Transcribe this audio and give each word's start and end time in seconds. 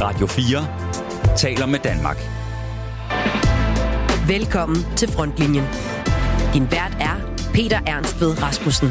Radio 0.00 0.26
4 0.26 1.36
taler 1.36 1.66
med 1.66 1.78
Danmark. 1.78 2.16
Velkommen 4.28 4.76
til 4.96 5.08
Frontlinjen. 5.08 5.64
Din 6.54 6.70
vært 6.70 6.96
er 7.00 7.16
Peter 7.54 7.80
Ernst 7.86 8.20
ved 8.20 8.42
Rasmussen. 8.42 8.88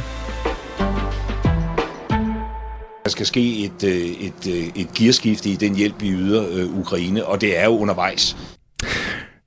Der 3.03 3.09
skal 3.09 3.25
ske 3.25 3.65
et, 3.65 3.83
øh, 3.83 3.91
et, 3.91 4.47
øh, 4.47 4.81
et 4.81 4.93
gearskifte 4.93 5.49
i 5.49 5.55
den 5.55 5.75
hjælp, 5.75 6.01
vi 6.01 6.09
yder 6.09 6.47
øh, 6.51 6.79
Ukraine, 6.79 7.25
og 7.25 7.41
det 7.41 7.57
er 7.59 7.65
jo 7.65 7.77
undervejs. 7.77 8.56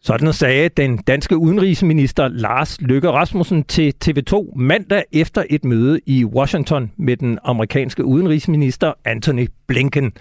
Sådan 0.03 0.33
sagde 0.33 0.69
den 0.69 0.97
danske 0.97 1.37
udenrigsminister 1.37 2.29
Lars 2.29 2.81
Løkke 2.81 3.11
Rasmussen 3.11 3.65
til 3.65 3.95
TV2 4.05 4.53
mandag 4.57 5.05
efter 5.13 5.45
et 5.51 5.65
møde 5.65 6.01
i 6.07 6.25
Washington 6.25 6.93
med 6.97 7.17
den 7.17 7.39
amerikanske 7.45 8.05
udenrigsminister 8.05 8.93
Anthony 9.05 9.49
Blinken. 9.67 10.13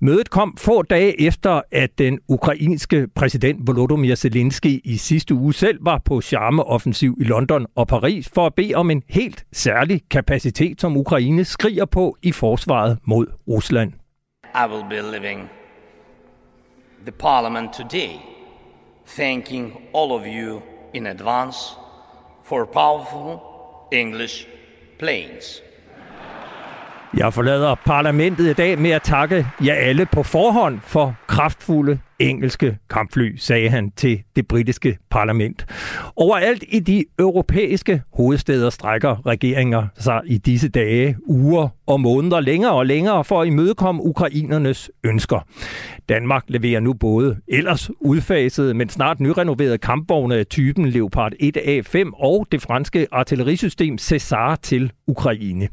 Mødet 0.00 0.30
kom 0.30 0.56
få 0.58 0.82
dage 0.82 1.20
efter, 1.20 1.60
at 1.72 1.98
den 1.98 2.18
ukrainske 2.28 3.08
præsident 3.14 3.66
Volodymyr 3.66 4.14
Zelensky 4.14 4.80
i 4.84 4.96
sidste 4.96 5.34
uge 5.34 5.54
selv 5.54 5.78
var 5.84 6.02
på 6.04 6.20
charmeoffensiv 6.20 7.16
i 7.20 7.24
London 7.24 7.66
og 7.74 7.88
Paris 7.88 8.30
for 8.34 8.46
at 8.46 8.54
bede 8.54 8.74
om 8.74 8.90
en 8.90 9.02
helt 9.08 9.44
særlig 9.52 10.00
kapacitet, 10.10 10.80
som 10.80 10.96
Ukraine 10.96 11.44
skriger 11.44 11.84
på 11.84 12.16
i 12.22 12.32
forsvaret 12.32 12.98
mod 13.04 13.26
Rusland. 13.48 13.92
I 14.54 14.72
will 14.72 14.84
be 14.90 15.18
leaving 15.18 15.50
the 17.06 17.12
parliament 17.12 17.70
today 17.72 18.31
thanking 19.16 19.72
all 19.94 20.12
of 20.12 20.26
you 20.26 20.62
in 20.94 21.06
advance 21.06 21.56
for 22.44 22.64
powerful 22.64 23.40
English 23.92 24.46
planes. 24.98 25.62
Jeg 27.18 27.32
forlader 27.32 27.74
parlamentet 27.74 28.50
i 28.50 28.52
dag 28.52 28.78
med 28.78 28.90
at 28.90 29.02
takke 29.02 29.46
jer 29.64 29.74
alle 29.74 30.06
på 30.06 30.22
forhånd 30.22 30.80
for 30.82 31.14
kraftfulde 31.26 31.98
engelske 32.18 32.78
kampfly, 32.90 33.36
sagde 33.36 33.68
han 33.68 33.90
til 33.96 34.22
det 34.36 34.48
britiske 34.48 34.98
parlament. 35.10 35.66
Overalt 36.16 36.64
i 36.68 36.78
de 36.80 37.04
europæiske 37.18 38.02
hovedsteder 38.12 38.70
strækker 38.70 39.26
regeringer 39.26 39.86
sig 39.98 40.20
i 40.26 40.38
disse 40.38 40.68
dage, 40.68 41.16
uger 41.26 41.68
og 41.86 42.00
måneder 42.00 42.40
længere 42.40 42.72
og 42.72 42.86
længere 42.86 43.24
for 43.24 43.42
at 43.42 43.46
imødekomme 43.46 44.02
ukrainernes 44.02 44.90
ønsker. 45.04 45.46
Danmark 46.08 46.44
leverer 46.48 46.80
nu 46.80 46.92
både 46.92 47.36
ellers 47.48 47.90
udfasede, 48.00 48.74
men 48.74 48.88
snart 48.88 49.20
nyrenoverede 49.20 49.78
kampvogne 49.78 50.36
af 50.36 50.46
typen 50.46 50.88
Leopard 50.88 51.32
1A5 51.42 52.10
og 52.24 52.46
det 52.52 52.62
franske 52.62 53.06
artillerisystem 53.12 53.98
César 54.00 54.56
til 54.62 54.92
Ukraine. 55.06 55.68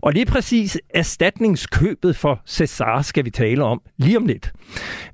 Og 0.00 0.12
lige 0.12 0.26
præcis 0.26 0.78
erstatningskøbet 0.94 2.16
for 2.16 2.40
César 2.48 3.02
skal 3.02 3.24
vi 3.24 3.30
tale 3.30 3.64
om 3.64 3.80
lige 3.98 4.16
om 4.16 4.26
lidt. 4.26 4.52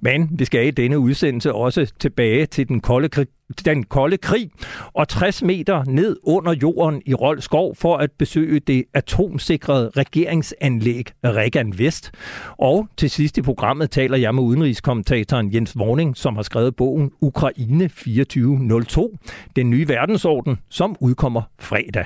Men 0.00 0.30
vi 0.38 0.44
skal 0.44 0.66
i 0.66 0.70
denne 0.70 0.98
udsendelse 0.98 1.52
også 1.52 1.92
tilbage 2.00 2.46
til 2.46 2.68
den 2.68 2.80
kolde 2.80 3.08
krig, 3.08 3.28
den 3.62 3.84
kolde 3.84 4.16
krig 4.16 4.50
og 4.94 5.08
60 5.08 5.42
meter 5.42 5.84
ned 5.84 6.16
under 6.22 6.54
jorden 6.62 7.02
i 7.06 7.14
Roldskov 7.14 7.76
for 7.76 7.96
at 7.96 8.10
besøge 8.18 8.60
det 8.60 8.84
atomsikrede 8.94 9.90
regeringsanlæg 9.96 11.04
Regan 11.24 11.78
Vest. 11.78 12.10
Og 12.58 12.88
til 12.96 13.10
sidst 13.10 13.38
i 13.38 13.42
programmet 13.42 13.90
taler 13.90 14.16
jeg 14.16 14.34
med 14.34 14.42
udenrigskommentatoren 14.42 15.54
Jens 15.54 15.78
Vorning, 15.78 16.16
som 16.16 16.36
har 16.36 16.42
skrevet 16.42 16.76
bogen 16.76 17.10
Ukraine 17.20 17.88
2402, 17.88 19.16
den 19.56 19.70
nye 19.70 19.88
verdensorden, 19.88 20.58
som 20.68 20.96
udkommer 21.00 21.42
fredag. 21.58 22.04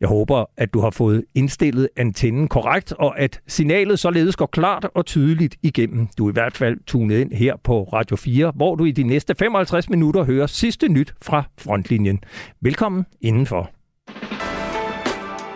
Jeg 0.00 0.08
håber, 0.08 0.44
at 0.56 0.74
du 0.74 0.80
har 0.80 0.90
fået 0.90 1.24
indstillet 1.34 1.88
antennen 1.96 2.48
korrekt, 2.48 2.92
og 2.92 3.20
at 3.20 3.40
signalet 3.46 3.98
således 3.98 4.36
går 4.36 4.46
klart 4.46 4.86
og 4.94 5.06
tydeligt 5.06 5.56
igennem. 5.62 6.08
Du 6.18 6.26
er 6.26 6.30
i 6.30 6.32
hvert 6.32 6.56
fald 6.56 6.78
tunet 6.86 7.20
ind 7.20 7.32
her 7.32 7.56
på 7.64 7.82
Radio 7.82 8.16
4, 8.16 8.52
hvor 8.54 8.74
du 8.74 8.84
i 8.84 8.90
de 8.90 9.02
næste 9.02 9.34
55 9.34 9.90
minutter 9.90 10.24
hører 10.24 10.46
sidste 10.66 10.88
nyt 10.88 11.14
fra 11.22 11.44
Frontlinjen. 11.58 12.18
Velkommen 12.60 13.06
indenfor. 13.20 13.70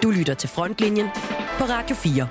Du 0.03 0.11
lytter 0.11 0.35
til 0.35 0.49
Frontlinjen 0.49 1.07
på 1.59 1.65
Radio 1.65 1.97
4. 1.97 2.29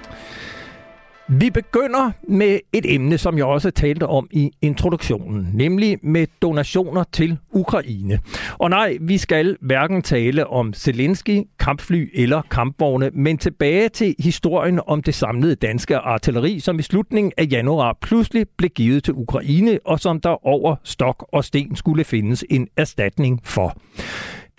Vi 1.31 1.49
begynder 1.49 2.11
med 2.27 2.59
et 2.73 2.93
emne, 2.93 3.17
som 3.17 3.37
jeg 3.37 3.45
også 3.45 3.71
talte 3.71 4.07
om 4.07 4.27
i 4.31 4.51
introduktionen, 4.61 5.47
nemlig 5.53 5.97
med 6.03 6.27
donationer 6.41 7.03
til 7.11 7.37
Ukraine. 7.51 8.19
Og 8.57 8.69
nej, 8.69 8.97
vi 9.01 9.17
skal 9.17 9.57
hverken 9.61 10.01
tale 10.01 10.47
om 10.47 10.73
Zelensky, 10.73 11.43
kampfly 11.59 12.09
eller 12.13 12.41
kampvogne, 12.51 13.09
men 13.13 13.37
tilbage 13.37 13.89
til 13.89 14.15
historien 14.19 14.79
om 14.87 15.03
det 15.03 15.15
samlede 15.15 15.55
danske 15.55 15.97
artilleri, 15.97 16.59
som 16.59 16.79
i 16.79 16.81
slutningen 16.81 17.31
af 17.37 17.47
januar 17.51 17.97
pludselig 18.01 18.45
blev 18.57 18.69
givet 18.69 19.03
til 19.03 19.13
Ukraine, 19.13 19.79
og 19.85 19.99
som 19.99 20.21
der 20.21 20.47
over 20.47 20.75
stok 20.83 21.29
og 21.33 21.45
sten 21.45 21.75
skulle 21.75 22.03
findes 22.03 22.45
en 22.49 22.67
erstatning 22.77 23.39
for. 23.43 23.77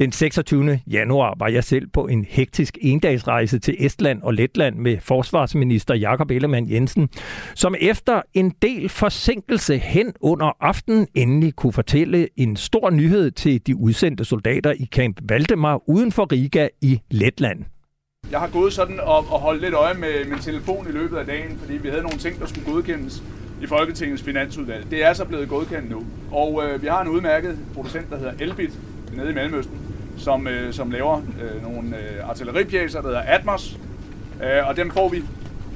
Den 0.01 0.13
26. 0.13 0.81
januar 0.87 1.35
var 1.39 1.49
jeg 1.49 1.65
selv 1.65 1.87
på 1.87 2.07
en 2.07 2.27
hektisk 2.29 2.79
endagsrejse 2.81 3.59
til 3.59 3.77
Estland 3.79 4.23
og 4.23 4.35
Letland 4.35 4.77
med 4.77 4.99
forsvarsminister 5.01 5.95
Jakob 5.95 6.31
Ellemann 6.31 6.71
Jensen, 6.71 7.09
som 7.55 7.75
efter 7.81 8.23
en 8.35 8.55
del 8.63 8.89
forsinkelse 8.89 9.79
hen 9.79 10.13
under 10.21 10.57
aftenen 10.61 11.07
endelig 11.15 11.57
kunne 11.57 11.73
fortælle 11.73 12.29
en 12.37 12.57
stor 12.57 12.91
nyhed 12.91 13.31
til 13.31 13.67
de 13.67 13.77
udsendte 13.77 14.25
soldater 14.25 14.73
i 14.73 14.89
Camp 14.93 15.21
Valdemar 15.23 15.81
uden 15.89 16.13
for 16.13 16.33
Riga 16.33 16.69
i 16.81 17.01
Letland. 17.11 17.65
Jeg 18.31 18.41
har 18.41 18.49
gået 18.49 18.73
sådan 18.73 19.01
og, 19.01 19.19
og 19.19 19.41
holdt 19.41 19.63
lidt 19.63 19.75
øje 19.75 19.95
med 19.95 20.25
min 20.25 20.39
telefon 20.39 20.87
i 20.89 20.93
løbet 20.93 21.17
af 21.17 21.27
dagen, 21.27 21.59
fordi 21.59 21.77
vi 21.77 21.89
havde 21.89 22.03
nogle 22.03 22.19
ting, 22.19 22.41
der 22.41 22.47
skulle 22.47 22.73
godkendes 22.73 23.23
i 23.63 23.67
Folketingets 23.67 24.23
finansudvalg. 24.23 24.91
Det 24.91 25.05
er 25.05 25.13
så 25.13 25.25
blevet 25.25 25.49
godkendt 25.49 25.91
nu. 25.91 26.07
Og 26.33 26.63
øh, 26.65 26.83
vi 26.83 26.87
har 26.87 27.03
en 27.03 27.09
udmærket 27.09 27.59
producent, 27.75 28.11
der 28.11 28.19
hedder 28.19 28.33
Elbit, 28.41 28.79
nede 29.17 29.31
i 29.31 29.35
Mellemøsten, 29.35 29.90
som, 30.21 30.47
øh, 30.47 30.73
som 30.73 30.91
laver 30.91 31.17
øh, 31.17 31.63
nogle 31.63 31.97
øh, 31.97 32.29
artilleripjæser, 32.29 33.01
der 33.01 33.09
hedder 33.09 33.23
Atmos. 33.23 33.79
Øh, 34.43 34.69
og 34.69 34.77
dem 34.77 34.91
får 34.91 35.09
vi 35.09 35.23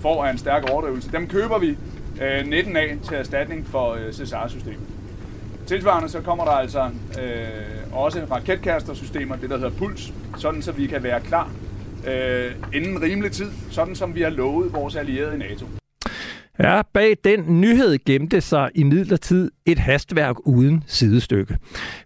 for 0.01 0.25
af 0.25 0.31
en 0.31 0.39
stærk 0.39 0.71
overdrivelse. 0.71 1.13
Dem 1.13 1.29
køber 1.29 1.59
vi 1.59 1.77
øh, 2.23 2.47
19 2.47 2.77
af 2.77 2.97
til 3.03 3.17
erstatning 3.17 3.67
for 3.67 3.93
øh, 3.93 4.13
Cesar-systemet. 4.13 4.81
Tilsvarende 5.67 6.09
så 6.09 6.21
kommer 6.21 6.45
der 6.45 6.53
altså 6.53 6.91
øh, 7.23 7.93
også 7.93 8.27
raketkastersystemer, 8.31 9.37
det 9.37 9.51
der 9.51 9.57
hedder 9.57 9.71
Puls, 9.79 10.13
sådan 10.37 10.63
så 10.63 10.73
vi 10.73 10.87
kan 10.87 11.03
være 11.03 11.21
klar 11.21 11.51
øh, 12.07 12.53
inden 12.75 13.03
rimelig 13.03 13.33
tid, 13.33 13.51
sådan 13.71 13.95
som 13.95 14.15
vi 14.15 14.23
har 14.23 14.31
lovet 14.31 14.73
vores 14.73 14.97
allierede 14.97 15.35
i 15.35 15.39
NATO. 15.39 15.67
Ja, 16.59 16.83
bag 16.93 17.17
den 17.25 17.61
nyhed 17.61 17.99
gemte 18.07 18.41
sig 18.41 18.71
i 18.75 18.83
midlertid 18.83 19.51
et 19.67 19.79
hastværk 19.79 20.37
uden 20.47 20.85
sidestykke. 20.87 21.57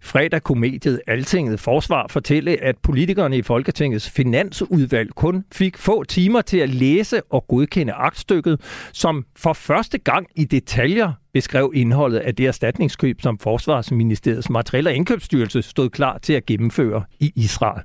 Fredag 0.03 0.43
kunne 0.43 0.61
mediet 0.61 1.01
Altinget 1.07 1.61
Forsvar 1.61 2.07
fortælle, 2.11 2.63
at 2.63 2.79
politikerne 2.83 3.39
i 3.39 3.43
Folketingets 3.43 4.11
finansudvalg 4.11 5.15
kun 5.15 5.45
fik 5.53 5.79
få 5.79 6.05
timer 6.05 6.41
til 6.41 6.59
at 6.59 6.69
læse 6.69 7.23
og 7.31 7.45
godkende 7.49 7.93
aktstykket, 7.93 8.61
som 8.93 9.25
for 9.37 9.53
første 9.53 9.99
gang 9.99 10.27
i 10.37 10.45
detaljer 10.45 11.13
beskrev 11.33 11.73
indholdet 11.75 12.19
af 12.19 12.35
det 12.35 12.47
erstatningskøb, 12.47 13.21
som 13.21 13.39
Forsvarsministeriets 13.39 14.51
materiel- 14.51 14.87
og 14.87 14.95
indkøbsstyrelse 14.95 15.63
stod 15.63 15.91
klar 15.91 16.19
til 16.19 16.33
at 16.33 16.47
gennemføre 16.47 17.05
i 17.21 17.33
Israel. 17.37 17.83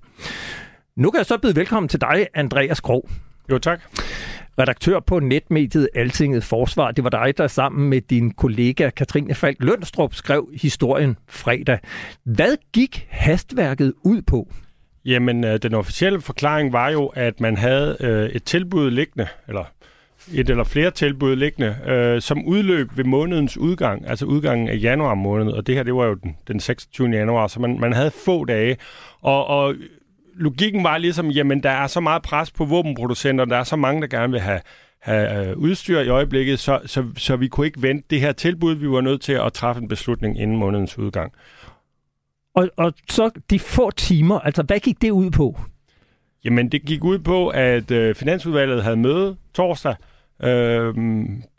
Nu 0.97 1.11
kan 1.11 1.17
jeg 1.17 1.25
så 1.25 1.37
byde 1.37 1.55
velkommen 1.55 1.87
til 1.87 2.01
dig, 2.01 2.27
Andreas 2.33 2.79
Krog. 2.79 3.09
Jo, 3.49 3.57
tak 3.57 3.81
redaktør 4.59 4.99
på 4.99 5.19
netmediet 5.19 5.89
Altinget 5.95 6.43
Forsvar. 6.43 6.91
Det 6.91 7.03
var 7.03 7.09
dig, 7.09 7.37
der 7.37 7.47
sammen 7.47 7.89
med 7.89 8.01
din 8.01 8.31
kollega 8.31 8.89
Katrine 8.89 9.35
Falk 9.35 9.57
Lønstrup 9.59 10.13
skrev 10.13 10.49
historien 10.61 11.17
fredag. 11.27 11.79
Hvad 12.23 12.57
gik 12.73 13.07
hastværket 13.09 13.93
ud 14.01 14.21
på? 14.21 14.47
Jamen, 15.05 15.43
øh, 15.43 15.59
den 15.61 15.73
officielle 15.73 16.21
forklaring 16.21 16.73
var 16.73 16.89
jo, 16.89 17.07
at 17.07 17.39
man 17.39 17.57
havde 17.57 17.97
øh, 17.99 18.29
et 18.29 18.43
tilbud 18.43 18.91
liggende, 18.91 19.27
eller 19.47 19.63
et 20.33 20.49
eller 20.49 20.63
flere 20.63 20.91
tilbud 20.91 21.35
liggende, 21.35 21.75
øh, 21.87 22.21
som 22.21 22.45
udløb 22.45 22.97
ved 22.97 23.03
månedens 23.03 23.57
udgang, 23.57 24.07
altså 24.07 24.25
udgangen 24.25 24.69
af 24.69 24.79
januar 24.81 25.15
måned, 25.15 25.53
og 25.53 25.67
det 25.67 25.75
her, 25.75 25.83
det 25.83 25.95
var 25.95 26.05
jo 26.05 26.13
den, 26.13 26.37
den 26.47 26.59
26. 26.59 27.09
januar, 27.09 27.47
så 27.47 27.59
man, 27.59 27.79
man 27.79 27.93
havde 27.93 28.11
få 28.25 28.45
dage, 28.45 28.77
og, 29.21 29.47
og 29.47 29.75
logikken 30.35 30.83
var 30.83 30.97
ligesom, 30.97 31.29
jamen 31.29 31.63
der 31.63 31.69
er 31.69 31.87
så 31.87 31.99
meget 31.99 32.21
pres 32.21 32.51
på 32.51 32.65
våbenproducenter, 32.65 33.45
der 33.45 33.57
er 33.57 33.63
så 33.63 33.75
mange, 33.75 34.01
der 34.01 34.07
gerne 34.07 34.31
vil 34.31 34.41
have, 34.41 34.61
have 34.99 35.49
øh, 35.49 35.57
udstyr 35.57 35.99
i 35.99 36.09
øjeblikket, 36.09 36.59
så, 36.59 36.79
så, 36.85 37.05
så 37.17 37.35
vi 37.35 37.47
kunne 37.47 37.65
ikke 37.65 37.81
vente 37.81 38.07
det 38.09 38.19
her 38.19 38.31
tilbud. 38.31 38.75
Vi 38.75 38.89
var 38.89 39.01
nødt 39.01 39.21
til 39.21 39.33
at 39.33 39.53
træffe 39.53 39.81
en 39.81 39.87
beslutning 39.87 40.39
inden 40.39 40.57
månedens 40.57 40.97
udgang. 40.97 41.33
Og, 42.55 42.69
og 42.77 42.93
så 43.09 43.29
de 43.49 43.59
få 43.59 43.91
timer, 43.91 44.39
altså 44.39 44.63
hvad 44.63 44.79
gik 44.79 45.01
det 45.01 45.09
ud 45.09 45.31
på? 45.31 45.59
Jamen 46.43 46.69
det 46.69 46.85
gik 46.85 47.03
ud 47.03 47.19
på, 47.19 47.47
at 47.47 47.91
øh, 47.91 48.15
Finansudvalget 48.15 48.83
havde 48.83 48.97
møde 48.97 49.35
torsdag 49.53 49.95
øh, 50.43 50.93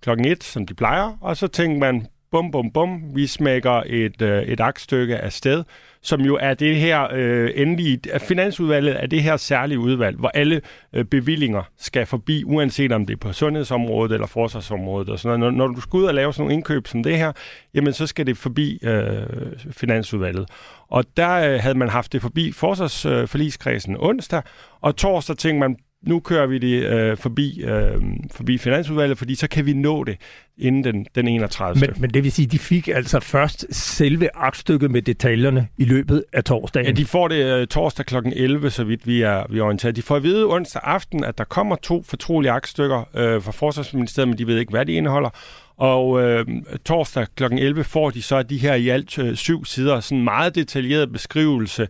klokken 0.03 0.27
1, 0.27 0.45
som 0.45 0.67
de 0.67 0.75
plejer, 0.75 1.19
og 1.21 1.37
så 1.37 1.47
tænkte 1.47 1.81
man, 1.81 2.07
bum, 2.31 2.51
bum, 2.51 2.71
bum, 2.71 3.03
vi 3.15 3.27
smækker 3.27 3.83
et, 3.87 4.23
øh, 4.23 4.43
et 4.43 4.61
aktstykke 4.61 5.17
af 5.17 5.33
sted, 5.33 5.65
som 6.05 6.21
jo 6.21 6.39
er 6.41 6.55
det 6.55 6.77
her 6.77 7.09
øh, 7.13 7.51
endelige, 7.55 8.01
finansudvalget 8.19 9.03
er 9.03 9.07
det 9.07 9.23
her 9.23 9.37
særlige 9.37 9.79
udvalg, 9.79 10.17
hvor 10.17 10.29
alle 10.29 10.61
øh, 10.93 11.05
bevillinger 11.05 11.63
skal 11.79 12.07
forbi, 12.07 12.45
uanset 12.45 12.93
om 12.93 13.07
det 13.07 13.15
er 13.15 13.19
på 13.19 13.33
sundhedsområdet 13.33 14.13
eller 14.13 14.27
forsvarsområdet 14.27 15.09
og 15.09 15.19
sådan 15.19 15.41
noget. 15.41 15.55
Når, 15.55 15.67
når 15.67 15.75
du 15.75 15.81
skal 15.81 15.97
ud 15.97 16.05
og 16.05 16.15
lave 16.15 16.33
sådan 16.33 16.43
nogle 16.43 16.55
indkøb 16.55 16.87
som 16.87 17.03
det 17.03 17.19
her, 17.19 17.33
jamen 17.75 17.93
så 17.93 18.07
skal 18.07 18.27
det 18.27 18.37
forbi 18.37 18.79
øh, 18.83 19.27
finansudvalget. 19.71 20.49
Og 20.89 21.05
der 21.17 21.31
øh, 21.35 21.61
havde 21.61 21.79
man 21.79 21.89
haft 21.89 22.13
det 22.13 22.23
forbi 22.23 22.53
forsvarsforligskredsen 22.53 23.95
øh, 23.95 24.03
onsdag, 24.03 24.43
og 24.81 24.97
torsdag 24.97 25.37
tænkte 25.37 25.61
man, 25.61 25.77
nu 26.07 26.21
kører 26.21 26.47
vi 26.47 26.59
det 26.59 26.83
øh, 26.83 27.17
forbi, 27.17 27.63
øh, 27.65 28.03
forbi 28.33 28.59
Finansudvalget, 28.59 29.19
fordi 29.19 29.35
så 29.35 29.49
kan 29.49 29.67
vi 29.67 29.73
nå 29.73 30.05
det 30.05 30.17
inden 30.59 30.85
den, 30.85 31.07
den 31.15 31.29
31. 31.29 31.81
Men, 31.81 31.91
men 32.01 32.11
det 32.11 32.25
vil 32.25 32.33
sige, 32.33 32.47
at 32.47 32.53
de 32.53 32.59
fik 32.59 32.89
altså 32.89 33.21
først 33.21 33.67
selve 33.71 34.29
aktstykket 34.35 34.91
med 34.91 35.03
detaljerne 35.03 35.69
i 35.79 35.85
løbet 35.85 36.25
af 36.33 36.45
torsdagen? 36.45 36.87
Ja, 36.87 36.93
de 36.93 37.07
får 37.07 37.29
det 37.29 37.61
øh, 37.61 37.67
torsdag 37.67 38.07
kl. 38.07 38.17
11, 38.33 38.71
så 38.71 38.85
vidt 38.85 39.07
vi 39.07 39.23
er, 39.23 39.45
vi 39.51 39.59
er 39.59 39.63
orienteret. 39.63 39.97
De 39.97 40.03
får 40.03 40.17
at 40.17 40.23
vide 40.23 40.47
onsdag 40.47 40.83
aften, 40.85 41.25
at 41.25 41.39
der 41.39 41.45
kommer 41.45 41.77
to 41.77 42.03
fortrolige 42.03 42.53
aktstykker 42.53 43.09
øh, 43.15 43.43
fra 43.43 43.53
Forsvarsministeriet, 43.53 44.29
men 44.29 44.39
de 44.39 44.47
ved 44.47 44.59
ikke, 44.59 44.71
hvad 44.71 44.87
de 44.87 44.93
indeholder. 44.93 45.31
Og 45.77 46.23
øh, 46.23 46.47
torsdag 46.85 47.27
kl. 47.37 47.45
11 47.45 47.85
får 47.85 48.11
de 48.11 48.23
så 48.23 48.43
de 48.43 48.59
her 48.59 48.75
i 48.75 48.89
alt 48.89 49.19
øh, 49.19 49.37
syv 49.37 49.65
sider, 49.65 50.01
sådan 50.01 50.19
en 50.19 50.25
meget 50.25 50.55
detaljeret 50.55 51.13
beskrivelse 51.13 51.89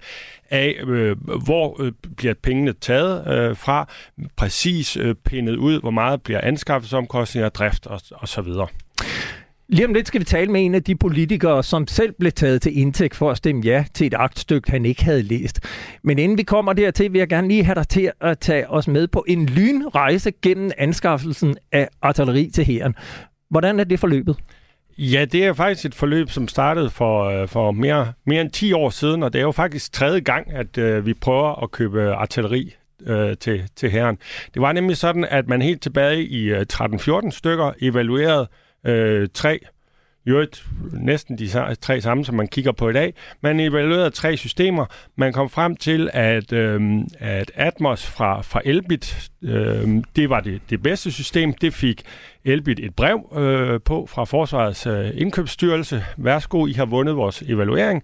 af, 0.50 0.74
øh, 0.86 1.16
hvor 1.44 1.82
øh, 1.82 1.92
bliver 2.16 2.34
pengene 2.42 2.72
taget 2.72 3.38
øh, 3.38 3.56
fra, 3.56 3.88
præcis 4.36 4.96
øh, 4.96 5.14
pindet 5.14 5.56
ud, 5.56 5.80
hvor 5.80 5.90
meget 5.90 6.22
bliver 6.22 6.40
anskaffelsesomkostninger, 6.40 7.48
drift 7.48 7.86
og, 7.86 8.00
og 8.10 8.28
så 8.28 8.42
videre. 8.42 8.66
Lige 9.68 9.86
om 9.86 9.94
lidt 9.94 10.08
skal 10.08 10.20
vi 10.20 10.24
tale 10.24 10.50
med 10.50 10.64
en 10.64 10.74
af 10.74 10.82
de 10.82 10.96
politikere, 10.96 11.62
som 11.62 11.86
selv 11.86 12.12
blev 12.12 12.32
taget 12.32 12.62
til 12.62 12.78
indtægt 12.78 13.14
for 13.14 13.30
at 13.30 13.36
stemme 13.36 13.62
ja 13.64 13.84
til 13.94 14.06
et 14.06 14.14
aktstykke, 14.14 14.70
han 14.70 14.84
ikke 14.84 15.04
havde 15.04 15.22
læst. 15.22 15.60
Men 16.02 16.18
inden 16.18 16.38
vi 16.38 16.42
kommer 16.42 16.72
dertil, 16.72 17.12
vil 17.12 17.18
jeg 17.18 17.28
gerne 17.28 17.48
lige 17.48 17.64
have 17.64 17.74
dig 17.74 17.88
til 17.88 18.10
at 18.20 18.38
tage 18.38 18.70
os 18.70 18.88
med 18.88 19.08
på 19.08 19.24
en 19.28 19.46
lynrejse 19.46 20.32
gennem 20.42 20.70
anskaffelsen 20.78 21.56
af 21.72 21.88
artilleri 22.02 22.50
til 22.54 22.64
hæren. 22.64 22.94
Hvordan 23.54 23.80
er 23.80 23.84
det 23.84 24.00
forløbet? 24.00 24.36
Ja, 24.98 25.24
det 25.24 25.44
er 25.44 25.52
faktisk 25.52 25.86
et 25.86 25.94
forløb, 25.94 26.30
som 26.30 26.48
startede 26.48 26.90
for, 26.90 27.24
øh, 27.24 27.48
for 27.48 27.72
mere, 27.72 28.12
mere 28.26 28.40
end 28.40 28.50
10 28.50 28.72
år 28.72 28.90
siden, 28.90 29.22
og 29.22 29.32
det 29.32 29.38
er 29.38 29.42
jo 29.42 29.52
faktisk 29.52 29.92
tredje 29.92 30.20
gang, 30.20 30.52
at 30.52 30.78
øh, 30.78 31.06
vi 31.06 31.14
prøver 31.14 31.62
at 31.62 31.70
købe 31.70 32.02
øh, 32.02 32.20
artilleri 32.20 32.74
øh, 33.06 33.36
til, 33.36 33.62
til 33.76 33.90
herren. 33.90 34.18
Det 34.54 34.62
var 34.62 34.72
nemlig 34.72 34.96
sådan, 34.96 35.24
at 35.24 35.48
man 35.48 35.62
helt 35.62 35.82
tilbage 35.82 36.24
i 36.24 36.44
øh, 36.44 36.66
13-14 36.72 37.30
stykker 37.30 37.72
evaluerede 37.80 38.48
øh, 38.86 39.28
tre 39.34 39.60
jo 40.26 40.46
næsten 40.92 41.38
de 41.38 41.74
tre 41.74 42.00
samme, 42.00 42.24
som 42.24 42.34
man 42.34 42.48
kigger 42.48 42.72
på 42.72 42.88
i 42.88 42.92
dag. 42.92 43.14
Man 43.40 43.60
evaluerede 43.60 44.10
tre 44.10 44.36
systemer. 44.36 44.86
Man 45.16 45.32
kom 45.32 45.50
frem 45.50 45.76
til, 45.76 46.10
at, 46.12 46.52
øh, 46.52 47.00
at 47.18 47.52
Atmos 47.54 48.06
fra, 48.06 48.42
fra 48.42 48.60
Elbit, 48.64 49.30
øh, 49.42 50.02
det 50.16 50.30
var 50.30 50.40
det, 50.40 50.60
det 50.70 50.82
bedste 50.82 51.12
system. 51.12 51.52
Det 51.52 51.74
fik 51.74 52.02
Elbit 52.44 52.80
et 52.80 52.94
brev 52.94 53.36
øh, 53.36 53.80
på 53.84 54.06
fra 54.06 54.24
Forsvarets 54.24 54.86
øh, 54.86 55.10
indkøbsstyrelse. 55.14 56.04
Værsgo, 56.16 56.66
I 56.66 56.72
har 56.72 56.84
vundet 56.84 57.16
vores 57.16 57.42
evaluering. 57.42 58.02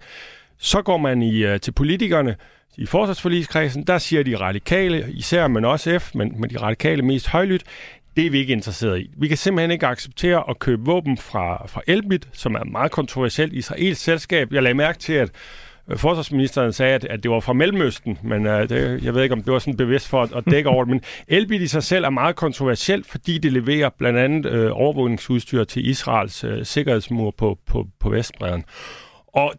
Så 0.57 0.81
går 0.81 0.97
man 0.97 1.21
i, 1.21 1.43
øh, 1.43 1.59
til 1.59 1.71
politikerne, 1.71 2.35
i 2.77 2.85
forsvarsforligskredsen, 2.85 3.83
der 3.83 3.97
siger 3.97 4.23
de 4.23 4.35
radikale, 4.35 5.05
især 5.11 5.47
men 5.47 5.65
også 5.65 5.99
F, 5.99 6.15
men, 6.15 6.41
men 6.41 6.49
de 6.49 6.57
radikale 6.57 7.01
mest 7.01 7.27
højlydt, 7.27 7.63
det 8.15 8.25
er 8.25 8.29
vi 8.29 8.39
ikke 8.39 8.53
interesseret 8.53 8.99
i. 8.99 9.09
Vi 9.17 9.27
kan 9.27 9.37
simpelthen 9.37 9.71
ikke 9.71 9.87
acceptere 9.87 10.43
at 10.49 10.59
købe 10.59 10.85
våben 10.85 11.17
fra, 11.17 11.67
fra 11.67 11.81
Elbit, 11.87 12.27
som 12.33 12.55
er 12.55 12.59
et 12.59 12.71
meget 12.71 12.91
kontroversielt 12.91 13.53
israelsk 13.53 14.03
selskab. 14.03 14.53
Jeg 14.53 14.63
lagde 14.63 14.75
mærke 14.75 14.99
til, 14.99 15.13
at 15.13 15.31
forsvarsministeren 15.95 16.73
sagde, 16.73 16.95
at, 16.95 17.05
at 17.05 17.23
det 17.23 17.31
var 17.31 17.39
fra 17.39 17.53
Mellemøsten, 17.53 18.17
men 18.23 18.47
uh, 18.47 18.53
det, 18.53 19.03
jeg 19.03 19.15
ved 19.15 19.23
ikke, 19.23 19.33
om 19.33 19.43
det 19.43 19.53
var 19.53 19.59
sådan 19.59 19.77
bevidst 19.77 20.07
for 20.07 20.21
at, 20.21 20.33
at 20.35 20.43
dække 20.51 20.69
over 20.69 20.83
det. 20.83 20.91
Men 20.91 21.01
elbil 21.27 21.61
i 21.61 21.67
sig 21.67 21.83
selv 21.83 22.05
er 22.05 22.09
meget 22.09 22.35
kontroversielt, 22.35 23.05
fordi 23.05 23.37
det 23.37 23.53
leverer 23.53 23.89
blandt 23.97 24.19
andet 24.19 24.65
uh, 24.65 24.81
overvågningsudstyr 24.81 25.63
til 25.63 25.89
Israels 25.89 26.43
uh, 26.43 26.51
sikkerhedsmur 26.63 27.31
på, 27.37 27.57
på, 27.67 27.87
på 27.99 28.09
Vestbreden. 28.09 28.63
Og 29.27 29.53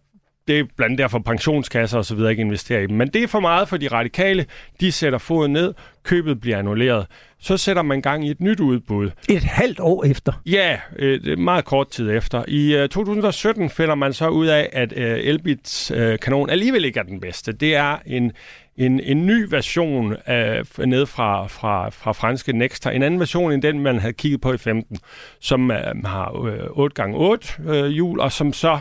det 0.48 0.58
er 0.58 0.64
blandt 0.76 0.82
andet 0.82 0.98
derfor 0.98 1.19
pensionskasser 1.19 1.98
og 1.98 2.04
så 2.04 2.14
videre 2.14 2.30
ikke 2.30 2.40
investerer 2.40 2.80
i 2.80 2.86
dem. 2.86 2.96
Men 2.96 3.08
det 3.08 3.22
er 3.22 3.26
for 3.26 3.40
meget 3.40 3.68
for 3.68 3.76
de 3.76 3.88
radikale. 3.88 4.46
De 4.80 4.92
sætter 4.92 5.18
foden 5.18 5.52
ned, 5.52 5.75
købet 6.02 6.40
bliver 6.40 6.58
annulleret. 6.58 7.06
Så 7.42 7.56
sætter 7.56 7.82
man 7.82 8.02
gang 8.02 8.26
i 8.26 8.30
et 8.30 8.40
nyt 8.40 8.60
udbud. 8.60 9.10
Et 9.28 9.44
halvt 9.44 9.80
år 9.80 10.04
efter? 10.04 10.32
Ja, 10.46 10.78
et 10.98 11.38
meget 11.38 11.64
kort 11.64 11.88
tid 11.88 12.10
efter. 12.10 12.44
I 12.48 12.86
2017 12.90 13.70
finder 13.70 13.94
man 13.94 14.12
så 14.12 14.28
ud 14.28 14.46
af, 14.46 14.68
at 14.72 14.92
Elbits 14.96 15.92
kanon 16.22 16.50
alligevel 16.50 16.84
ikke 16.84 17.00
er 17.00 17.04
den 17.04 17.20
bedste. 17.20 17.52
Det 17.52 17.74
er 17.74 17.96
en, 18.06 18.32
en, 18.76 19.00
en 19.00 19.26
ny 19.26 19.46
version 19.50 20.16
af, 20.26 20.62
ned 20.78 21.06
fra, 21.06 21.46
fra, 21.46 21.88
fra 21.90 22.12
franske 22.12 22.52
Nexter. 22.52 22.90
En 22.90 23.02
anden 23.02 23.20
version 23.20 23.52
end 23.52 23.62
den, 23.62 23.80
man 23.80 23.98
havde 23.98 24.12
kigget 24.12 24.40
på 24.40 24.52
i 24.52 24.58
15, 24.58 24.98
som 25.40 25.70
har 26.04 26.30
uh, 26.76 26.86
8x8 26.88 27.70
uh, 27.70 27.86
hjul, 27.86 28.20
og 28.20 28.32
som 28.32 28.52
så 28.52 28.80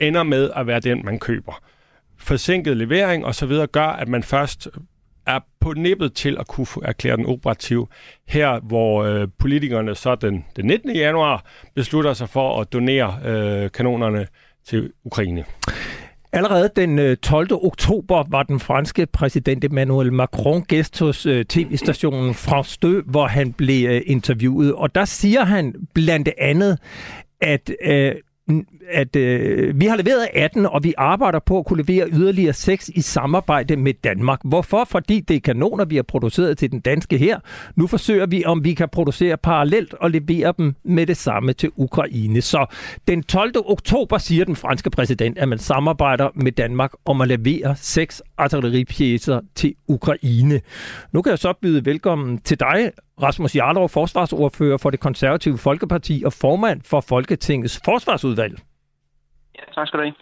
ender 0.00 0.22
med 0.22 0.50
at 0.56 0.66
være 0.66 0.80
den, 0.80 1.04
man 1.04 1.18
køber. 1.18 1.62
Forsinket 2.18 2.76
levering 2.76 3.24
og 3.24 3.34
så 3.34 3.46
videre 3.46 3.66
gør, 3.66 3.86
at 3.86 4.08
man 4.08 4.22
først 4.22 4.68
er 5.26 5.40
på 5.60 5.72
nippet 5.72 6.12
til 6.12 6.36
at 6.40 6.46
kunne 6.46 6.66
erklære 6.82 7.16
den 7.16 7.26
operativ. 7.26 7.88
Her, 8.28 8.60
hvor 8.60 9.04
øh, 9.04 9.28
politikerne 9.38 9.94
så 9.94 10.14
den, 10.14 10.44
den 10.56 10.66
19. 10.66 10.96
januar 10.96 11.44
beslutter 11.74 12.12
sig 12.12 12.28
for 12.28 12.60
at 12.60 12.72
donere 12.72 13.18
øh, 13.24 13.70
kanonerne 13.70 14.26
til 14.66 14.92
Ukraine. 15.04 15.44
Allerede 16.32 16.70
den 16.76 16.98
øh, 16.98 17.16
12. 17.16 17.48
Oktober 17.52 18.24
var 18.30 18.42
den 18.42 18.60
franske 18.60 19.06
præsident 19.06 19.64
Emmanuel 19.64 20.12
Macron 20.12 20.62
gæst 20.62 20.98
hos 20.98 21.26
øh, 21.26 21.44
tv-stationen 21.44 22.34
France 22.34 22.78
2, 22.80 22.88
hvor 23.06 23.26
han 23.26 23.52
blev 23.52 23.88
øh, 23.88 24.02
interviewet. 24.06 24.74
Og 24.74 24.94
der 24.94 25.04
siger 25.04 25.44
han 25.44 25.74
blandt 25.94 26.28
andet, 26.38 26.78
at 27.40 27.70
øh, 27.84 28.14
at 28.90 29.16
øh, 29.16 29.80
vi 29.80 29.86
har 29.86 29.96
leveret 29.96 30.28
18, 30.34 30.66
og 30.66 30.84
vi 30.84 30.94
arbejder 30.98 31.38
på 31.38 31.58
at 31.58 31.66
kunne 31.66 31.82
levere 31.82 32.08
yderligere 32.12 32.52
6 32.52 32.88
i 32.88 33.00
samarbejde 33.00 33.76
med 33.76 33.94
Danmark. 34.04 34.40
Hvorfor? 34.44 34.84
Fordi 34.84 35.20
det 35.20 35.36
er 35.36 35.40
kanoner, 35.40 35.84
vi 35.84 35.96
har 35.96 36.02
produceret 36.02 36.58
til 36.58 36.72
den 36.72 36.80
danske 36.80 37.18
her. 37.18 37.40
Nu 37.76 37.86
forsøger 37.86 38.26
vi, 38.26 38.44
om 38.44 38.64
vi 38.64 38.74
kan 38.74 38.88
producere 38.88 39.36
parallelt 39.36 39.94
og 39.94 40.10
levere 40.10 40.54
dem 40.58 40.74
med 40.84 41.06
det 41.06 41.16
samme 41.16 41.52
til 41.52 41.70
Ukraine. 41.76 42.40
Så 42.40 42.66
den 43.08 43.22
12. 43.22 43.52
oktober 43.56 44.18
siger 44.18 44.44
den 44.44 44.56
franske 44.56 44.90
præsident, 44.90 45.38
at 45.38 45.48
man 45.48 45.58
samarbejder 45.58 46.28
med 46.34 46.52
Danmark 46.52 46.92
om 47.04 47.20
at 47.20 47.28
levere 47.28 47.76
6 47.76 48.22
artilleripjæser 48.38 49.40
til 49.54 49.74
Ukraine. 49.88 50.60
Nu 51.12 51.22
kan 51.22 51.30
jeg 51.30 51.38
så 51.38 51.52
byde 51.62 51.84
velkommen 51.84 52.38
til 52.38 52.60
dig, 52.60 52.90
Rasmus 53.22 53.56
Jarlov, 53.56 53.88
forsvarsordfører 53.88 54.78
for 54.78 54.90
det 54.90 55.00
konservative 55.00 55.58
Folkeparti 55.58 56.22
og 56.26 56.32
formand 56.32 56.80
for 56.82 57.00
Folketingets 57.00 57.80
forsvarsudvalg. 57.84 58.58
Ja, 59.58 59.64
tak 59.74 59.86
skal 59.88 60.00
du 60.00 60.04
have. 60.04 60.14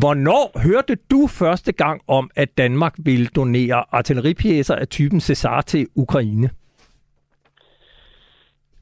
Hvornår 0.00 0.44
hørte 0.66 0.96
du 1.10 1.26
første 1.26 1.72
gang 1.72 2.02
om, 2.08 2.30
at 2.36 2.58
Danmark 2.58 2.94
ville 2.98 3.26
donere 3.26 3.84
artilleripjæser 3.92 4.76
af 4.76 4.88
typen 4.88 5.20
Cesar 5.20 5.60
til 5.60 5.86
Ukraine? 5.96 6.50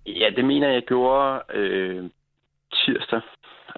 Ja, 0.07 0.31
det 0.37 0.45
mener 0.45 0.69
jeg 0.69 0.83
gjorde 0.83 1.43
øh, 1.55 2.11
tirsdag 2.73 3.21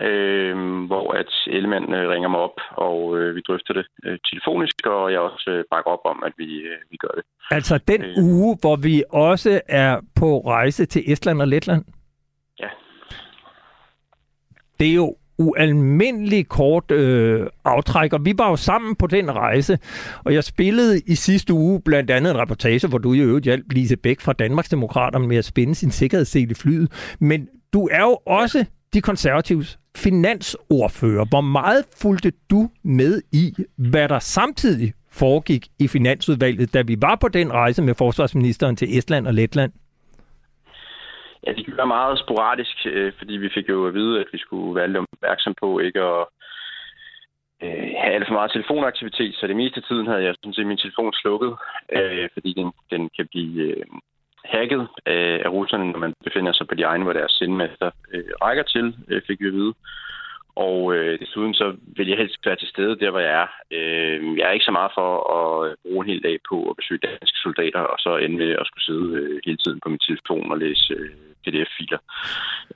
øh, 0.01 0.85
hvor 0.87 1.13
at 1.13 1.33
Ellemann 1.47 1.95
øh, 1.95 2.09
ringer 2.09 2.29
mig 2.29 2.41
op, 2.41 2.59
og 2.71 3.19
øh, 3.19 3.37
vi 3.37 3.41
drøfter 3.41 3.75
det 3.75 3.87
øh, 4.05 4.19
telefonisk, 4.31 4.87
og 4.87 5.13
jeg 5.13 5.21
også 5.21 5.51
øh, 5.51 5.65
bakker 5.71 5.91
op 5.91 6.05
om, 6.05 6.23
at 6.27 6.33
vi, 6.37 6.45
øh, 6.45 6.79
vi 6.91 6.97
gør 6.97 7.13
det. 7.17 7.25
Altså 7.51 7.79
den 7.79 8.03
øh, 8.03 8.25
uge, 8.25 8.57
hvor 8.61 8.77
vi 8.77 9.05
også 9.11 9.61
er 9.69 10.01
på 10.17 10.41
rejse 10.41 10.87
til 10.87 11.13
Estland 11.13 11.41
og 11.41 11.49
Letland? 11.49 11.85
Ja. 12.61 12.69
Det 14.81 14.91
er 14.91 14.95
jo 14.95 15.17
ualmindelig 15.39 16.49
kort 16.49 16.91
øh, 16.91 17.47
aftræk, 17.65 18.13
og 18.13 18.25
vi 18.25 18.35
var 18.39 18.51
jo 18.51 18.57
sammen 18.57 18.97
på 18.97 19.07
den 19.07 19.31
rejse, 19.31 19.79
og 20.25 20.35
jeg 20.35 20.45
spillede 20.45 21.01
i 21.07 21.15
sidste 21.15 21.53
uge 21.53 21.83
blandt 21.85 22.11
andet 22.11 22.31
en 22.31 22.39
reportage, 22.39 22.89
hvor 22.89 22.99
du 22.99 23.13
i 23.13 23.19
øvrigt 23.19 23.45
hjalp 23.45 23.73
Lise 23.73 23.97
Bæk 23.97 24.21
fra 24.21 24.33
Danmarksdemokraterne 24.33 25.29
med 25.29 25.37
at 25.37 25.45
spænde 25.45 25.75
sin 25.75 25.91
sikkerhedssel 25.91 26.51
i 26.51 26.55
flyet, 26.55 27.17
men 27.21 27.49
du 27.73 27.89
er 27.93 28.01
jo 28.01 28.19
også 28.27 28.65
de 28.95 29.01
konservatives 29.01 29.79
finansordfører. 29.97 31.25
Hvor 31.25 31.41
meget 31.41 31.85
fulgte 32.03 32.33
du 32.51 32.69
med 32.85 33.23
i, 33.33 33.55
hvad 33.91 34.09
der 34.09 34.19
samtidig 34.19 34.93
foregik 35.11 35.67
i 35.79 35.89
Finansudvalget, 35.89 36.75
da 36.75 36.83
vi 36.83 36.97
var 37.03 37.17
på 37.21 37.29
den 37.29 37.53
rejse 37.53 37.83
med 37.83 37.95
forsvarsministeren 37.99 38.77
til 38.77 38.99
Estland 38.99 39.27
og 39.27 39.35
Letland? 39.35 39.73
Ja, 41.47 41.53
det 41.53 41.65
gjorde 41.65 41.87
meget 41.87 42.19
sporadisk, 42.19 42.77
øh, 42.87 43.13
fordi 43.19 43.33
vi 43.33 43.51
fik 43.55 43.69
jo 43.69 43.87
at 43.87 43.95
vide, 43.95 44.21
at 44.21 44.27
vi 44.33 44.39
skulle 44.39 44.75
være 44.75 44.89
lidt 44.89 45.07
opmærksom 45.13 45.55
på 45.61 45.79
ikke 45.79 46.01
at 46.01 46.25
øh, 47.63 47.89
have 48.01 48.15
alt 48.15 48.27
for 48.27 48.35
meget 48.35 48.53
telefonaktivitet, 48.53 49.35
så 49.35 49.47
det 49.47 49.57
meste 49.57 49.77
af 49.77 49.83
tiden 49.89 50.07
havde 50.07 50.25
jeg 50.25 50.35
sådan 50.35 50.55
set 50.55 50.67
min 50.67 50.83
telefon 50.85 51.13
slukket, 51.13 51.53
øh, 51.97 52.29
fordi 52.33 52.53
den, 52.53 52.73
den 52.91 53.11
kan 53.17 53.27
blive 53.33 53.63
øh, 53.63 53.87
hacket 54.45 54.81
øh, 55.07 55.41
af 55.45 55.49
russerne, 55.49 55.93
når 55.93 55.99
man 55.99 56.15
befinder 56.25 56.53
sig 56.53 56.67
på 56.69 56.75
de 56.75 56.83
egne, 56.83 57.05
hvor 57.05 57.13
deres 57.13 57.33
sendmester 57.33 57.91
øh, 58.13 58.25
rækker 58.43 58.63
til, 58.63 58.97
øh, 59.09 59.23
fik 59.27 59.41
vi 59.41 59.47
at 59.47 59.53
vide. 59.53 59.75
Og 60.55 60.95
øh, 60.95 61.21
desuden 61.21 61.55
så 61.55 61.77
vil 61.97 62.09
jeg 62.09 62.19
helst 62.19 62.47
være 62.47 62.57
til 62.57 62.69
stede 62.69 62.99
der, 63.01 63.11
hvor 63.11 63.21
jeg 63.21 63.35
er. 63.43 63.49
Øh, 63.71 64.39
jeg 64.39 64.45
er 64.49 64.51
ikke 64.53 64.65
så 64.65 64.71
meget 64.79 64.93
for 64.95 65.11
at 65.39 65.71
øh, 65.71 65.77
bruge 65.83 66.05
en 66.05 66.11
hel 66.11 66.23
dag 66.23 66.39
på 66.51 66.71
at 66.71 66.77
besøge 66.77 67.07
danske 67.07 67.39
soldater, 67.43 67.81
og 67.81 67.99
så 67.99 68.17
ende 68.17 68.37
med 68.37 68.51
at 68.61 68.67
skulle 68.67 68.85
sidde 68.85 69.09
øh, 69.21 69.41
hele 69.45 69.57
tiden 69.57 69.81
på 69.83 69.89
min 69.89 69.99
telefon 70.07 70.53
og 70.53 70.59
læse 70.59 70.95
øh, 70.95 71.11
PDF-filer. 71.45 71.99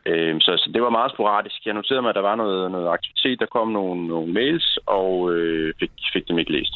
Øh, 0.07 0.41
så, 0.41 0.53
så 0.63 0.71
det 0.75 0.83
var 0.83 0.99
meget 0.99 1.13
sporadisk. 1.13 1.67
Jeg 1.67 1.75
noterede 1.75 2.03
mig, 2.03 2.09
at 2.09 2.15
der 2.15 2.29
var 2.31 2.37
noget, 2.37 2.71
noget 2.71 2.89
aktivitet. 2.89 3.41
Der 3.41 3.47
kom 3.47 3.69
nogle, 3.69 4.09
nogle 4.09 4.33
mails, 4.33 4.79
og 4.87 5.35
øh, 5.35 5.75
fik, 5.81 5.91
fik 6.13 6.29
dem 6.29 6.39
ikke 6.39 6.53
læst. 6.53 6.75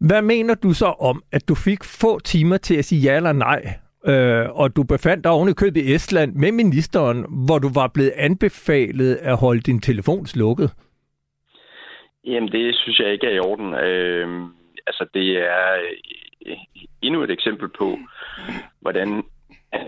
Hvad 0.00 0.22
mener 0.22 0.54
du 0.54 0.72
så 0.72 0.86
om, 0.86 1.22
at 1.32 1.48
du 1.48 1.54
fik 1.54 1.84
få 1.84 2.18
timer 2.18 2.56
til 2.56 2.76
at 2.76 2.84
sige 2.84 3.00
ja 3.00 3.16
eller 3.16 3.32
nej 3.32 3.62
øh, 4.06 4.60
og 4.60 4.76
du 4.76 4.82
befandt 4.82 5.24
dig 5.24 5.32
oven 5.32 5.48
i 5.48 5.52
købet 5.52 5.80
i 5.80 5.94
Estland 5.94 6.34
med 6.34 6.52
ministeren, 6.52 7.24
hvor 7.46 7.58
du 7.58 7.68
var 7.74 7.88
blevet 7.94 8.12
anbefalet 8.16 9.14
at 9.16 9.36
holde 9.36 9.60
din 9.60 9.80
telefon 9.80 10.26
slukket? 10.26 10.70
Jamen, 12.24 12.52
det 12.52 12.76
synes 12.76 12.98
jeg 12.98 13.12
ikke 13.12 13.26
er 13.26 13.34
i 13.34 13.38
orden. 13.38 13.74
Øh, 13.74 14.48
altså, 14.86 15.06
det 15.14 15.28
er 15.38 15.66
øh, 16.46 16.56
endnu 17.02 17.22
et 17.22 17.30
eksempel 17.30 17.68
på, 17.78 17.98
hvordan 18.80 19.22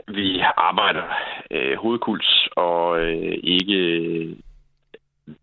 vi 0.09 0.41
arbejder 0.57 1.03
øh, 1.51 1.77
hovedkuls 1.77 2.49
og 2.57 3.01
øh, 3.01 3.35
ikke 3.43 3.79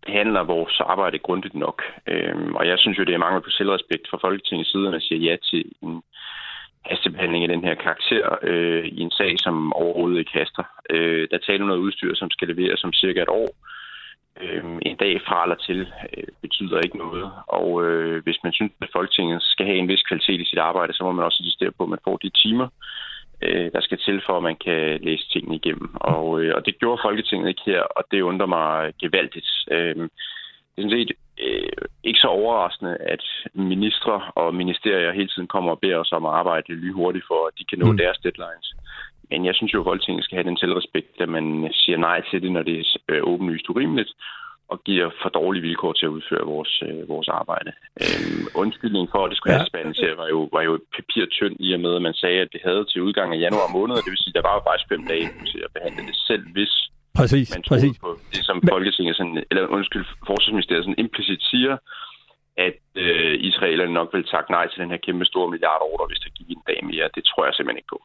behandler 0.06 0.42
vores 0.42 0.80
arbejde 0.80 1.18
grundigt 1.18 1.54
nok. 1.54 1.82
Øh, 2.06 2.52
og 2.54 2.66
jeg 2.66 2.78
synes 2.78 2.98
jo, 2.98 3.04
det 3.04 3.14
er 3.14 3.18
mangel 3.18 3.42
på 3.42 3.50
selvrespekt 3.50 4.08
fra 4.10 4.18
Folketingets 4.20 4.70
side, 4.70 4.86
at 4.86 4.92
man 4.92 5.00
siger 5.00 5.30
ja 5.30 5.36
til 5.50 5.64
en 5.82 6.02
hastebehandling 6.84 7.44
af 7.44 7.48
den 7.48 7.64
her 7.64 7.74
karakter 7.74 8.38
øh, 8.42 8.84
i 8.84 9.00
en 9.00 9.10
sag, 9.10 9.38
som 9.38 9.72
overhovedet 9.72 10.18
ikke 10.18 10.38
haster. 10.38 10.64
Øh, 10.90 11.28
der 11.30 11.38
taler 11.38 11.66
noget 11.66 11.84
udstyr, 11.86 12.14
som 12.14 12.30
skal 12.30 12.48
leveres 12.48 12.84
om 12.84 12.92
cirka 12.92 13.22
et 13.22 13.28
år. 13.28 13.48
Øh, 14.42 14.64
en 14.82 14.96
dag 14.96 15.20
fra 15.26 15.42
eller 15.42 15.56
til 15.56 15.80
øh, 16.16 16.24
betyder 16.42 16.78
ikke 16.80 16.98
noget. 16.98 17.30
Og 17.46 17.84
øh, 17.84 18.22
hvis 18.22 18.38
man 18.44 18.52
synes, 18.52 18.72
at 18.82 18.88
Folketinget 18.92 19.42
skal 19.42 19.66
have 19.66 19.78
en 19.78 19.88
vis 19.88 20.02
kvalitet 20.02 20.40
i 20.40 20.44
sit 20.44 20.58
arbejde, 20.58 20.92
så 20.92 21.04
må 21.04 21.12
man 21.12 21.24
også 21.24 21.42
insistere 21.42 21.72
på, 21.78 21.82
at 21.82 21.88
man 21.88 22.04
får 22.04 22.16
de 22.16 22.30
timer, 22.30 22.68
øh, 23.42 23.70
der 23.72 23.80
skal 23.80 23.98
til, 23.98 24.22
for 24.26 24.36
at 24.36 24.42
man 24.42 24.56
kan 24.56 25.00
læse 25.00 25.28
tingene 25.32 25.56
igennem. 25.56 25.90
Og, 25.94 26.40
øh, 26.40 26.54
og 26.56 26.66
det 26.66 26.78
gjorde 26.78 27.02
Folketinget 27.04 27.48
ikke 27.48 27.62
her, 27.66 27.82
og 27.82 28.04
det 28.10 28.20
undrer 28.20 28.46
mig 28.46 28.92
gevaldigt. 29.00 29.48
Øh, 29.70 29.94
det 30.78 30.84
er 30.84 30.88
sådan 30.88 30.98
set 30.98 31.12
øh, 31.46 31.84
ikke 32.04 32.20
så 32.20 32.28
overraskende, 32.28 32.96
at 32.96 33.24
ministre 33.54 34.22
og 34.34 34.54
ministerier 34.54 35.12
hele 35.12 35.28
tiden 35.28 35.48
kommer 35.48 35.70
og 35.70 35.80
beder 35.80 35.98
os 35.98 36.12
om 36.12 36.26
at 36.26 36.32
arbejde 36.32 36.72
lynhurtigt 36.72 37.26
for, 37.26 37.46
at 37.46 37.58
de 37.58 37.64
kan 37.64 37.78
nå 37.78 37.92
mm. 37.92 37.96
deres 37.96 38.18
deadlines. 38.18 38.74
Men 39.30 39.44
jeg 39.44 39.54
synes 39.54 39.74
jo, 39.74 39.80
at 39.80 39.84
Folketinget 39.84 40.24
skal 40.24 40.36
have 40.36 40.48
den 40.50 40.56
selvrespekt, 40.56 41.20
at 41.20 41.28
man 41.28 41.68
siger 41.72 41.98
nej 41.98 42.20
til 42.30 42.42
det, 42.42 42.52
når 42.52 42.62
det 42.62 42.78
er 42.78 42.84
øh, 43.08 43.20
åbenlyst 43.22 43.68
urimeligt, 43.68 44.12
og 44.72 44.78
giver 44.88 45.08
for 45.22 45.28
dårlige 45.28 45.62
vilkår 45.68 45.92
til 45.92 46.06
at 46.06 46.14
udføre 46.18 46.44
vores, 46.54 46.82
øh, 46.88 47.08
vores 47.08 47.28
arbejde. 47.28 47.70
Øhm, 48.04 48.44
undskyldningen 48.62 49.08
for, 49.12 49.20
at 49.24 49.30
det 49.30 49.36
skulle 49.36 49.54
ja. 49.54 49.64
have 50.04 50.16
var 50.22 50.28
jo, 50.34 50.40
var 50.56 50.62
jo 50.68 50.72
papirtynd 50.96 51.56
i 51.66 51.68
og 51.76 51.80
med, 51.84 51.92
at 51.98 52.02
man 52.08 52.14
sagde, 52.22 52.40
at 52.44 52.50
det 52.54 52.60
havde 52.64 52.84
til 52.84 53.02
udgang 53.02 53.28
af 53.34 53.38
januar 53.46 53.68
måned, 53.78 53.94
det 53.96 54.12
vil 54.12 54.22
sige, 54.24 54.32
at 54.34 54.38
der 54.38 54.48
var 54.48 54.54
jo 54.58 54.62
faktisk 54.68 54.88
fem 54.92 55.02
dage 55.12 55.26
til 55.50 55.60
at 55.66 55.70
behandle 55.76 56.02
det 56.10 56.16
selv, 56.30 56.44
hvis 56.56 56.72
Præcis, 57.20 57.48
man 57.54 57.62
præcis. 57.72 57.98
på 58.04 58.10
det, 58.34 58.42
som 58.48 58.56
Folketinget, 58.72 59.16
sådan, 59.16 59.44
eller 59.50 59.66
undskyld, 59.76 60.04
Forsvarsministeriet 60.26 60.84
sådan 60.84 61.02
implicit 61.04 61.42
siger, 61.52 61.74
at 62.66 62.80
øh, 63.04 63.34
israelerne 63.50 63.92
nok 63.98 64.08
vil 64.14 64.24
takke 64.34 64.50
nej 64.56 64.64
til 64.68 64.80
den 64.82 64.90
her 64.90 65.00
kæmpe 65.06 65.24
store 65.24 65.50
milliardorder, 65.50 66.06
hvis 66.06 66.22
der 66.24 66.30
gik 66.38 66.48
en 66.50 66.62
dag 66.70 66.80
mere. 66.90 67.06
Det 67.16 67.22
tror 67.24 67.44
jeg 67.44 67.54
simpelthen 67.54 67.80
ikke 67.80 67.94
på. 67.94 68.00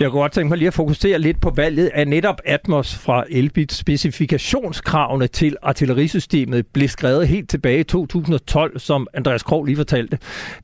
Jeg 0.00 0.10
kunne 0.10 0.20
godt 0.20 0.32
tænke 0.32 0.48
mig 0.48 0.58
lige 0.58 0.68
at 0.68 0.74
fokusere 0.74 1.18
lidt 1.18 1.40
på 1.40 1.50
valget 1.50 1.90
af 1.94 2.08
netop 2.08 2.40
Atmos 2.44 2.94
fra 2.94 3.24
Elbit. 3.30 3.72
Specifikationskravene 3.72 5.26
til 5.26 5.56
artillerisystemet 5.62 6.66
blev 6.66 6.88
skrevet 6.88 7.28
helt 7.28 7.50
tilbage 7.50 7.80
i 7.80 7.84
2012, 7.84 8.78
som 8.78 9.06
Andreas 9.14 9.42
Krog 9.42 9.64
lige 9.64 9.76
fortalte, 9.76 10.18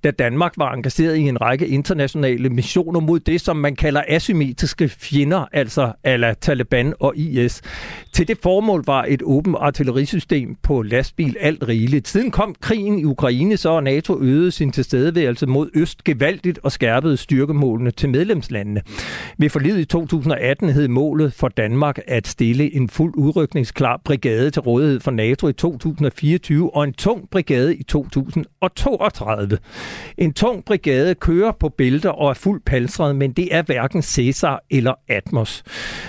da 0.04 0.10
Danmark 0.10 0.52
var 0.56 0.72
engageret 0.72 1.16
i 1.16 1.20
en 1.20 1.40
række 1.40 1.68
internationale 1.68 2.48
missioner 2.48 3.00
mod 3.00 3.20
det, 3.20 3.40
som 3.40 3.56
man 3.56 3.76
kalder 3.76 4.02
asymmetriske 4.08 4.88
fjender, 4.88 5.44
altså 5.52 5.92
ala 6.04 6.34
Taliban 6.34 6.94
og 7.00 7.16
IS. 7.16 7.62
Til 8.12 8.28
det 8.28 8.38
formål 8.42 8.84
var 8.86 9.04
et 9.08 9.22
åbent 9.24 9.56
artillerisystem 9.60 10.56
på 10.62 10.82
lastbil 10.82 11.36
alt 11.40 11.68
rigeligt. 11.68 12.08
Siden 12.08 12.30
kom 12.30 12.54
krigen 12.60 12.98
i 12.98 13.04
Ukraine, 13.04 13.56
så 13.56 13.80
NATO 13.80 14.20
øgede 14.20 14.50
sin 14.50 14.72
tilstedeværelse 14.72 15.46
mod 15.46 15.70
øst 15.74 16.04
gevaldigt 16.04 16.58
og 16.62 16.72
skærpede 16.72 17.16
styrkemålene 17.16 17.90
til 17.90 18.08
medlemslandene. 18.08 18.74
Ved 19.38 19.50
forlidet 19.50 19.81
i 19.81 19.85
2018 19.85 20.69
hed 20.69 20.88
målet 20.88 21.33
for 21.33 21.49
Danmark 21.49 21.99
at 22.07 22.26
stille 22.26 22.75
en 22.75 22.88
fuld 22.88 23.14
udrykningsklar 23.16 24.00
brigade 24.04 24.50
til 24.50 24.62
rådighed 24.62 25.00
for 25.00 25.11
NATO 25.11 25.49
i 25.49 25.52
2024 25.52 26.76
og 26.76 26.85
en 26.85 26.93
tung 26.93 27.31
brigade 27.31 27.76
i 27.76 27.83
2032. 27.83 29.59
En 30.19 30.33
tung 30.33 30.64
brigade 30.64 31.14
kører 31.14 31.52
på 31.52 31.69
bælter 31.69 32.11
og 32.11 32.31
er 32.31 32.35
fuldt 32.35 32.64
palsret, 32.64 33.16
men 33.16 33.33
det 33.33 33.54
er 33.54 33.62
hverken 33.62 34.02
Cæsar 34.02 34.62
eller 34.71 34.95
Atmos. 35.09 35.62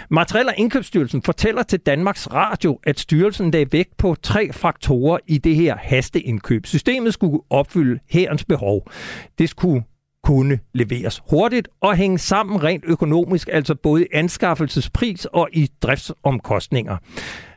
Materiel- 0.10 0.48
og 0.48 0.54
Indkøbsstyrelsen 0.58 1.22
fortæller 1.22 1.64
til 1.64 1.80
Danmarks 1.80 2.34
Radio, 2.34 2.80
at 2.84 3.00
styrelsen 3.00 3.52
lagde 3.52 3.72
vægt 3.72 3.98
på 3.98 4.16
tre 4.24 4.54
faktorer 4.54 5.18
i 5.28 5.38
det 5.38 5.56
her 5.56 5.76
hasteindkøb. 5.78 6.66
Systemet 6.66 7.14
skulle 7.14 7.40
opfylde 7.50 8.00
herrens 8.10 8.46
behov. 8.46 8.92
Det 9.38 9.50
skulle 9.50 9.84
kunne 10.26 10.60
leveres 10.74 11.22
hurtigt 11.30 11.68
og 11.82 11.96
hænge 11.96 12.18
sammen 12.18 12.64
rent 12.64 12.84
økonomisk, 12.88 13.50
altså 13.52 13.76
både 13.76 14.04
i 14.04 14.08
anskaffelsespris 14.14 15.26
og 15.26 15.50
i 15.54 15.70
driftsomkostninger. 15.82 16.98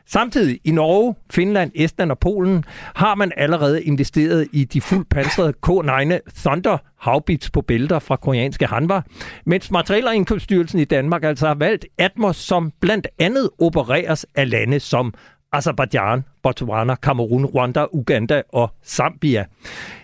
Samtidig 0.05 0.59
i 0.63 0.71
Norge, 0.71 1.15
Finland, 1.31 1.71
Estland 1.75 2.11
og 2.11 2.19
Polen 2.19 2.63
har 2.95 3.15
man 3.15 3.31
allerede 3.37 3.83
investeret 3.83 4.47
i 4.53 4.63
de 4.63 4.81
fuldt 4.81 5.09
pansrede 5.09 5.53
K9 5.67 6.19
Thunder 6.35 6.77
havbits 6.99 7.49
på 7.49 7.61
bælter 7.61 7.99
fra 7.99 8.15
koreanske 8.15 8.65
Hanwha, 8.65 8.99
mens 9.45 9.71
Materiel- 9.71 10.07
og 10.07 10.15
Indkøbsstyrelsen 10.15 10.79
i 10.79 10.85
Danmark 10.85 11.23
altså 11.23 11.47
har 11.47 11.55
valgt 11.55 11.85
Atmos, 11.97 12.37
som 12.37 12.71
blandt 12.79 13.07
andet 13.19 13.49
opereres 13.59 14.25
af 14.35 14.49
lande 14.49 14.79
som 14.79 15.13
Azerbaijan, 15.53 16.23
Botswana, 16.43 16.95
Kamerun, 16.95 17.45
Rwanda, 17.45 17.85
Uganda 17.93 18.41
og 18.53 18.69
Zambia. 18.85 19.45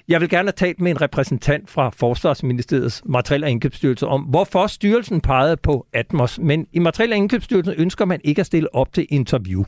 Jeg 0.07 0.21
vil 0.21 0.29
gerne 0.29 0.47
have 0.47 0.51
talt 0.51 0.81
med 0.81 0.91
en 0.91 1.01
repræsentant 1.01 1.69
fra 1.69 1.89
Forsvarsministeriets 1.89 3.01
Materiel- 3.05 3.43
og 3.43 3.49
Indkøbsstyrelse 3.49 4.07
om, 4.07 4.21
hvorfor 4.21 4.67
styrelsen 4.67 5.21
pegede 5.21 5.57
på 5.57 5.87
Atmos, 5.93 6.39
men 6.39 6.67
i 6.73 6.79
Materiel- 6.79 7.11
og 7.11 7.17
Indkøbsstyrelsen 7.17 7.73
ønsker 7.77 8.05
man 8.05 8.21
ikke 8.23 8.39
at 8.39 8.45
stille 8.45 8.75
op 8.75 8.93
til 8.93 9.05
interview. 9.09 9.63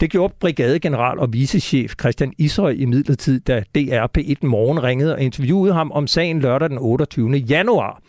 Det 0.00 0.10
gjorde 0.10 0.34
brigadegeneral 0.40 1.18
og 1.18 1.32
vicechef 1.32 1.94
Christian 2.00 2.32
Ishøj 2.38 2.70
i 2.70 2.84
midlertid, 2.84 3.40
da 3.40 3.62
DRP1 3.78 4.46
Morgen 4.46 4.82
ringede 4.82 5.14
og 5.14 5.20
interviewede 5.20 5.74
ham 5.74 5.92
om 5.92 6.06
sagen 6.06 6.40
lørdag 6.40 6.70
den 6.70 6.78
28. 6.78 7.36
januar. 7.36 8.02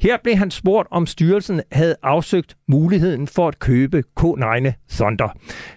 Her 0.00 0.16
blev 0.22 0.36
han 0.36 0.50
spurgt, 0.50 0.88
om 0.90 1.06
styrelsen 1.06 1.60
havde 1.72 1.96
afsøgt 2.02 2.56
muligheden 2.68 3.26
for 3.26 3.48
at 3.48 3.58
købe 3.58 4.02
K9 4.20 4.72
Thunder. 4.90 5.28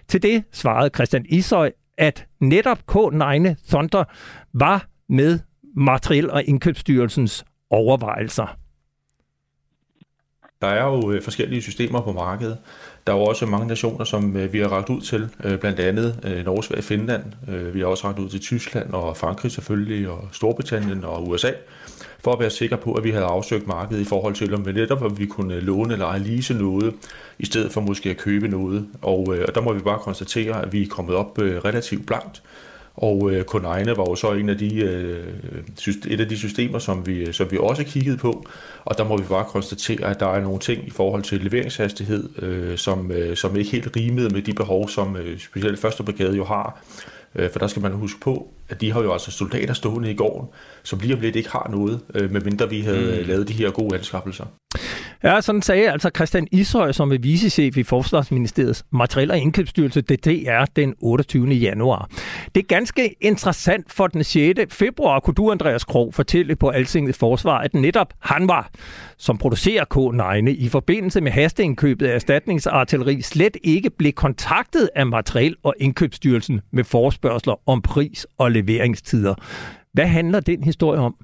Til 0.08 0.22
det 0.22 0.44
svarede 0.52 0.90
Christian 0.94 1.26
Ishøj, 1.28 1.67
at 1.98 2.26
netop 2.40 2.78
K9 2.90 3.54
Thunder 3.68 4.04
var 4.52 4.86
med 5.08 5.38
Materiel- 5.76 6.30
og 6.30 6.44
Indkøbsstyrelsens 6.44 7.44
overvejelser? 7.70 8.56
Der 10.60 10.68
er 10.68 10.84
jo 10.84 11.10
øh, 11.10 11.22
forskellige 11.22 11.62
systemer 11.62 12.00
på 12.00 12.12
markedet. 12.12 12.58
Der 13.06 13.12
er 13.12 13.16
jo 13.16 13.22
også 13.22 13.46
mange 13.46 13.66
nationer, 13.66 14.04
som 14.04 14.36
øh, 14.36 14.52
vi 14.52 14.58
har 14.58 14.68
ragt 14.68 14.88
ud 14.88 15.00
til, 15.00 15.28
øh, 15.44 15.58
blandt 15.58 15.80
andet 15.80 16.42
Norge, 16.44 16.64
Sverige 16.64 16.82
Finland. 16.82 17.22
Vi 17.72 17.80
har 17.80 17.86
også 17.86 18.06
ragt 18.08 18.18
ud 18.18 18.28
til 18.28 18.40
Tyskland 18.40 18.92
og 18.92 19.16
Frankrig 19.16 19.52
selvfølgelig, 19.52 20.08
og 20.08 20.28
Storbritannien 20.32 21.04
og 21.04 21.28
USA, 21.28 21.50
for 22.24 22.32
at 22.32 22.40
være 22.40 22.50
sikre 22.50 22.76
på, 22.76 22.92
at 22.92 23.04
vi 23.04 23.10
havde 23.10 23.24
afsøgt 23.24 23.66
markedet 23.66 24.00
i 24.00 24.04
forhold 24.04 24.34
til, 24.34 24.54
om 24.54 24.66
vi 24.66 24.72
netop 24.72 25.18
vi 25.18 25.26
kunne 25.26 25.54
øh, 25.54 25.62
låne 25.62 25.92
eller 25.92 26.18
lease 26.18 26.54
noget, 26.54 26.94
i 27.38 27.46
stedet 27.46 27.72
for 27.72 27.80
måske 27.80 28.10
at 28.10 28.16
købe 28.16 28.48
noget. 28.48 28.86
Og, 29.02 29.36
øh, 29.36 29.44
og 29.48 29.54
der 29.54 29.60
må 29.60 29.72
vi 29.72 29.80
bare 29.80 29.98
konstatere, 29.98 30.62
at 30.62 30.72
vi 30.72 30.82
er 30.82 30.88
kommet 30.88 31.14
op 31.14 31.38
øh, 31.42 31.56
relativt 31.64 32.06
blankt. 32.06 32.42
Og 33.00 33.30
øh, 33.32 33.44
var 33.98 34.10
jo 34.10 34.14
så 34.14 34.32
en 34.32 34.48
af 34.48 34.58
de, 34.58 34.80
øh, 34.80 35.26
et 36.08 36.20
af 36.20 36.28
de 36.28 36.36
systemer, 36.36 36.78
som 36.78 37.06
vi, 37.06 37.32
som 37.32 37.50
vi 37.50 37.58
også 37.60 37.84
kiggede 37.84 38.16
på. 38.16 38.46
Og 38.84 38.98
der 38.98 39.04
må 39.04 39.16
vi 39.16 39.24
bare 39.28 39.44
konstatere, 39.44 40.10
at 40.10 40.20
der 40.20 40.26
er 40.26 40.40
nogle 40.40 40.58
ting 40.58 40.86
i 40.86 40.90
forhold 40.90 41.22
til 41.22 41.40
leveringshastighed, 41.40 42.42
øh, 42.42 42.78
som, 42.78 43.12
øh, 43.12 43.36
som 43.36 43.56
ikke 43.56 43.70
helt 43.70 43.96
rimede 43.96 44.28
med 44.28 44.42
de 44.42 44.52
behov, 44.52 44.88
som 44.88 45.16
øh, 45.16 45.38
specielt 45.38 45.78
første 45.78 46.02
brigade 46.02 46.36
jo 46.36 46.44
har. 46.44 46.82
Øh, 47.34 47.50
for 47.50 47.58
der 47.58 47.66
skal 47.66 47.82
man 47.82 47.92
huske 47.92 48.20
på, 48.20 48.48
at 48.68 48.80
de 48.80 48.92
har 48.92 49.02
jo 49.02 49.12
altså 49.12 49.30
soldater 49.30 49.74
stående 49.74 50.10
i 50.10 50.14
gården, 50.14 50.48
som 50.82 50.98
lige 50.98 51.14
om 51.14 51.20
lidt 51.20 51.36
ikke 51.36 51.50
har 51.50 51.68
noget, 51.70 52.00
øh, 52.14 52.30
medmindre 52.30 52.68
vi 52.68 52.80
havde 52.80 53.20
mm. 53.20 53.28
lavet 53.28 53.48
de 53.48 53.52
her 53.52 53.70
gode 53.70 53.96
anskaffelser. 53.96 54.44
Ja, 55.24 55.40
sådan 55.40 55.62
sagde 55.62 55.92
altså 55.92 56.10
Christian 56.16 56.46
Ishøj, 56.52 56.92
som 56.92 57.12
er 57.12 57.18
vicechef 57.18 57.76
i 57.76 57.82
Forsvarsministeriets 57.82 58.84
Materiel- 58.90 59.30
og 59.30 59.38
Indkøbsstyrelse, 59.38 60.00
det 60.00 60.48
er 60.48 60.64
den 60.64 60.94
28. 61.00 61.48
januar. 61.48 62.08
Det 62.54 62.62
er 62.62 62.66
ganske 62.66 63.14
interessant 63.20 63.92
for 63.92 64.06
den 64.06 64.24
6. 64.24 64.60
februar, 64.70 65.20
kunne 65.20 65.34
du, 65.34 65.50
Andreas 65.50 65.84
Krog, 65.84 66.14
fortælle 66.14 66.56
på 66.56 66.68
Altinget 66.68 67.16
Forsvar, 67.16 67.58
at 67.58 67.74
netop 67.74 68.14
han 68.20 68.48
var, 68.48 68.70
som 69.16 69.38
producerer 69.38 69.84
K9, 69.94 70.48
i 70.48 70.68
forbindelse 70.68 71.20
med 71.20 71.32
hasteindkøbet 71.32 72.06
af 72.06 72.14
erstatningsartilleri, 72.14 73.22
slet 73.22 73.56
ikke 73.64 73.90
blev 73.90 74.12
kontaktet 74.12 74.90
af 74.94 75.06
Materiel- 75.06 75.56
og 75.62 75.74
Indkøbsstyrelsen 75.80 76.60
med 76.72 76.84
forspørgseler 76.84 77.68
om 77.68 77.82
pris 77.82 78.26
og 78.38 78.50
leveringstider. 78.50 79.34
Hvad 79.92 80.06
handler 80.06 80.40
den 80.40 80.64
historie 80.64 81.00
om? 81.00 81.14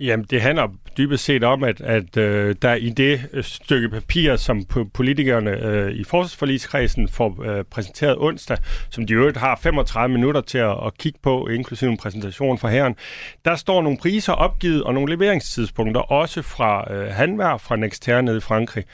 Jamen, 0.00 0.26
det 0.30 0.42
handler 0.42 0.68
dybest 0.98 1.24
set 1.24 1.44
om, 1.44 1.64
at, 1.64 1.80
at 1.80 2.16
øh, 2.16 2.56
der 2.62 2.74
i 2.74 2.90
det 2.90 3.20
øh, 3.32 3.44
stykke 3.44 3.88
papir, 3.88 4.36
som 4.36 4.64
politikerne 4.94 5.50
øh, 5.50 5.92
i 5.92 6.04
forsvarsforligskredsen 6.04 7.08
får 7.08 7.42
øh, 7.44 7.64
præsenteret 7.64 8.16
onsdag, 8.18 8.58
som 8.90 9.06
de 9.06 9.14
øvrigt 9.14 9.36
har 9.36 9.58
35 9.62 10.14
minutter 10.14 10.40
til 10.40 10.58
at, 10.58 10.86
at 10.86 10.98
kigge 10.98 11.18
på, 11.22 11.48
inklusive 11.48 11.90
en 11.90 11.96
præsentation 11.96 12.58
fra 12.58 12.68
herren, 12.68 12.96
der 13.44 13.56
står 13.56 13.82
nogle 13.82 13.98
priser 13.98 14.32
opgivet 14.32 14.82
og 14.82 14.94
nogle 14.94 15.16
leveringstidspunkter, 15.16 16.00
også 16.00 16.42
fra 16.42 16.94
øh, 16.94 17.14
Hanvær 17.14 17.56
fra 17.56 17.76
Nexter 17.76 18.20
nede 18.20 18.36
i 18.36 18.40
Frankrig. 18.40 18.84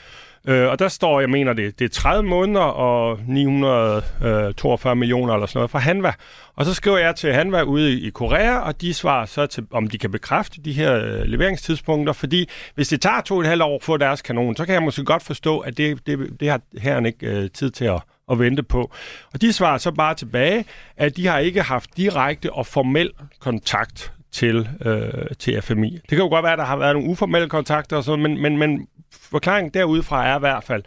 Øh, 0.47 0.69
og 0.69 0.79
der 0.79 0.87
står, 0.87 1.19
jeg 1.19 1.29
mener 1.29 1.53
det, 1.53 1.79
det 1.79 1.85
er 1.85 1.89
30 1.89 2.29
måneder 2.29 2.61
og 2.61 3.19
942 3.27 4.91
øh, 4.91 4.97
millioner 4.97 5.33
eller 5.33 5.47
sådan 5.47 5.57
noget 5.57 5.71
fra 5.71 5.79
Hanva. 5.79 6.13
Og 6.55 6.65
så 6.65 6.73
skriver 6.73 6.97
jeg 6.97 7.15
til 7.15 7.33
Hanva 7.33 7.61
ude 7.61 7.99
i, 7.99 8.09
Korea, 8.09 8.57
og 8.57 8.81
de 8.81 8.93
svarer 8.93 9.25
så 9.25 9.45
til, 9.45 9.65
om 9.71 9.87
de 9.87 9.97
kan 9.97 10.11
bekræfte 10.11 10.61
de 10.61 10.73
her 10.73 10.95
øh, 10.95 11.21
leveringstidspunkter, 11.21 12.13
fordi 12.13 12.49
hvis 12.75 12.87
det 12.87 13.01
tager 13.01 13.21
to 13.21 13.35
og 13.35 13.41
et 13.41 13.47
halvt 13.47 13.63
år 13.63 13.75
at 13.75 13.83
få 13.83 13.97
deres 13.97 14.21
kanon, 14.21 14.55
så 14.55 14.65
kan 14.65 14.73
jeg 14.73 14.83
måske 14.83 15.03
godt 15.03 15.23
forstå, 15.23 15.59
at 15.59 15.77
det, 15.77 16.07
det, 16.07 16.39
det 16.39 16.49
har 16.49 16.61
herren 16.77 17.05
ikke 17.05 17.27
øh, 17.27 17.49
tid 17.49 17.71
til 17.71 17.85
at, 17.85 18.01
at 18.31 18.39
vente 18.39 18.63
på. 18.63 18.91
Og 19.33 19.41
de 19.41 19.53
svarer 19.53 19.77
så 19.77 19.91
bare 19.91 20.15
tilbage, 20.15 20.65
at 20.97 21.17
de 21.17 21.27
har 21.27 21.39
ikke 21.39 21.61
haft 21.61 21.89
direkte 21.97 22.53
og 22.53 22.67
formel 22.67 23.11
kontakt 23.39 24.13
til, 24.33 24.69
øh, 24.85 25.35
til 25.39 25.61
FMI. 25.61 25.89
Det 25.93 26.09
kan 26.09 26.17
jo 26.17 26.27
godt 26.27 26.43
være, 26.43 26.53
at 26.53 26.59
der 26.59 26.65
har 26.65 26.77
været 26.77 26.95
nogle 26.95 27.09
uformelle 27.09 27.49
kontakter 27.49 27.97
og 27.97 28.03
sådan, 28.03 28.23
men, 28.23 28.41
men, 28.41 28.57
men 28.57 28.87
forklaringen 29.33 29.73
derudfra 29.73 30.27
er 30.27 30.35
i 30.35 30.39
hvert 30.39 30.63
fald, 30.63 30.83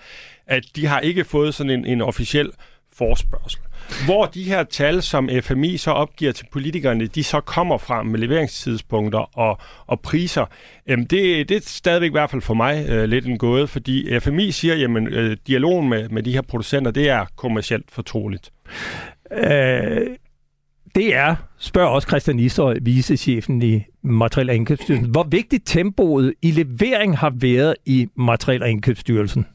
at 0.47 0.65
de 0.76 0.87
har 0.87 1.00
ikke 1.00 1.25
fået 1.25 1.55
sådan 1.55 1.71
en, 1.71 1.85
en 1.85 2.00
officiel 2.00 2.50
forspørgsel. 2.93 3.61
Hvor 4.05 4.26
de 4.26 4.43
her 4.43 4.65
tal, 4.65 5.03
som 5.03 5.31
FMI 5.43 5.76
så 5.76 5.91
opgiver 5.91 6.33
til 6.33 6.47
politikerne, 6.53 7.07
de 7.07 7.25
så 7.25 7.41
kommer 7.41 7.79
fra 7.79 8.03
med 8.03 8.19
leveringstidspunkter 8.19 9.38
og, 9.38 9.59
og 9.87 10.00
priser, 10.00 10.47
øhm, 10.87 11.07
det, 11.07 11.49
det 11.49 11.57
er 11.57 11.61
stadigvæk 11.65 12.11
i 12.11 12.12
hvert 12.12 12.31
fald 12.31 12.43
for 12.43 12.55
mig 12.55 12.87
øh, 12.88 13.05
lidt 13.05 13.26
en 13.26 13.38
gåde, 13.38 13.67
fordi 13.67 14.21
FMI 14.21 14.50
siger, 14.50 14.75
at 14.75 15.12
øh, 15.12 15.37
dialogen 15.47 15.88
med, 15.88 16.09
med 16.09 16.23
de 16.23 16.33
her 16.33 16.43
producenter, 16.43 16.91
det 16.91 17.09
er 17.09 17.26
kommercielt 17.37 17.91
fortroligt. 17.91 18.50
Øh, 19.33 20.07
det 20.97 21.15
er, 21.15 21.37
spørger 21.59 21.88
også 21.88 22.09
Christian 22.09 22.38
Isøj, 22.38 22.79
vicechefen 22.83 23.62
i 23.62 23.83
Materiel- 24.03 24.50
og 24.50 24.55
Indkøbsstyrelsen. 24.55 25.11
Hvor 25.11 25.26
vigtigt 25.31 25.62
tempoet 25.67 26.35
i 26.43 26.50
levering 26.50 27.19
har 27.19 27.33
været 27.35 27.75
i 27.85 28.09
Materiel- 28.15 28.62
og 28.62 28.71
Indkøbsstyrelsen? 28.71 29.47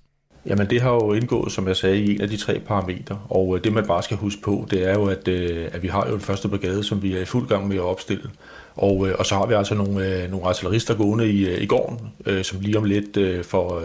Jamen 0.45 0.69
det 0.69 0.81
har 0.81 0.91
jo 0.91 1.13
indgået, 1.13 1.51
som 1.51 1.67
jeg 1.67 1.75
sagde, 1.75 1.99
i 1.99 2.15
en 2.15 2.21
af 2.21 2.29
de 2.29 2.37
tre 2.37 2.59
parametre. 2.59 3.19
Og 3.29 3.57
øh, 3.57 3.63
det 3.63 3.73
man 3.73 3.85
bare 3.85 4.03
skal 4.03 4.17
huske 4.17 4.41
på, 4.41 4.67
det 4.71 4.89
er 4.89 4.93
jo, 4.93 5.05
at, 5.05 5.27
øh, 5.27 5.67
at 5.71 5.83
vi 5.83 5.87
har 5.87 6.07
jo 6.09 6.15
en 6.15 6.21
første 6.21 6.47
brigade, 6.47 6.83
som 6.83 7.03
vi 7.03 7.15
er 7.15 7.21
i 7.21 7.25
fuld 7.25 7.47
gang 7.47 7.67
med 7.67 7.75
at 7.75 7.81
opstille. 7.81 8.29
Og, 8.75 9.07
øh, 9.07 9.15
og 9.19 9.25
så 9.25 9.35
har 9.35 9.45
vi 9.45 9.53
altså 9.53 9.75
nogle, 9.75 10.27
nogle 10.29 10.45
artillerister 10.45 10.95
gående 10.95 11.31
i, 11.31 11.63
i 11.63 11.65
gården, 11.65 11.99
som 12.43 12.59
lige 12.59 12.77
om 12.77 12.83
lidt 12.83 13.45
får, 13.45 13.83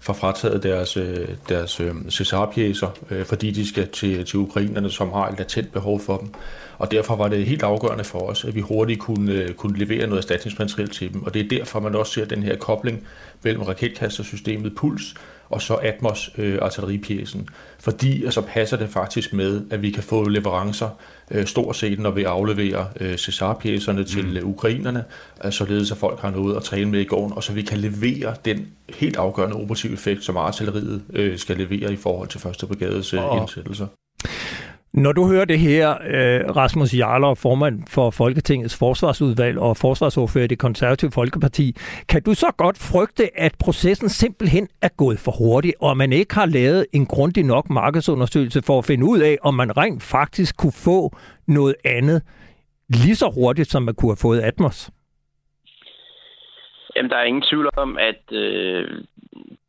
får 0.00 0.12
frataget 0.12 0.62
deres, 0.62 0.98
deres 1.48 1.80
Cesar-pjæser, 2.10 2.88
fordi 3.24 3.50
de 3.50 3.68
skal 3.68 3.88
til, 3.88 4.24
til 4.24 4.38
ukrainerne, 4.38 4.90
som 4.90 5.12
har 5.12 5.28
et 5.28 5.38
latent 5.38 5.72
behov 5.72 6.00
for 6.00 6.16
dem. 6.16 6.28
Og 6.78 6.90
derfor 6.90 7.16
var 7.16 7.28
det 7.28 7.46
helt 7.46 7.62
afgørende 7.62 8.04
for 8.04 8.18
os, 8.18 8.44
at 8.44 8.54
vi 8.54 8.60
hurtigt 8.60 9.00
kunne, 9.00 9.52
kunne 9.56 9.78
levere 9.78 10.06
noget 10.06 10.18
erstatningsmateriel 10.18 10.88
til 10.88 11.12
dem. 11.12 11.22
Og 11.22 11.34
det 11.34 11.44
er 11.44 11.58
derfor, 11.58 11.80
man 11.80 11.94
også 11.94 12.12
ser 12.12 12.24
den 12.24 12.42
her 12.42 12.56
kobling 12.56 13.06
mellem 13.42 13.62
raketkastersystemet 13.62 14.74
Puls 14.76 15.14
og 15.50 15.62
så 15.62 15.74
Atmos 15.74 16.30
øh, 16.38 16.58
artilleripjæsen. 16.62 17.48
Fordi 17.78 18.30
så 18.30 18.40
passer 18.40 18.76
det 18.76 18.88
faktisk 18.88 19.32
med, 19.32 19.62
at 19.70 19.82
vi 19.82 19.90
kan 19.90 20.02
få 20.02 20.28
leverancer 20.28 20.88
øh, 21.30 21.46
stort 21.46 21.76
set, 21.76 21.98
når 21.98 22.10
vi 22.10 22.22
afleverer 22.22 22.84
øh, 23.00 23.16
Cesar-pjæserne 23.16 24.04
til 24.04 24.40
mm. 24.42 24.50
ukrainerne, 24.50 25.04
øh, 25.44 25.52
således 25.52 25.90
at 25.90 25.96
folk 25.96 26.20
har 26.20 26.30
noget 26.30 26.56
at 26.56 26.62
træne 26.62 26.90
med 26.90 27.00
i 27.00 27.04
gården, 27.04 27.32
og 27.36 27.42
så 27.42 27.52
vi 27.52 27.62
kan 27.62 27.78
levere 27.78 28.34
den 28.44 28.68
helt 28.88 29.16
afgørende 29.16 29.56
operative 29.56 29.92
effekt, 29.92 30.24
som 30.24 30.36
artilleriet 30.36 31.02
øh, 31.12 31.38
skal 31.38 31.56
levere 31.56 31.92
i 31.92 31.96
forhold 31.96 32.28
til 32.28 32.40
første 32.40 32.66
brigades 32.66 33.14
øh, 33.14 33.20
indsættelser. 33.40 33.86
Når 34.94 35.12
du 35.12 35.28
hører 35.28 35.44
det 35.44 35.58
her, 35.58 35.90
øh, 35.90 36.56
Rasmus 36.56 36.94
Jarler, 36.94 37.34
formand 37.34 37.82
for 37.88 38.10
Folketingets 38.10 38.78
forsvarsudvalg 38.78 39.58
og 39.58 39.76
forsvarsordfører 39.76 40.44
i 40.44 40.46
det 40.46 40.58
konservative 40.58 41.10
Folkeparti, 41.10 41.76
kan 42.08 42.22
du 42.22 42.34
så 42.34 42.46
godt 42.56 42.78
frygte, 42.78 43.40
at 43.40 43.54
processen 43.60 44.08
simpelthen 44.08 44.68
er 44.82 44.88
gået 44.88 45.18
for 45.18 45.32
hurtigt, 45.32 45.74
og 45.80 45.96
man 45.96 46.12
ikke 46.12 46.34
har 46.34 46.46
lavet 46.46 46.86
en 46.92 47.06
grundig 47.06 47.44
nok 47.44 47.70
markedsundersøgelse 47.70 48.62
for 48.62 48.78
at 48.78 48.84
finde 48.84 49.04
ud 49.06 49.18
af, 49.18 49.36
om 49.42 49.54
man 49.54 49.76
rent 49.76 50.02
faktisk 50.02 50.56
kunne 50.56 50.78
få 50.84 51.16
noget 51.46 51.74
andet 51.84 52.22
lige 52.88 53.16
så 53.16 53.32
hurtigt, 53.34 53.70
som 53.70 53.82
man 53.82 53.94
kunne 53.94 54.10
have 54.10 54.22
fået 54.22 54.40
Atmos? 54.40 54.90
Jamen, 56.96 57.10
der 57.10 57.16
er 57.16 57.24
ingen 57.24 57.44
tvivl 57.50 57.70
om, 57.76 57.98
at 57.98 58.36
øh, 58.36 59.04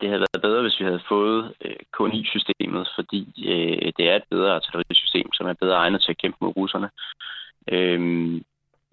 det 0.02 0.10
havde 0.10 0.26
været 0.26 0.42
bedre, 0.42 0.62
hvis 0.62 0.80
vi 0.80 0.86
havde 0.86 1.08
fået 1.10 1.54
øh, 1.66 1.76
K9-systemet, 1.98 2.90
fordi 2.96 3.22
øh, 3.52 3.92
det 3.98 4.10
er 4.10 4.16
et 4.16 4.30
bedre 4.30 4.56
artillerisystem, 4.56 5.34
som 5.34 5.48
er 5.48 5.54
bedre 5.54 5.76
egnet 5.76 6.02
til 6.02 6.12
at 6.12 6.18
kæmpe 6.18 6.38
mod 6.42 6.54
russerne. 6.58 6.90
Øh, 7.72 8.00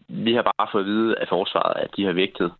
vi 0.08 0.34
har 0.34 0.42
bare 0.42 0.68
fået 0.72 0.82
at 0.82 0.86
vide 0.86 1.18
af 1.18 1.28
forsvaret, 1.28 1.76
at 1.76 1.90
de 1.96 2.04
har 2.04 2.12
vægtet 2.12 2.52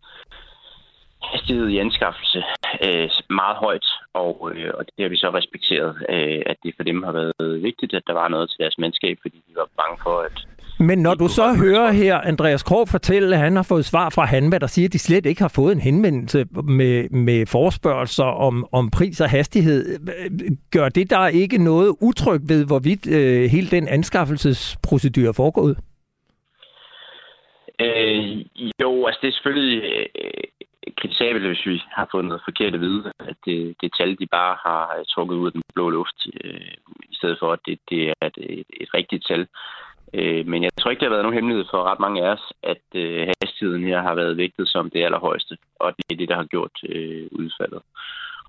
hastighed 1.31 1.69
i 1.69 1.79
anskaffelse 1.79 2.43
øh, 2.87 3.11
meget 3.31 3.57
højt, 3.57 3.87
og, 4.15 4.53
øh, 4.55 4.71
og 4.79 4.85
det 4.85 5.03
har 5.05 5.09
vi 5.09 5.17
så 5.17 5.31
respekteret, 5.31 5.93
øh, 6.09 6.43
at 6.47 6.57
det 6.63 6.75
for 6.77 6.85
dem 6.85 7.03
har 7.03 7.13
været 7.13 7.63
vigtigt, 7.63 7.95
at 7.95 8.03
der 8.07 8.13
var 8.13 8.29
noget 8.29 8.51
til 8.51 8.59
deres 8.59 8.79
mandskab, 8.79 9.17
fordi 9.23 9.37
de 9.49 9.53
var 9.57 9.69
bange 9.77 9.99
for, 10.03 10.17
at 10.21 10.47
men 10.79 10.99
når 10.99 11.15
du 11.15 11.29
så 11.29 11.55
hører 11.65 11.93
her 11.93 12.17
Andreas 12.19 12.63
Krog 12.63 12.89
fortælle, 12.89 13.37
at 13.37 13.43
han 13.43 13.57
har 13.57 13.63
fået 13.63 13.85
svar 13.85 14.11
fra 14.11 14.25
Hanva, 14.25 14.59
der 14.59 14.67
siger, 14.67 14.89
at 14.89 14.93
de 14.93 14.99
slet 14.99 15.27
ikke 15.27 15.41
har 15.41 15.53
fået 15.55 15.73
en 15.73 15.81
henvendelse 15.81 16.45
med, 16.65 17.09
med 17.11 17.47
forspørgelser 17.47 18.25
om, 18.25 18.67
om 18.73 18.91
pris 18.91 19.21
og 19.21 19.31
hastighed, 19.31 19.99
gør 20.71 20.89
det 20.89 21.11
der 21.11 21.27
ikke 21.27 21.65
noget 21.65 21.97
utryg 22.01 22.41
ved, 22.49 22.67
hvorvidt 22.67 23.07
øh, 23.07 23.51
hele 23.51 23.71
den 23.71 23.89
anskaffelsesprocedur 23.89 25.29
er 25.29 25.33
foregået? 25.33 25.77
Øh, 27.81 28.45
jo, 28.83 29.07
altså 29.07 29.19
det 29.23 29.29
er 29.29 29.33
selvfølgelig 29.33 29.83
øh, 29.85 30.35
kritisabelt, 30.97 31.47
hvis 31.47 31.67
vi 31.67 31.83
har 31.97 32.09
fået 32.13 32.25
noget 32.25 32.43
forkert 32.45 32.75
at 32.75 32.81
vide, 32.81 33.13
at 33.19 33.37
det, 33.47 33.77
det 33.81 33.91
tal, 33.99 34.19
de 34.19 34.27
bare 34.27 34.57
har 34.67 34.97
øh, 34.99 35.05
trukket 35.09 35.37
ud 35.37 35.47
af 35.47 35.53
den 35.53 35.63
blå 35.75 35.91
luft, 35.91 36.27
øh, 36.45 36.75
i 37.13 37.15
stedet 37.15 37.37
for, 37.39 37.53
at 37.53 37.61
det, 37.67 37.79
det 37.91 38.09
er 38.09 38.27
et, 38.27 38.39
et, 38.39 38.67
et 38.81 38.95
rigtigt 38.95 39.27
tal. 39.29 39.47
Øh, 40.15 40.47
men 40.47 40.63
jeg 40.63 40.71
tror 40.81 40.91
ikke, 40.91 41.01
det 41.01 41.09
har 41.09 41.15
været 41.17 41.25
nogen 41.25 41.39
hemmelighed 41.39 41.65
for 41.71 41.83
ret 41.83 42.01
mange 42.01 42.23
af 42.25 42.29
os, 42.29 42.53
at 42.63 42.85
øh, 42.95 43.29
hastigheden 43.43 43.85
her 43.85 44.03
har 44.03 44.15
været 44.15 44.37
vægtet 44.37 44.69
som 44.69 44.91
det 44.91 45.05
allerhøjeste, 45.05 45.57
og 45.81 45.95
det 45.97 46.05
er 46.13 46.17
det, 46.17 46.29
der 46.29 46.37
har 46.37 46.45
gjort 46.45 46.77
øh, 46.89 47.29
udfaldet. 47.33 47.83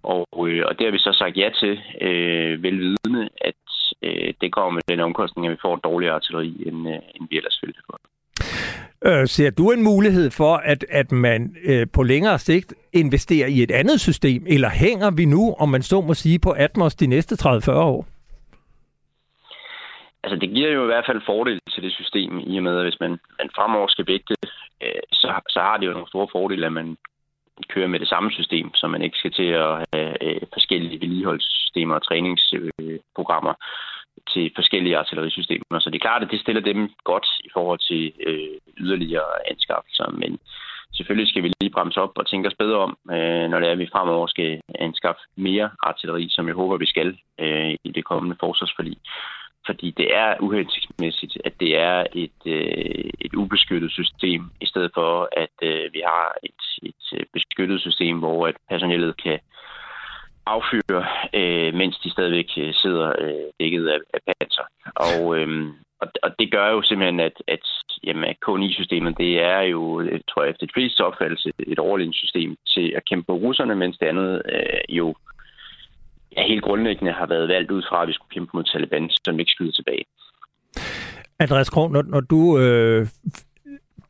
Og, 0.03 0.49
øh, 0.49 0.63
og 0.67 0.79
det 0.79 0.85
har 0.85 0.91
vi 0.91 0.99
så 0.99 1.13
sagt 1.13 1.37
ja 1.37 1.49
til, 1.59 1.81
øh, 2.01 2.63
velvidende, 2.63 3.29
at 3.41 3.63
øh, 4.01 4.33
det 4.41 4.51
kommer 4.51 4.71
med 4.71 4.81
den 4.89 4.99
omkostning, 4.99 5.47
at 5.47 5.51
vi 5.51 5.57
får 5.61 5.75
dårligere 5.75 6.15
artilleri, 6.15 6.63
end, 6.67 6.89
øh, 6.89 6.99
end 7.15 7.27
vi 7.29 7.37
ellers 7.37 7.59
ville 7.61 7.75
få. 7.85 7.97
Øh, 9.05 9.27
ser 9.27 9.49
du 9.49 9.71
en 9.71 9.83
mulighed 9.83 10.31
for, 10.31 10.55
at, 10.55 10.85
at 10.89 11.11
man 11.11 11.55
øh, 11.63 11.87
på 11.93 12.03
længere 12.03 12.39
sigt 12.39 12.73
investerer 12.93 13.47
i 13.47 13.63
et 13.63 13.71
andet 13.71 13.99
system, 14.01 14.43
eller 14.47 14.69
hænger 14.69 15.11
vi 15.11 15.25
nu, 15.25 15.55
om 15.59 15.69
man 15.69 15.81
så 15.81 16.01
må 16.01 16.13
sige, 16.13 16.39
på 16.39 16.51
Atmos 16.51 16.95
de 16.95 17.07
næste 17.07 17.35
30-40 17.35 17.71
år? 17.71 18.05
Altså, 20.23 20.35
det 20.41 20.49
giver 20.49 20.69
jo 20.69 20.83
i 20.83 20.85
hvert 20.85 21.05
fald 21.07 21.21
fordel 21.25 21.59
til 21.73 21.83
det 21.83 21.93
system, 21.93 22.39
i 22.39 22.57
og 22.57 22.63
med, 22.63 22.77
at 22.77 22.85
hvis 22.85 22.99
man, 22.99 23.11
man 23.11 23.49
fremover 23.55 23.87
skal 23.87 24.07
vægte, 24.07 24.35
øh, 24.83 25.03
så, 25.11 25.41
så 25.49 25.59
har 25.59 25.77
det 25.77 25.85
jo 25.87 25.91
nogle 25.91 26.07
store 26.07 26.27
fordele, 26.31 26.65
at 26.65 26.73
man 26.73 26.97
kører 27.69 27.87
med 27.87 27.99
det 27.99 28.07
samme 28.07 28.31
system, 28.31 28.73
så 28.73 28.87
man 28.87 29.01
ikke 29.01 29.17
skal 29.17 29.31
til 29.31 29.49
at 29.65 29.85
have 29.93 30.23
øh, 30.23 30.41
forskellige 30.53 31.01
vedligeholdelsessystemer 31.01 31.95
og 31.95 32.03
træningsprogrammer 32.03 33.53
til 34.33 34.51
forskellige 34.55 34.97
artillerisystemer. 34.97 35.79
Så 35.79 35.89
det 35.89 35.95
er 35.95 36.07
klart, 36.07 36.23
at 36.23 36.31
det 36.31 36.39
stiller 36.41 36.61
dem 36.61 36.89
godt 37.03 37.27
i 37.43 37.49
forhold 37.53 37.79
til 37.79 38.13
øh, 38.27 38.55
yderligere 38.77 39.31
anskaffelser, 39.51 40.09
men 40.21 40.39
selvfølgelig 40.97 41.29
skal 41.29 41.43
vi 41.43 41.51
lige 41.61 41.75
bremse 41.75 42.01
op 42.01 42.11
og 42.15 42.27
tænke 42.27 42.47
os 42.47 42.61
bedre 42.63 42.77
om, 42.77 42.97
øh, 43.11 43.45
når 43.49 43.59
det 43.59 43.67
er, 43.67 43.71
at 43.71 43.79
vi 43.79 43.93
fremover 43.93 44.27
skal 44.27 44.61
anskaffe 44.79 45.21
mere 45.35 45.69
artilleri, 45.83 46.27
som 46.29 46.47
jeg 46.47 46.55
håber, 46.55 46.77
vi 46.77 46.85
skal 46.85 47.17
øh, 47.39 47.73
i 47.83 47.91
det 47.91 48.05
kommende 48.05 48.37
forsvarsforlig 48.39 48.97
fordi 49.65 49.93
det 49.97 50.15
er 50.15 50.35
uhensigtsmæssigt, 50.39 51.37
at 51.45 51.53
det 51.59 51.77
er 51.77 52.05
et, 52.13 52.39
øh, 52.45 53.09
et 53.21 53.33
ubeskyttet 53.33 53.91
system, 53.91 54.41
i 54.61 54.65
stedet 54.65 54.91
for 54.93 55.29
at 55.31 55.55
øh, 55.61 55.93
vi 55.93 56.01
har 56.05 56.35
et, 56.43 56.61
et 56.83 57.19
øh, 57.19 57.25
beskyttet 57.33 57.81
system, 57.81 58.19
hvor 58.19 58.47
at 58.47 58.55
personellet 58.69 59.23
kan 59.23 59.39
affyre, 60.45 61.05
øh, 61.33 61.73
mens 61.73 61.97
de 62.03 62.11
stadigvæk 62.11 62.49
øh, 62.57 62.73
sidder 62.73 63.13
øh, 63.19 63.47
dækket 63.59 63.87
af, 63.87 63.99
af 64.13 64.19
panser. 64.27 64.65
Og, 64.95 65.37
øh, 65.37 65.67
og, 66.01 66.07
og 66.23 66.29
det 66.39 66.51
gør 66.51 66.67
jo 66.71 66.81
simpelthen, 66.81 67.19
at, 67.19 67.37
at 67.47 67.65
jamen, 68.03 68.35
K9-systemet, 68.45 69.17
det 69.17 69.41
er 69.41 69.61
jo, 69.61 70.01
øh, 70.01 70.19
tror 70.29 70.43
jeg, 70.43 70.51
efter 70.51 70.65
de 70.65 70.73
fleste 70.73 71.05
opfattelse, 71.05 71.51
et 71.59 71.79
overledningssystem 71.79 72.55
til 72.67 72.93
at 72.97 73.05
kæmpe 73.09 73.25
på 73.25 73.33
russerne, 73.33 73.75
mens 73.75 73.97
det 73.97 74.05
andet 74.05 74.41
øh, 74.53 74.95
jo 74.97 75.15
ja, 76.37 76.47
helt 76.47 76.63
grundlæggende 76.63 77.13
har 77.13 77.25
været 77.25 77.47
valgt 77.47 77.71
ud 77.71 77.83
fra, 77.89 78.01
at 78.01 78.07
vi 78.07 78.13
skulle 78.13 78.33
kæmpe 78.33 78.51
mod 78.53 78.63
Taliban, 78.63 79.09
som 79.25 79.39
ikke 79.39 79.51
skyder 79.51 79.71
tilbage. 79.71 80.05
Andreas 81.39 81.69
Krog, 81.69 81.91
når, 81.91 82.01
når 82.01 82.19
du 82.19 82.59
øh, 82.59 83.07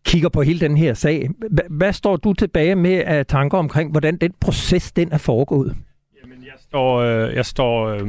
kigger 0.05 0.29
på 0.29 0.41
hele 0.41 0.59
den 0.59 0.77
her 0.77 0.93
sag, 0.93 1.29
hvad, 1.51 1.63
hvad 1.69 1.93
står 1.93 2.15
du 2.15 2.33
tilbage 2.33 2.75
med 2.75 3.03
af 3.05 3.25
tanker 3.25 3.57
omkring, 3.57 3.91
hvordan 3.91 4.17
den 4.17 4.33
proces 4.41 4.91
den 4.91 5.11
er 5.11 5.17
foregået? 5.17 5.75
Jeg 6.73 6.79
står, 6.79 6.97
øh, 6.97 7.35
jeg 7.35 7.45
står 7.45 7.87
øh, 7.87 8.07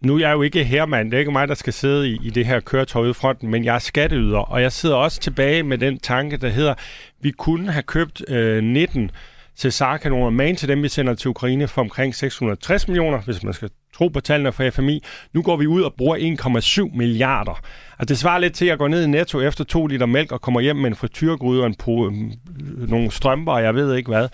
nu 0.00 0.14
er 0.14 0.20
jeg 0.20 0.32
jo 0.32 0.42
ikke 0.42 0.64
hermand, 0.64 1.10
det 1.10 1.16
er 1.16 1.18
ikke 1.18 1.32
mig, 1.32 1.48
der 1.48 1.54
skal 1.54 1.72
sidde 1.72 2.08
i, 2.08 2.18
i 2.22 2.30
det 2.30 2.46
her 2.46 2.60
køretøj 2.60 3.02
ude 3.02 3.14
fronten, 3.14 3.50
men 3.50 3.64
jeg 3.64 3.74
er 3.74 3.78
skatteyder, 3.78 4.38
og 4.38 4.62
jeg 4.62 4.72
sidder 4.72 4.96
også 4.96 5.20
tilbage 5.20 5.62
med 5.62 5.78
den 5.78 5.98
tanke, 5.98 6.36
der 6.36 6.48
hedder, 6.48 6.74
vi 7.20 7.30
kunne 7.30 7.72
have 7.72 7.82
købt 7.82 8.30
øh, 8.30 8.64
19 8.64 9.10
Cesar-kanoner, 9.56 10.30
man 10.30 10.56
til 10.56 10.68
dem, 10.68 10.82
vi 10.82 10.88
sender 10.88 11.14
til 11.14 11.28
Ukraine 11.28 11.68
for 11.68 11.80
omkring 11.80 12.14
660 12.14 12.88
millioner, 12.88 13.20
hvis 13.20 13.42
man 13.42 13.52
skal 13.52 13.70
tro 14.00 14.08
på 14.08 14.20
tallene 14.20 14.52
fra 14.52 14.68
FMI. 14.68 15.02
Nu 15.32 15.42
går 15.42 15.56
vi 15.56 15.66
ud 15.66 15.82
og 15.82 15.94
bruger 15.94 16.16
1,7 16.90 16.96
milliarder. 16.96 17.60
Altså, 17.98 18.04
det 18.08 18.18
svarer 18.18 18.38
lidt 18.38 18.54
til, 18.54 18.64
at 18.64 18.68
jeg 18.68 18.78
går 18.78 18.88
ned 18.88 19.04
i 19.04 19.06
Netto 19.06 19.40
efter 19.40 19.64
to 19.64 19.86
liter 19.86 20.06
mælk 20.06 20.32
og 20.32 20.40
kommer 20.40 20.60
hjem 20.60 20.76
med 20.76 20.86
en 20.86 20.96
frityrgryde 20.96 21.60
og 21.60 21.66
en 21.66 21.76
po- 21.82 22.06
øh, 22.06 22.90
nogle 22.90 23.10
strømper, 23.10 23.52
og 23.52 23.62
jeg 23.62 23.74
ved 23.74 23.94
ikke 23.94 24.08
hvad. 24.08 24.28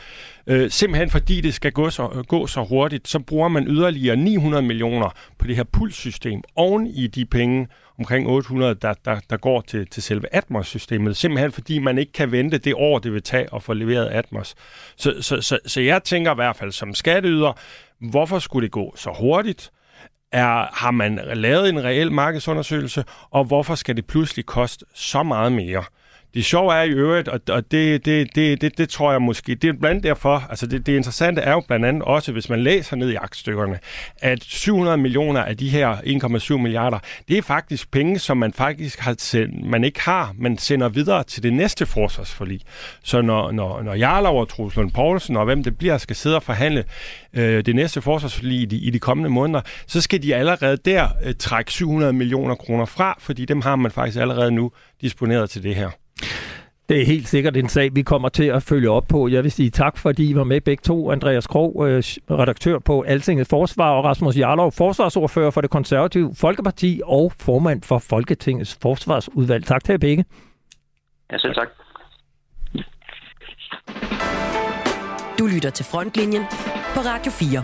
Øh, 0.47 0.71
simpelthen 0.71 1.11
fordi 1.11 1.41
det 1.41 1.55
skal 1.55 1.73
gå 1.73 1.91
så, 1.91 2.25
gå 2.29 2.47
så 2.47 2.65
hurtigt, 2.65 3.09
så 3.09 3.19
bruger 3.19 3.49
man 3.49 3.67
yderligere 3.69 4.17
900 4.17 4.63
millioner 4.63 5.15
på 5.39 5.47
det 5.47 5.57
her 5.57 5.65
pulssystem 5.65 6.43
oven 6.57 6.87
i 6.87 7.07
de 7.07 7.25
penge, 7.25 7.69
omkring 7.99 8.29
800, 8.29 8.75
der, 8.75 8.95
der, 9.05 9.21
der 9.31 9.37
går 9.37 9.61
til, 9.61 9.87
til 9.87 10.03
selve 10.03 10.35
Atmos-systemet. 10.35 11.17
Simpelthen 11.17 11.53
fordi 11.53 11.79
man 11.79 11.99
ikke 11.99 12.13
kan 12.13 12.33
vente 12.33 12.59
det 12.59 12.75
år, 12.75 12.99
det 12.99 13.13
vil 13.13 13.23
tage 13.23 13.47
at 13.55 13.63
få 13.63 13.73
leveret 13.73 14.07
Atmos. 14.07 14.55
Så, 14.97 15.15
så, 15.21 15.41
så, 15.41 15.59
så 15.67 15.81
jeg 15.81 16.03
tænker 16.05 16.33
i 16.33 16.35
hvert 16.35 16.57
fald 16.57 16.73
som 16.73 16.95
skatteyder, 16.95 17.53
hvorfor 18.01 18.39
skulle 18.39 18.65
det 18.65 18.73
gå 18.73 18.95
så 18.97 19.11
hurtigt? 19.19 19.71
Er, 20.33 20.69
har 20.73 20.91
man 20.91 21.21
lavet 21.35 21.69
en 21.69 21.85
reel 21.85 22.13
markedsundersøgelse, 22.13 23.05
og 23.31 23.45
hvorfor 23.45 23.75
skal 23.75 23.97
det 23.97 24.07
pludselig 24.07 24.47
koste 24.47 24.85
så 24.95 25.23
meget 25.23 25.53
mere? 25.53 25.85
Det 26.37 26.45
sjove 26.45 26.75
er 26.75 26.83
i 26.83 26.91
øvrigt, 26.91 27.29
og, 27.29 27.41
og 27.51 27.71
det, 27.71 28.05
det, 28.05 28.35
det, 28.35 28.61
det, 28.61 28.79
det 28.79 28.89
tror 28.89 29.13
jeg 29.13 29.23
måske, 29.23 29.55
det 29.55 29.69
er 29.69 29.73
blandt 29.73 30.05
derfor, 30.05 30.47
altså 30.51 30.67
det, 30.67 30.87
det 30.87 30.97
interessante 30.97 31.41
er 31.41 31.53
jo 31.53 31.63
blandt 31.69 31.87
andet 31.87 32.03
også, 32.03 32.33
hvis 32.33 32.49
man 32.49 32.61
læser 32.61 32.97
ned 32.97 33.11
i 33.11 33.15
aktstykkerne, 33.15 33.79
at 34.19 34.45
700 34.45 34.97
millioner 34.97 35.43
af 35.43 35.57
de 35.57 35.69
her 35.69 35.97
1,7 35.97 36.57
milliarder, 36.57 36.99
det 37.29 37.39
er 37.39 37.43
faktisk 37.43 37.91
penge, 37.91 38.19
som 38.19 38.37
man 38.37 38.53
faktisk 38.53 39.01
har 39.01 39.15
sendt, 39.19 39.65
man 39.65 39.85
ikke 39.85 40.01
har, 40.01 40.35
man 40.39 40.59
sender 40.59 40.89
videre 40.89 41.25
til 41.25 41.43
det 41.43 41.53
næste 41.53 41.87
forsvarsforlig. 41.87 42.61
Så 43.03 43.23
når, 43.23 43.51
når, 43.51 43.83
når 43.83 43.95
Jarlov 43.95 44.41
og 44.41 44.49
Truslund 44.49 44.91
Poulsen 44.91 45.37
og 45.37 45.45
hvem 45.45 45.65
det 45.65 45.79
bliver, 45.79 45.99
skal 45.99 46.17
sidde 46.17 46.37
og 46.37 46.43
forhandle 46.43 46.85
øh, 47.35 47.67
det 47.67 47.75
næste 47.75 48.03
forsvarsforlig 48.03 48.61
i 48.61 48.65
de, 48.65 48.77
i 48.77 48.91
de 48.91 48.99
kommende 48.99 49.31
måneder, 49.31 49.61
så 49.87 50.01
skal 50.01 50.23
de 50.23 50.35
allerede 50.35 50.77
der 50.77 51.09
øh, 51.25 51.35
trække 51.39 51.73
700 51.73 52.13
millioner 52.13 52.55
kroner 52.55 52.85
fra, 52.85 53.17
fordi 53.21 53.45
dem 53.45 53.61
har 53.61 53.77
man 53.77 53.91
faktisk 53.91 54.21
allerede 54.21 54.51
nu 54.51 54.73
disponeret 55.01 55.51
til 55.51 55.63
det 55.63 55.75
her. 55.75 55.91
Det 56.89 57.01
er 57.01 57.07
helt 57.07 57.29
sikkert 57.29 57.57
en 57.57 57.69
sag, 57.69 57.95
vi 57.95 58.03
kommer 58.03 58.29
til 58.29 58.45
at 58.45 58.63
følge 58.63 58.91
op 58.91 59.05
på. 59.09 59.29
Jeg 59.29 59.43
vil 59.43 59.53
sige 59.53 59.71
tak, 59.71 59.99
fordi 59.99 60.31
I 60.31 60.35
var 60.35 60.45
med 60.45 60.61
begge 60.61 60.83
to. 60.83 61.11
Andreas 61.11 61.47
Krog, 61.47 61.89
øh, 61.89 62.03
redaktør 62.31 62.79
på 62.79 63.01
Altinget 63.01 63.47
Forsvar, 63.47 63.91
og 63.91 64.05
Rasmus 64.05 64.37
Jarlov, 64.37 64.73
forsvarsordfører 64.73 65.51
for 65.51 65.61
det 65.61 65.71
konservative 65.71 66.35
Folkeparti 66.35 67.01
og 67.05 67.33
formand 67.41 67.83
for 67.83 67.99
Folketingets 67.99 68.79
Forsvarsudvalg. 68.83 69.65
Tak 69.65 69.85
til 69.85 69.93
jer 69.93 69.99
begge. 69.99 70.25
Ja, 71.33 71.39
selv 71.39 71.55
tak. 71.55 71.69
Du 75.39 75.47
lytter 75.47 75.71
til 75.71 75.85
Frontlinjen 75.85 76.43
på 76.95 77.01
Radio 77.01 77.33
4. 77.33 77.63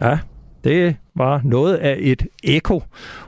Ja, 0.00 0.18
det 0.64 0.96
var 1.16 1.40
noget 1.44 1.76
af 1.76 1.96
et 2.00 2.26
eko, 2.44 2.82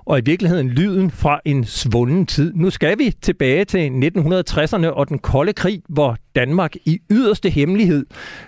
og 0.05 0.19
i 0.19 0.23
virkeligheden 0.25 0.69
lyden 0.69 1.11
fra 1.11 1.41
en 1.45 1.65
svunden 1.65 2.27
tid. 2.27 2.53
Nu 2.55 2.71
skal 2.71 2.99
vi 2.99 3.15
tilbage 3.23 3.65
til 3.65 3.89
1960'erne 3.89 4.87
og 4.87 5.09
den 5.09 5.19
kolde 5.19 5.53
krig, 5.53 5.83
hvor 5.89 6.17
Danmark 6.35 6.75
i 6.85 6.99
yderste 7.11 7.51
hemmelighed 7.51 8.07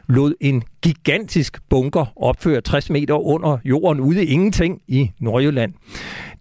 lod 0.09 0.35
en 0.41 0.63
gigantisk 0.83 1.59
bunker 1.69 2.13
opføre 2.17 2.61
60 2.61 2.91
meter 2.91 3.15
under 3.15 3.59
jorden 3.65 4.01
ude 4.01 4.25
i 4.25 4.29
ingenting 4.29 4.83
i 4.89 5.11
Nordjylland. 5.21 5.73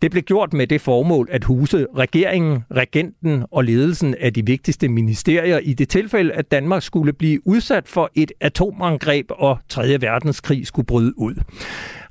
Det 0.02 0.12
blev 0.12 0.24
gjort 0.24 0.54
med 0.54 0.68
det 0.68 0.82
formål 0.82 1.28
at 1.32 1.44
huse 1.44 1.86
regeringen, 1.98 2.64
regenten 2.72 3.44
og 3.52 3.64
ledelsen 3.64 4.16
af 4.20 4.34
de 4.34 4.46
vigtigste 4.46 4.88
ministerier 4.88 5.58
i 5.58 5.74
det 5.74 5.90
tilfælde, 5.90 6.34
at 6.34 6.52
Danmark 6.52 6.84
skulle 6.84 7.14
blive 7.14 7.48
udsat 7.48 7.88
for 7.88 8.12
et 8.16 8.32
atomangreb 8.42 9.26
og 9.30 9.58
3. 9.70 10.02
verdenskrig 10.02 10.68
skulle 10.68 10.86
bryde 10.86 11.20
ud. 11.20 11.36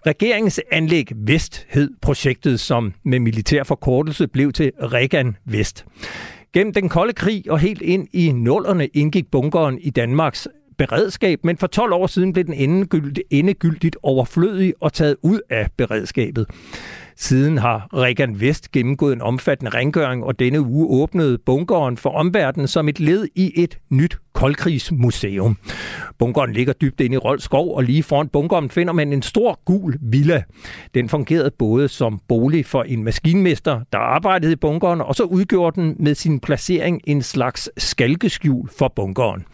Regeringens 0.06 0.60
anlæg 0.70 1.06
Vest 1.16 1.66
hed 1.68 1.90
projektet, 2.02 2.60
som 2.60 2.94
med 3.04 3.20
militær 3.20 3.62
forkortelse 3.62 4.28
blev 4.28 4.52
til 4.52 4.72
Regan 4.82 5.36
Vest. 5.44 5.84
Gennem 6.52 6.74
den 6.74 6.88
kolde 6.88 7.12
krig 7.12 7.50
og 7.50 7.58
helt 7.58 7.82
ind 7.82 8.08
i 8.12 8.32
nullerne 8.32 8.86
indgik 8.86 9.30
bunkeren 9.30 9.78
i 9.78 9.90
Danmarks 9.90 10.48
beredskab, 10.78 11.44
men 11.44 11.56
for 11.56 11.66
12 11.66 11.92
år 11.92 12.06
siden 12.06 12.32
blev 12.32 12.44
den 12.44 12.54
endegyldigt, 12.54 13.20
endegyldigt 13.30 13.96
overflødig 14.02 14.74
og 14.80 14.92
taget 14.92 15.16
ud 15.22 15.40
af 15.50 15.68
beredskabet. 15.76 16.46
Siden 17.18 17.58
har 17.58 17.88
Regan 17.94 18.40
Vest 18.40 18.72
gennemgået 18.72 19.12
en 19.12 19.22
omfattende 19.22 19.70
rengøring, 19.70 20.24
og 20.24 20.38
denne 20.38 20.60
uge 20.60 21.02
åbnede 21.02 21.38
bunkeren 21.38 21.96
for 21.96 22.10
omverdenen 22.10 22.68
som 22.68 22.88
et 22.88 23.00
led 23.00 23.28
i 23.34 23.52
et 23.62 23.78
nyt 23.90 24.18
koldkrigsmuseum. 24.32 25.56
Bunkeren 26.18 26.52
ligger 26.52 26.72
dybt 26.72 27.00
inde 27.00 27.14
i 27.14 27.18
Rold 27.18 27.40
Skov, 27.40 27.76
og 27.76 27.82
lige 27.82 28.02
foran 28.02 28.28
bunkeren 28.28 28.70
finder 28.70 28.92
man 28.92 29.12
en 29.12 29.22
stor 29.22 29.60
gul 29.64 29.98
villa. 30.00 30.42
Den 30.94 31.08
fungerede 31.08 31.50
både 31.58 31.88
som 31.88 32.20
bolig 32.28 32.66
for 32.66 32.82
en 32.82 33.04
maskinmester, 33.04 33.80
der 33.92 33.98
arbejdede 33.98 34.52
i 34.52 34.56
bunkeren, 34.56 35.00
og 35.00 35.14
så 35.14 35.22
udgjorde 35.22 35.80
den 35.80 35.96
med 35.98 36.14
sin 36.14 36.40
placering 36.40 37.00
en 37.06 37.22
slags 37.22 37.70
skalkeskjul 37.76 38.68
for 38.78 38.92
bunkeren. 38.96 39.44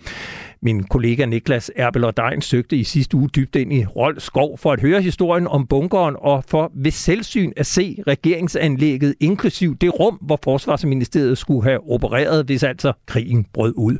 Min 0.64 0.82
kollega 0.82 1.26
Niklas 1.26 1.70
Erbel 1.76 2.04
og 2.04 2.16
Dein 2.16 2.42
søgte 2.42 2.76
i 2.76 2.84
sidste 2.84 3.16
uge 3.16 3.28
dybt 3.28 3.56
ind 3.56 3.72
i 3.72 3.84
Rold 3.84 4.20
Skov 4.20 4.58
for 4.58 4.72
at 4.72 4.80
høre 4.80 5.02
historien 5.02 5.46
om 5.46 5.66
bunkeren 5.66 6.16
og 6.18 6.44
for 6.48 6.72
ved 6.74 6.90
selvsyn 6.90 7.52
at 7.56 7.66
se 7.66 8.02
regeringsanlægget, 8.06 9.14
inklusiv 9.20 9.76
det 9.76 10.00
rum, 10.00 10.14
hvor 10.14 10.38
Forsvarsministeriet 10.44 11.38
skulle 11.38 11.62
have 11.62 11.90
opereret, 11.90 12.44
hvis 12.44 12.62
altså 12.62 12.92
krigen 13.06 13.46
brød 13.52 13.74
ud. 13.76 13.96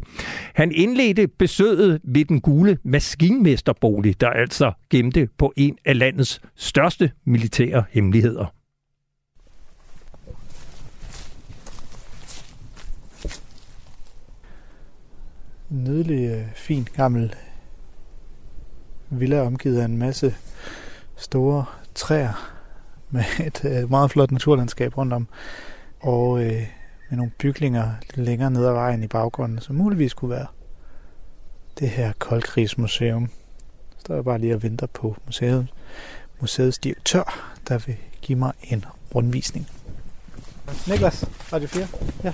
Han 0.55 0.73
indledte 0.75 1.29
besøget 1.29 2.01
ved 2.05 2.25
den 2.25 2.41
gule 2.41 2.79
maskinmesterbolig, 2.85 4.21
der 4.21 4.31
altså 4.31 4.73
gemte 4.91 5.29
på 5.39 5.53
en 5.57 5.77
af 5.85 5.99
landets 5.99 6.41
største 6.57 7.11
militære 7.27 7.85
hemmeligheder. 7.91 8.62
Nydelig, 15.73 16.31
øh, 16.31 16.45
fin, 16.55 16.89
gammel 16.97 17.35
villa 19.11 19.41
omgivet 19.41 19.81
af 19.81 19.85
en 19.85 19.99
masse 19.99 20.35
store 21.17 21.65
træer 21.95 22.53
med 23.11 23.25
et 23.47 23.65
øh, 23.65 23.91
meget 23.91 24.11
flot 24.11 24.31
naturlandskab 24.31 24.99
rundt 24.99 25.13
om, 25.13 25.29
og 26.01 26.45
øh, 26.45 26.67
med 27.11 27.17
nogle 27.17 27.33
bygninger 27.39 27.91
lidt 28.17 28.27
længere 28.27 28.51
ned 28.51 28.67
ad 28.67 28.73
vejen 28.73 29.03
i 29.03 29.07
baggrunden, 29.07 29.61
som 29.61 29.77
muligvis 29.77 30.15
kunne 30.15 30.31
være 30.31 30.47
det 31.79 31.89
her 31.89 32.13
koldkrigsmuseum. 32.19 33.29
Så 33.91 33.97
står 33.99 34.15
jeg 34.15 34.25
bare 34.25 34.39
lige 34.39 34.55
og 34.55 34.63
venter 34.63 34.87
på 34.87 35.17
museet, 35.27 35.67
museets 36.41 36.79
direktør, 36.79 37.55
der 37.69 37.79
vil 37.79 37.97
give 38.23 38.39
mig 38.39 38.53
en 38.63 38.85
rundvisning. 39.15 39.69
Niklas, 40.89 41.25
Radio 41.53 41.69
4. 41.69 41.87
Ja, 42.25 42.33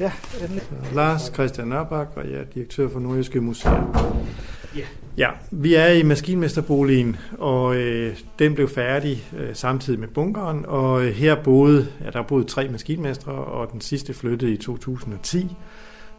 ja 0.00 0.12
endelig. 0.40 0.62
Lars 0.94 1.30
Christian 1.34 1.68
Nørbak, 1.68 2.08
og 2.16 2.30
jeg 2.30 2.40
er 2.40 2.44
direktør 2.44 2.88
for 2.88 3.00
Nordjyske 3.00 3.40
Museer. 3.40 4.22
Ja. 4.76 4.82
Ja, 5.16 5.28
vi 5.50 5.74
er 5.74 5.86
i 5.86 6.02
maskinmesterboligen, 6.02 7.16
og 7.38 7.76
øh, 7.76 8.16
den 8.38 8.54
blev 8.54 8.68
færdig 8.68 9.24
øh, 9.38 9.54
samtidig 9.54 10.00
med 10.00 10.08
bunkeren, 10.08 10.66
og 10.66 11.04
øh, 11.04 11.12
her 11.12 11.42
boede, 11.42 11.86
ja, 12.04 12.10
der 12.10 12.22
boede 12.22 12.44
tre 12.44 12.68
maskinmestre, 12.68 13.32
og 13.32 13.72
den 13.72 13.80
sidste 13.80 14.14
flyttede 14.14 14.52
i 14.52 14.56
2010. 14.56 15.56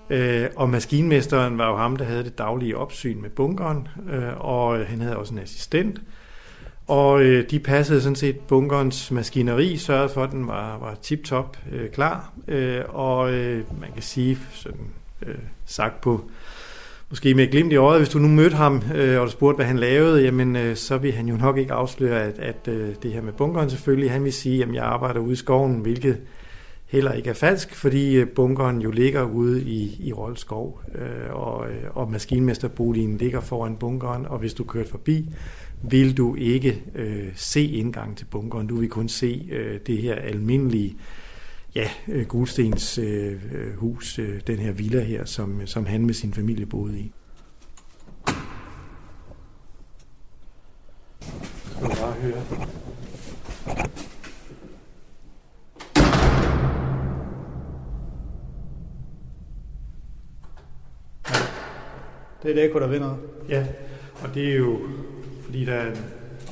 Øh, 0.10 0.50
og 0.56 0.70
maskinmesteren 0.70 1.58
var 1.58 1.70
jo 1.70 1.78
ham, 1.78 1.96
der 1.96 2.06
havde 2.06 2.24
det 2.24 2.38
daglige 2.38 2.78
opsyn 2.78 3.22
med 3.22 3.30
bunkeren, 3.30 3.88
øh, 4.12 4.46
og 4.46 4.86
han 4.86 5.02
havde 5.02 5.18
også 5.18 5.34
en 5.34 5.40
assistent. 5.40 6.02
Og 6.88 7.24
øh, 7.24 7.50
de 7.52 7.60
passede 7.60 8.02
sådan 8.02 8.16
set 8.16 8.40
bunkerens 8.40 9.12
maskineri, 9.12 9.78
sørgede 9.78 10.10
for, 10.10 10.24
at 10.24 10.32
den 10.32 10.48
var, 10.48 10.78
var 10.78 10.98
tip-top 11.02 11.58
øh, 11.72 11.90
klar. 11.90 12.34
Øh, 12.48 12.82
og 12.88 13.34
øh, 13.34 13.64
man 13.82 13.90
kan 13.94 14.02
sige, 14.02 14.38
sådan, 14.52 14.88
øh, 15.26 15.36
sagt 15.66 16.02
på 16.02 16.30
måske 17.10 17.34
med 17.34 17.52
glimt 17.52 17.74
i 17.74 17.76
øjet, 17.76 18.00
hvis 18.00 18.10
du 18.10 18.20
nu 18.20 18.28
mødte 18.28 18.56
ham 18.56 18.84
øh, 18.96 19.22
og 19.22 19.28
du 19.28 19.32
spurgte, 19.32 19.56
hvad 19.56 19.66
han 19.66 19.80
lavede, 19.80 20.24
jamen 20.24 20.56
øh, 20.56 20.76
så 20.76 20.98
vil 20.98 21.12
han 21.12 21.28
jo 21.28 21.36
nok 21.36 21.58
ikke 21.58 21.74
afsløre, 21.74 22.22
at, 22.24 22.40
at 22.40 22.68
øh, 22.68 22.96
det 23.04 23.12
her 23.12 23.22
med 23.22 23.34
bunkeren 23.34 23.70
selvfølgelig, 23.70 24.12
han 24.12 24.24
vil 24.24 24.34
sige, 24.34 24.64
at 24.64 24.74
jeg 24.74 24.84
arbejder 24.84 25.20
ude 25.20 25.34
i 25.34 25.36
skoven, 25.36 25.76
hvilket 25.76 26.18
heller 26.86 27.12
ikke 27.12 27.30
er 27.30 27.34
falsk, 27.34 27.76
fordi 27.76 28.16
øh, 28.16 28.28
bunkeren 28.28 28.82
jo 28.82 28.92
ligger 28.92 29.24
ude 29.24 29.64
i, 29.64 30.08
i 30.08 30.14
Rold 30.14 30.38
Skov, 30.38 30.82
øh, 30.96 31.36
og, 31.36 31.68
øh, 31.70 31.84
og 31.94 32.12
maskinmesterboligen 32.12 33.18
ligger 33.18 33.42
foran 33.42 33.76
bunkeren, 33.76 34.26
og 34.26 34.40
hvis 34.40 34.54
du 34.54 34.64
kører 34.64 34.88
forbi, 34.88 35.30
vil 35.90 36.18
du 36.18 36.36
ikke 36.36 36.84
øh, 36.96 37.28
se 37.36 37.66
indgang 37.66 38.18
til 38.18 38.26
bunkeren. 38.26 38.68
Du 38.68 38.76
vil 38.76 38.90
kun 38.90 39.10
se 39.10 39.50
øh, 39.52 39.80
det 39.88 39.98
her 39.98 40.16
almindelige 40.16 40.98
ja, 41.76 41.90
øh, 42.08 42.26
Gulstens 42.26 42.98
øh, 42.98 43.40
hus, 43.76 44.20
øh, 44.20 44.42
den 44.48 44.60
her 44.60 44.72
villa 44.72 45.04
her, 45.04 45.26
som, 45.26 45.68
som 45.68 45.86
han 45.86 46.06
med 46.06 46.14
sin 46.14 46.34
familie 46.34 46.66
boede 46.66 47.00
i. 47.00 47.12
Bare 51.80 52.14
høre. 52.22 52.44
Det 62.44 62.52
er 62.52 62.56
det 62.56 62.64
ekko, 62.64 62.80
der 62.80 62.88
vinder. 62.88 63.18
Ja, 63.50 63.68
og 64.22 64.36
det 64.36 64.50
er 64.50 64.56
jo, 64.56 64.80
fordi 65.54 65.66
der 65.66 65.74
er 65.74 65.88
en 65.88 65.98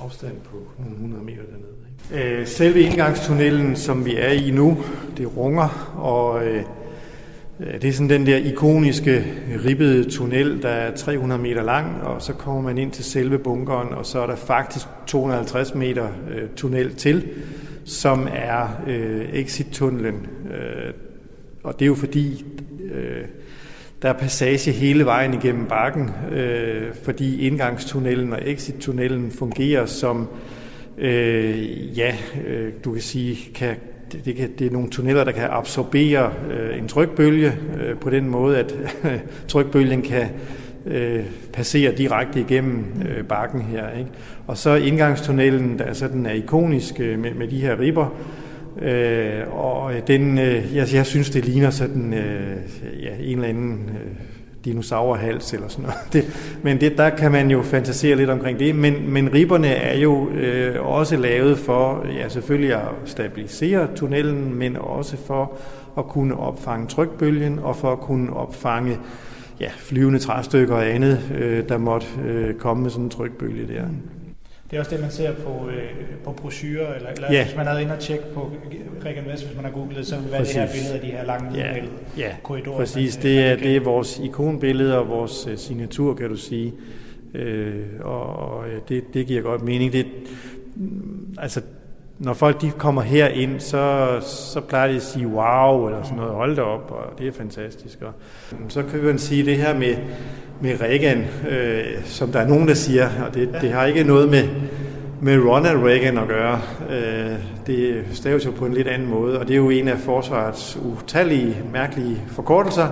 afstand 0.01 0.33
på 0.43 0.57
nogle 0.79 0.95
100 0.95 1.23
meter 1.23 1.41
dernede. 1.43 2.21
Ikke? 2.21 2.39
Øh, 2.39 2.47
selve 2.47 2.81
indgangstunnelen, 2.81 3.75
som 3.75 4.05
vi 4.05 4.15
er 4.15 4.31
i 4.31 4.51
nu, 4.51 4.77
det 5.17 5.37
runger, 5.37 5.93
og 5.97 6.45
øh, 6.45 6.63
det 7.59 7.83
er 7.83 7.91
sådan 7.91 8.09
den 8.09 8.25
der 8.25 8.37
ikoniske 8.37 9.25
ribbede 9.65 10.09
tunnel, 10.09 10.61
der 10.61 10.69
er 10.69 10.95
300 10.95 11.41
meter 11.41 11.63
lang, 11.63 12.01
og 12.03 12.21
så 12.21 12.33
kommer 12.33 12.61
man 12.61 12.77
ind 12.77 12.91
til 12.91 13.03
selve 13.03 13.39
bunkeren, 13.39 13.93
og 13.93 14.05
så 14.05 14.19
er 14.19 14.27
der 14.27 14.35
faktisk 14.35 14.85
250 15.07 15.75
meter 15.75 16.07
øh, 16.31 16.49
tunnel 16.55 16.95
til, 16.95 17.29
som 17.85 18.27
er 18.33 18.81
øh, 18.87 19.33
exit-tunnelen. 19.33 20.27
Øh, 20.53 20.93
og 21.63 21.79
det 21.79 21.85
er 21.85 21.87
jo 21.87 21.95
fordi, 21.95 22.45
øh, 22.93 23.25
der 24.01 24.09
er 24.09 24.13
passage 24.13 24.71
hele 24.71 25.05
vejen 25.05 25.33
igennem 25.33 25.65
bakken, 25.65 26.09
øh, 26.31 26.93
fordi 27.03 27.47
indgangstunnelen 27.47 28.33
og 28.33 28.39
exit-tunnelen 28.41 29.31
fungerer 29.31 29.85
som, 29.85 30.27
øh, 30.97 31.97
ja, 31.97 32.15
øh, 32.47 32.71
du 32.85 32.91
kan 32.91 33.01
sige, 33.01 33.53
kan, 33.55 33.75
det, 34.25 34.35
kan, 34.35 34.51
det 34.59 34.67
er 34.67 34.71
nogle 34.71 34.89
tunneller, 34.89 35.23
der 35.23 35.31
kan 35.31 35.47
absorbere 35.51 36.33
øh, 36.51 36.77
en 36.77 36.87
trykbølge 36.87 37.53
øh, 37.81 37.97
på 37.97 38.09
den 38.09 38.29
måde, 38.29 38.57
at 38.57 38.75
øh, 39.03 39.19
trykbølgen 39.47 40.01
kan 40.01 40.27
øh, 40.85 41.23
passere 41.53 41.91
direkte 41.91 42.39
igennem 42.39 42.85
øh, 43.09 43.23
bakken 43.23 43.61
her. 43.61 43.89
Ikke? 43.99 44.11
Og 44.47 44.57
så 44.57 44.75
indgangstunnelen, 44.75 45.79
der 45.79 45.85
altså, 45.85 46.07
den 46.07 46.25
er 46.25 46.33
ikonisk 46.33 46.99
øh, 46.99 47.19
med, 47.19 47.33
med 47.33 47.47
de 47.47 47.61
her 47.61 47.79
ribber, 47.79 48.15
Øh, 48.81 49.53
og 49.53 49.93
øh, 49.93 50.01
den, 50.07 50.37
øh, 50.37 50.75
jeg, 50.75 50.87
jeg 50.93 51.05
synes, 51.05 51.29
det 51.29 51.45
ligner 51.45 51.69
sådan 51.69 52.13
øh, 52.13 52.57
ja, 53.03 53.09
en 53.19 53.37
eller 53.37 53.49
anden 53.49 53.89
øh, 53.89 54.15
dinosaurhals 54.65 55.53
eller 55.53 55.67
sådan 55.67 55.83
noget. 55.83 55.97
Det, 56.13 56.57
men 56.63 56.81
det, 56.81 56.97
der 56.97 57.09
kan 57.09 57.31
man 57.31 57.51
jo 57.51 57.61
fantasere 57.61 58.15
lidt 58.15 58.29
omkring 58.29 58.59
det. 58.59 58.75
Men, 58.75 59.09
men 59.09 59.33
ribberne 59.33 59.67
er 59.67 59.97
jo 59.97 60.29
øh, 60.29 60.85
også 60.85 61.17
lavet 61.17 61.57
for 61.57 62.05
ja, 62.17 62.29
selvfølgelig 62.29 62.73
at 62.73 62.87
stabilisere 63.05 63.87
tunnelen, 63.95 64.55
men 64.55 64.77
også 64.77 65.17
for 65.17 65.57
at 65.97 66.05
kunne 66.05 66.37
opfange 66.37 66.87
trykbølgen 66.87 67.59
og 67.59 67.75
for 67.75 67.91
at 67.91 67.99
kunne 67.99 68.33
opfange 68.33 68.97
ja, 69.59 69.69
flyvende 69.77 70.19
træstykker 70.19 70.75
og 70.75 70.87
andet, 70.87 71.19
øh, 71.37 71.69
der 71.69 71.77
måtte 71.77 72.07
øh, 72.25 72.53
komme 72.53 72.83
med 72.83 72.91
sådan 72.91 73.03
en 73.03 73.09
trykbølge 73.09 73.67
der. 73.73 73.85
Mm. 73.85 74.20
Det 74.71 74.77
er 74.77 74.79
også 74.81 74.91
det, 74.91 75.01
man 75.01 75.11
ser 75.11 75.33
på, 75.35 75.69
øh, 75.69 75.91
på 76.23 76.31
brochurer, 76.31 76.93
eller, 76.93 77.09
eller 77.09 77.33
ja. 77.33 77.45
hvis 77.45 77.55
man 77.55 77.67
havde 77.67 77.81
inde 77.81 77.93
og 77.93 77.99
tjekke 77.99 78.23
på 78.33 78.51
Regan 79.05 79.25
Vest, 79.25 79.45
hvis 79.45 79.55
man 79.55 79.65
har 79.65 79.71
googlet, 79.71 80.07
så 80.07 80.19
vil 80.19 80.31
være 80.31 80.41
det 80.41 80.53
her 80.53 80.67
billede 80.71 80.93
af 80.93 81.01
de 81.01 81.07
her 81.07 81.25
lange 81.25 81.57
ja. 81.57 81.73
ja. 82.17 82.35
korridorer. 82.43 82.77
Præcis, 82.77 83.17
man, 83.17 83.23
det, 83.23 83.39
er, 83.39 83.55
det 83.55 83.75
er 83.75 83.79
vores 83.79 84.19
ikonbillede 84.19 84.99
og 84.99 85.09
vores 85.09 85.47
uh, 85.47 85.57
signatur, 85.57 86.13
kan 86.13 86.29
du 86.29 86.35
sige. 86.35 86.73
Øh, 87.33 87.85
og 88.01 88.63
det, 88.89 89.03
det 89.13 89.27
giver 89.27 89.41
godt 89.41 89.63
mening. 89.63 89.93
Det, 89.93 90.05
altså, 91.37 91.61
når 92.21 92.33
folk 92.33 92.61
de 92.61 92.71
kommer 92.77 93.01
her 93.01 93.27
ind, 93.27 93.59
så, 93.59 94.07
så 94.21 94.61
plejer 94.61 94.87
de 94.87 94.95
at 94.95 95.03
sige 95.03 95.27
wow, 95.27 95.87
eller 95.87 96.03
sådan 96.03 96.17
noget, 96.17 96.33
hold 96.33 96.55
da 96.55 96.61
op, 96.61 96.91
og 96.91 97.19
det 97.19 97.27
er 97.27 97.31
fantastisk. 97.31 98.01
Og, 98.01 98.13
så 98.67 98.83
kan 98.83 99.03
man 99.03 99.19
sige 99.19 99.45
det 99.45 99.57
her 99.57 99.79
med, 99.79 99.95
med 100.61 100.81
Reagan, 100.81 101.25
øh, 101.49 102.05
som 102.05 102.31
der 102.31 102.39
er 102.39 102.47
nogen, 102.47 102.67
der 102.67 102.73
siger, 102.73 103.09
og 103.27 103.33
det, 103.33 103.49
det 103.61 103.71
har 103.71 103.85
ikke 103.85 104.03
noget 104.03 104.29
med, 104.29 104.43
med 105.21 105.39
Ronald 105.49 105.77
Reagan 105.77 106.17
at 106.17 106.27
gøre. 106.27 106.61
Øh, 106.89 107.35
det 107.67 108.03
staves 108.13 108.45
jo 108.45 108.51
på 108.51 108.65
en 108.65 108.73
lidt 108.73 108.87
anden 108.87 109.09
måde, 109.09 109.39
og 109.39 109.47
det 109.47 109.53
er 109.53 109.57
jo 109.57 109.69
en 109.69 109.87
af 109.87 109.97
forsvarets 109.97 110.77
utallige, 110.77 111.57
mærkelige 111.73 112.21
forkortelser, 112.27 112.87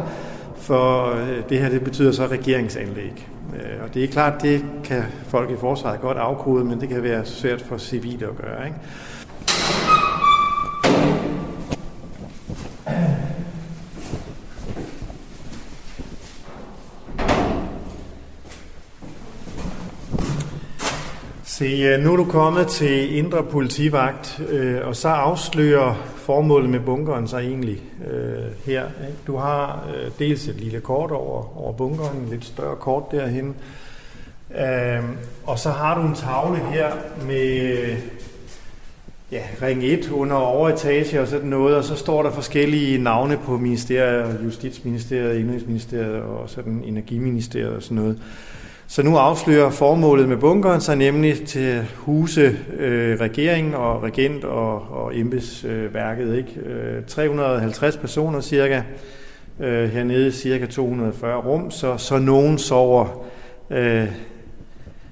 for 0.56 1.15
øh, 1.15 1.50
det 1.50 1.60
her 1.60 1.70
det 1.70 1.84
betyder 1.84 2.12
så 2.12 2.26
regeringsanlæg. 2.26 3.28
Øh, 3.54 3.84
og 3.84 3.94
det 3.94 4.04
er 4.04 4.08
klart, 4.08 4.42
det 4.42 4.65
kan 4.84 5.04
folk 5.28 5.52
i 5.52 5.56
forsvaret 5.60 6.02
godt 6.02 6.18
afkode, 6.18 6.65
men 6.65 6.82
det 6.82 6.89
kan 6.89 7.04
være 7.04 7.26
svært 7.26 7.62
for 7.62 7.78
civile 7.78 8.28
at 8.28 8.38
gøre. 8.38 8.65
Ikke? 8.65 8.78
Se, 21.60 21.66
øh, 21.66 22.04
nu 22.04 22.12
er 22.14 22.16
du 22.16 22.26
kommet 22.26 22.68
til 22.68 23.18
Indre 23.18 23.44
Politivagt, 23.44 24.42
øh, 24.50 24.88
og 24.88 24.96
så 24.96 25.08
afslører 25.08 25.96
formålet 26.16 26.70
med 26.70 26.80
bunkeren 26.80 27.28
sig 27.28 27.40
egentlig 27.40 27.82
øh, 28.08 28.52
her. 28.66 28.84
Ikke? 28.86 29.18
Du 29.28 29.38
har 29.38 29.88
øh, 29.96 30.12
dels 30.20 30.48
et 30.48 30.56
lille 30.56 30.80
kort 30.80 31.12
over, 31.12 31.58
over 31.58 31.74
bunkeren, 31.74 32.24
et 32.24 32.30
lidt 32.30 32.46
større 32.46 32.76
kort 32.76 33.04
derhen, 33.12 33.56
øh, 34.58 35.04
og 35.46 35.60
så 35.60 35.70
har 35.70 36.02
du 36.02 36.08
en 36.08 36.16
tavle 36.16 36.58
her 36.58 36.92
med 37.28 37.76
ja, 39.32 39.42
ring 39.62 39.84
1 39.84 40.12
under 40.12 40.36
overetage 40.36 41.22
og 41.22 41.28
sådan 41.28 41.50
noget, 41.50 41.76
og 41.76 41.84
så 41.84 41.96
står 41.96 42.24
der 42.24 42.32
forskellige 42.32 42.98
navne 42.98 43.38
på 43.38 43.58
ministeriet, 43.58 44.39
Justitsministeriet, 44.46 45.39
Indrigsministeriet 45.39 46.22
og 46.22 46.50
sådan 46.50 46.84
Energiministeriet 46.86 47.76
og 47.76 47.84
sådan 47.84 47.98
noget. 47.98 48.22
Så 48.88 49.04
nu 49.04 49.18
afslører 49.18 49.70
formålet 49.70 50.30
med 50.30 50.38
bunkeren 50.38 50.82
sig 50.82 50.96
nemlig 50.96 51.48
til 51.48 51.86
huse 51.96 52.58
øh, 52.78 53.20
regering 53.20 53.76
og 53.76 54.04
regent 54.04 54.44
og, 54.44 54.74
og 54.92 55.18
embedsværket. 55.18 56.38
Ikke? 56.38 56.70
Øh, 56.70 57.06
350 57.08 57.98
personer 57.98 58.42
cirka, 58.42 58.82
øh, 59.60 59.89
hernede 59.89 60.32
cirka 60.32 60.65
240 60.65 61.42
rum, 61.42 61.72
så, 61.72 61.98
så 61.98 62.18
nogen 62.18 62.58
sover 62.58 63.26
øh, 63.70 64.08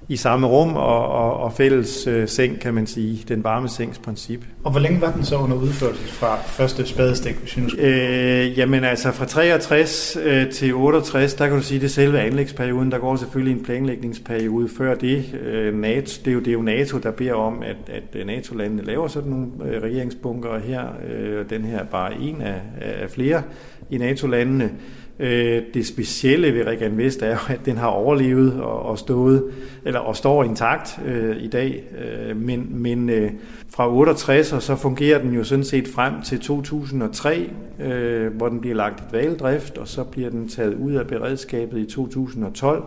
i 0.10 0.15
samme 0.15 0.48
rum 0.48 0.76
og, 0.76 1.08
og, 1.08 1.38
og 1.39 1.54
fælles 1.54 2.08
øh, 2.08 2.28
seng, 2.28 2.60
kan 2.60 2.74
man 2.74 2.88
sige. 2.88 3.26
Den 3.28 3.43
varme 3.43 3.70
sengs 3.70 4.00
princip. 4.00 4.46
Og 4.63 4.72
hvor 4.72 4.80
længe 4.80 5.02
var 5.02 5.12
den 5.12 5.24
så 5.24 5.38
under 5.38 5.58
udførelse 5.58 6.08
fra 6.08 6.38
første 6.38 6.86
spadestik, 6.86 7.36
hvis 7.36 7.58
nu 7.58 7.63
øh, 7.78 8.58
Jamen 8.58 8.84
altså 8.84 9.12
fra 9.12 9.26
63 9.26 10.17
øh, 10.24 10.50
til 10.50 10.74
68, 10.74 11.34
der 11.34 11.48
kan 11.48 11.58
du 11.58 11.63
sige, 11.63 11.80
det 11.80 11.86
er 11.86 11.89
selve 11.89 12.22
anlægsperioden. 12.22 12.91
Der 12.91 12.98
går 12.98 13.15
selvfølgelig 13.15 13.58
en 13.58 13.63
planlægningsperiode 13.63 14.70
før 14.78 14.96
det. 14.96 15.34
Øh, 15.34 15.76
NATO, 15.76 16.22
det, 16.26 16.28
er 16.28 16.34
jo, 16.34 16.39
det 16.39 16.48
er 16.48 16.54
jo 16.54 16.62
NATO, 16.62 16.98
der 16.98 17.12
beder 17.12 17.34
om, 17.34 17.63
at, 17.63 17.76
at 17.88 18.26
NATO-landene 18.28 18.84
laver 18.84 19.08
sådan 19.08 19.30
nogle 19.30 19.48
øh, 19.65 19.82
regeringsbunker 19.84 20.60
her. 20.60 20.84
Øh, 21.10 21.50
den 21.50 21.65
her 21.65 21.80
er 21.80 21.86
bare 21.86 22.13
en 22.13 22.41
af, 22.41 22.62
af 22.82 23.10
flere 23.10 23.43
i 23.89 23.98
NATO-landene. 23.98 24.72
Øh, 25.19 25.62
det 25.73 25.88
specielle 25.88 26.53
ved 26.53 26.65
Regan 26.65 26.97
Vest 26.97 27.21
er 27.21 27.30
jo, 27.30 27.38
at 27.49 27.60
den 27.65 27.77
har 27.77 27.88
overlevet 27.88 28.62
og, 28.62 28.80
og 28.84 28.99
stået, 28.99 29.43
eller 29.86 29.99
og 29.99 30.15
står 30.15 30.43
intakt 30.43 30.99
øh, 31.06 31.38
i 31.38 31.47
dag. 31.47 31.84
Øh, 31.97 32.38
men 32.38 32.67
men 32.69 33.10
øh, 33.10 33.32
fra 33.69 33.91
68 33.93 34.53
og 34.53 34.62
så 34.62 34.75
fungerer 34.75 35.19
den 35.19 35.34
jo 35.34 35.43
sådan 35.43 35.63
set 35.63 35.88
frem 35.88 36.21
til 36.21 36.39
2003, 36.39 37.49
øh, 37.80 38.34
hvor 38.34 38.49
den 38.49 38.60
bliver 38.60 38.75
lagt 38.75 38.99
i 38.99 39.03
dvaledrift, 39.10 39.77
og 39.77 39.88
så 39.88 40.03
bliver 40.03 40.30
den 40.30 40.49
taget 40.49 40.73
ud 40.73 40.93
af 40.93 41.08
beredskabet 41.08 41.80
i 41.80 41.86
2012 41.86 42.84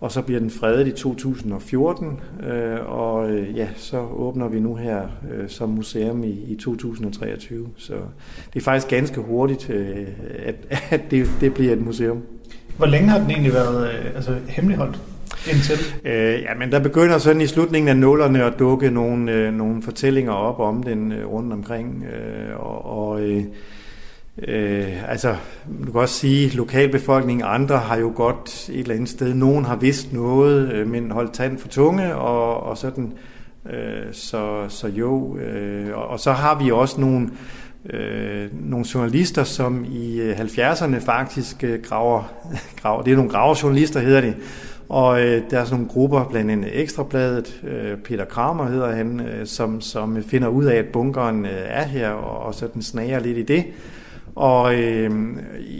og 0.00 0.12
så 0.12 0.22
bliver 0.22 0.40
den 0.40 0.50
fredet 0.50 0.86
i 0.86 0.90
2014, 0.90 2.20
øh, 2.50 2.76
og 2.86 3.30
øh, 3.30 3.56
ja, 3.56 3.68
så 3.76 4.00
åbner 4.00 4.48
vi 4.48 4.60
nu 4.60 4.74
her 4.74 5.02
øh, 5.32 5.48
som 5.48 5.68
museum 5.68 6.24
i, 6.24 6.30
i 6.48 6.56
2023. 6.56 7.68
Så 7.76 7.94
det 8.54 8.60
er 8.60 8.64
faktisk 8.64 8.88
ganske 8.88 9.20
hurtigt, 9.20 9.70
øh, 9.70 10.06
at, 10.38 10.54
at 10.90 11.00
det, 11.10 11.30
det 11.40 11.54
bliver 11.54 11.72
et 11.72 11.80
museum. 11.80 12.22
Hvor 12.76 12.86
længe 12.86 13.08
har 13.08 13.18
den 13.18 13.30
egentlig 13.30 13.52
været 13.52 13.88
øh, 13.88 14.14
altså, 14.14 14.36
hemmeligholdt? 14.48 15.00
Indtil? 15.52 15.78
Øh, 16.04 16.42
ja, 16.42 16.54
men 16.58 16.72
der 16.72 16.78
begynder 16.78 17.18
sådan 17.18 17.40
i 17.40 17.46
slutningen 17.46 17.88
af 17.88 17.96
nullerne 17.96 18.44
at 18.44 18.58
dukke 18.58 18.90
nogle, 18.90 19.32
øh, 19.32 19.54
nogle 19.54 19.82
fortællinger 19.82 20.32
op 20.32 20.60
om 20.60 20.82
den 20.82 21.12
øh, 21.12 21.26
rundt 21.26 21.52
omkring. 21.52 22.04
Øh, 22.04 22.60
og 22.60 22.84
og 22.84 23.20
øh, 23.20 23.44
øh, 24.48 25.10
altså, 25.10 25.36
du 25.86 25.92
kan 25.92 26.00
også 26.00 26.14
sige, 26.14 26.46
at 26.46 26.54
lokalbefolkningen 26.54 27.46
andre 27.46 27.78
har 27.78 27.96
jo 27.96 28.12
godt 28.14 28.68
et 28.72 28.80
eller 28.80 28.94
andet 28.94 29.08
sted. 29.08 29.34
Nogen 29.34 29.64
har 29.64 29.76
vidst 29.76 30.12
noget, 30.12 30.72
øh, 30.72 30.86
men 30.86 31.10
holdt 31.10 31.32
tanden 31.32 31.58
for 31.58 31.68
tunge, 31.68 32.14
og, 32.14 32.62
og 32.62 32.78
sådan. 32.78 33.12
Øh, 33.70 34.12
så, 34.12 34.64
så 34.68 34.88
jo, 34.88 35.36
øh, 35.36 35.96
og, 35.96 36.08
og 36.08 36.20
så 36.20 36.32
har 36.32 36.62
vi 36.62 36.70
også 36.70 37.00
nogle 37.00 37.30
øh, 37.90 38.48
nogle 38.52 38.86
journalister, 38.94 39.44
som 39.44 39.84
i 39.84 40.20
øh, 40.20 40.38
70'erne 40.38 40.98
faktisk 40.98 41.64
øh, 41.64 41.82
graver, 41.82 42.32
graver, 42.82 43.02
det 43.02 43.12
er 43.12 43.16
nogle 43.16 43.30
graverjournalister 43.30 44.00
hedder 44.00 44.20
det, 44.20 44.34
og 44.88 45.20
øh, 45.22 45.42
der 45.50 45.58
er 45.58 45.64
sådan 45.64 45.78
nogle 45.78 45.92
grupper, 45.92 46.24
blandt 46.24 46.50
andet 46.50 46.80
Ekstrabladet, 46.80 47.60
øh, 47.64 47.98
Peter 47.98 48.24
Kramer 48.24 48.68
hedder 48.68 48.92
han, 48.92 49.20
øh, 49.20 49.46
som, 49.46 49.80
som 49.80 50.22
finder 50.22 50.48
ud 50.48 50.64
af, 50.64 50.76
at 50.76 50.86
bunkeren 50.86 51.46
øh, 51.46 51.52
er 51.66 51.84
her, 51.84 52.10
og, 52.10 52.46
og 52.46 52.54
sådan 52.54 52.82
snager 52.82 53.18
lidt 53.18 53.38
i 53.38 53.42
det. 53.42 53.64
Og 54.38 54.74
øh, 54.74 55.10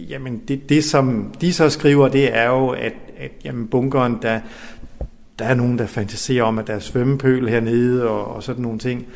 jamen 0.08 0.42
det, 0.48 0.68
det, 0.68 0.84
som 0.84 1.34
de 1.40 1.52
så 1.52 1.70
skriver, 1.70 2.08
det 2.08 2.36
er 2.36 2.48
jo, 2.48 2.68
at, 2.68 2.92
at 3.18 3.30
jamen, 3.44 3.66
bunkeren, 3.66 4.18
der, 4.22 4.40
der 5.38 5.44
er 5.44 5.54
nogen, 5.54 5.78
der 5.78 5.86
fantaserer 5.86 6.44
om, 6.44 6.58
at 6.58 6.66
der 6.66 6.74
er 6.74 6.78
svømmepøl 6.78 7.48
hernede, 7.48 8.08
og, 8.08 8.34
og 8.34 8.42
sådan 8.42 8.62
nogle 8.62 8.78
ting. 8.78 9.06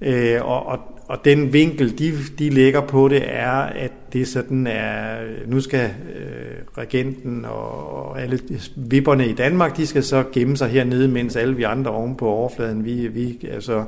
Øh, 0.00 0.44
og, 0.44 0.66
og, 0.66 0.78
og 1.08 1.24
den 1.24 1.52
vinkel, 1.52 1.98
de, 1.98 2.12
de 2.38 2.50
lægger 2.50 2.80
på 2.80 3.08
det, 3.08 3.22
er, 3.24 3.50
at 3.52 3.92
det 4.12 4.28
sådan 4.28 4.66
er, 4.66 5.16
nu 5.46 5.60
skal 5.60 5.90
øh, 6.16 6.78
regenten 6.78 7.44
og 7.44 8.22
alle 8.22 8.40
vipperne 8.76 9.28
i 9.28 9.32
Danmark, 9.32 9.76
de 9.76 9.86
skal 9.86 10.02
så 10.02 10.24
gemme 10.32 10.56
sig 10.56 10.68
hernede, 10.68 11.08
mens 11.08 11.36
alle 11.36 11.56
vi 11.56 11.62
andre 11.62 11.90
oven 11.90 12.16
på 12.16 12.28
overfladen, 12.28 12.84
vi, 12.84 13.06
vi 13.06 13.48
altså, 13.50 13.84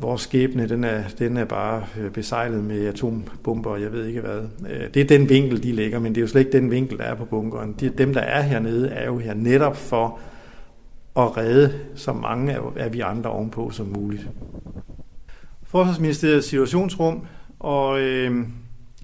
vores 0.00 0.22
skæbne, 0.22 0.68
den 0.68 0.84
er, 0.84 1.02
den 1.18 1.36
er 1.36 1.44
bare 1.44 1.86
øh, 2.00 2.10
besejlet 2.10 2.64
med 2.64 2.86
atombomber, 2.86 3.70
og 3.70 3.82
jeg 3.82 3.92
ved 3.92 4.06
ikke 4.06 4.20
hvad. 4.20 4.40
Øh, 4.70 4.94
det 4.94 5.02
er 5.02 5.18
den 5.18 5.28
vinkel, 5.28 5.62
de 5.62 5.72
lægger, 5.72 5.98
men 5.98 6.14
det 6.14 6.20
er 6.20 6.22
jo 6.22 6.28
slet 6.28 6.40
ikke 6.40 6.52
den 6.52 6.70
vinkel, 6.70 6.98
der 6.98 7.04
er 7.04 7.14
på 7.14 7.24
bunkeren. 7.24 7.74
De, 7.80 7.88
dem, 7.88 8.14
der 8.14 8.20
er 8.20 8.42
hernede, 8.42 8.88
er 8.88 9.06
jo 9.06 9.18
her 9.18 9.34
netop 9.34 9.76
for 9.76 10.20
at 11.16 11.36
redde 11.36 11.72
så 11.94 12.12
mange 12.12 12.56
af 12.76 12.92
vi 12.92 13.00
andre 13.00 13.30
ovenpå 13.30 13.70
som 13.70 13.86
muligt. 13.86 14.28
Forsvarsministeriets 15.62 16.46
situationsrum 16.46 17.26
og 17.58 18.00
øh, 18.00 18.46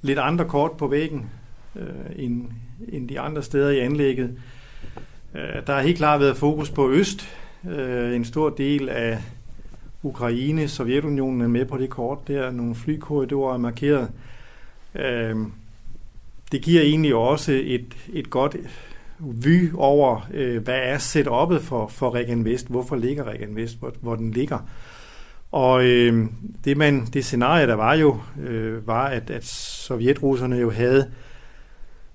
lidt 0.03 0.19
andre 0.19 0.45
kort 0.45 0.73
på 0.73 0.87
væggen 0.87 1.31
øh, 1.77 1.85
end, 2.17 2.43
end 2.89 3.09
de 3.09 3.21
andre 3.21 3.43
steder 3.43 3.71
i 3.71 3.79
anlægget. 3.79 4.39
Øh, 5.35 5.67
der 5.67 5.75
har 5.75 5.81
helt 5.81 5.97
klart 5.97 6.21
været 6.21 6.37
fokus 6.37 6.71
på 6.71 6.91
Øst. 6.91 7.29
Øh, 7.71 8.17
en 8.17 8.25
stor 8.25 8.51
del 8.51 8.89
af 8.89 9.19
Ukraine, 10.05 10.69
Sovjetunionen 10.69 11.41
er 11.41 11.49
med 11.49 11.65
på 11.65 11.79
det 11.79 11.91
kort 11.91 12.29
der. 12.29 12.51
Nogle 12.51 12.75
flykorridorer 12.75 13.55
er 13.55 13.59
markeret. 13.59 14.11
Øh, 14.95 15.37
det 16.53 16.63
giver 16.63 16.83
egentlig 16.83 17.15
også 17.15 17.53
et, 17.65 17.97
et 18.13 18.31
godt 18.31 18.57
vy 19.19 19.73
over, 19.75 20.29
øh, 20.35 20.63
hvad 20.63 20.79
er 20.79 20.99
setup'et 20.99 21.61
for, 21.61 21.87
for 21.87 22.15
Regen 22.15 22.45
Vest? 22.45 22.69
Hvorfor 22.69 22.97
ligger 22.97 23.25
Regen 23.25 23.57
Vest, 23.57 23.79
hvor, 23.79 23.93
hvor 24.01 24.15
den 24.15 24.31
ligger? 24.31 24.59
Og 25.53 25.85
øh, 25.85 26.27
det, 26.65 26.77
man, 26.77 27.07
det 27.07 27.25
scenarie, 27.25 27.67
der 27.67 27.75
var 27.75 27.95
jo, 27.95 28.21
øh, 28.43 28.87
var, 28.87 29.07
at, 29.07 29.31
at 29.31 29.45
sovjetrusserne 29.45 30.57
jo 30.57 30.71
havde 30.71 31.11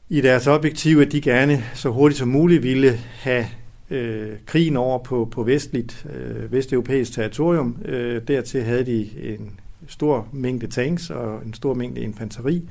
i 0.09 0.21
deres 0.21 0.47
objektiv, 0.47 0.97
at 0.97 1.11
de 1.11 1.21
gerne 1.21 1.63
så 1.73 1.89
hurtigt 1.89 2.19
som 2.19 2.27
muligt 2.27 2.63
ville 2.63 2.99
have 3.19 3.45
øh, 3.91 4.31
krigen 4.45 4.77
over 4.77 5.03
på, 5.03 5.27
på 5.31 5.43
vestligt, 5.43 6.05
øh, 6.15 6.51
vesteuropæisk 6.51 7.13
territorium. 7.13 7.77
Øh, 7.85 8.21
dertil 8.27 8.63
havde 8.63 8.85
de 8.85 9.09
en 9.21 9.59
stor 9.87 10.27
mængde 10.31 10.67
tanks 10.67 11.09
og 11.09 11.45
en 11.45 11.53
stor 11.53 11.73
mængde 11.73 12.01
infanteri. 12.01 12.69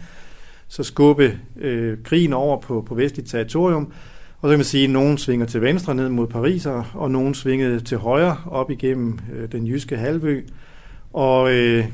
Så 0.69 0.83
skubbe 0.83 1.39
øh, 1.57 1.99
krigen 2.05 2.33
over 2.33 2.61
på, 2.61 2.85
på 2.89 2.95
vestligt 2.95 3.29
territorium, 3.29 3.93
og 4.41 4.49
så 4.49 4.49
kan 4.49 4.59
man 4.59 4.65
sige, 4.65 4.85
at 4.85 4.91
nogen 4.91 5.19
svinger 5.19 5.47
til 5.47 5.63
venstre 5.63 5.95
ned 5.95 6.09
mod 6.09 6.27
Paris, 6.27 6.67
og 6.95 7.11
nogen 7.11 7.35
svingede 7.35 7.81
til 7.81 7.99
højre 7.99 8.37
op 8.47 8.71
igennem 8.71 9.19
øh, 9.35 9.53
den 9.53 9.67
jyske 9.67 9.97
halvø. 9.97 10.43
Og 11.13 11.53
øh, 11.53 11.85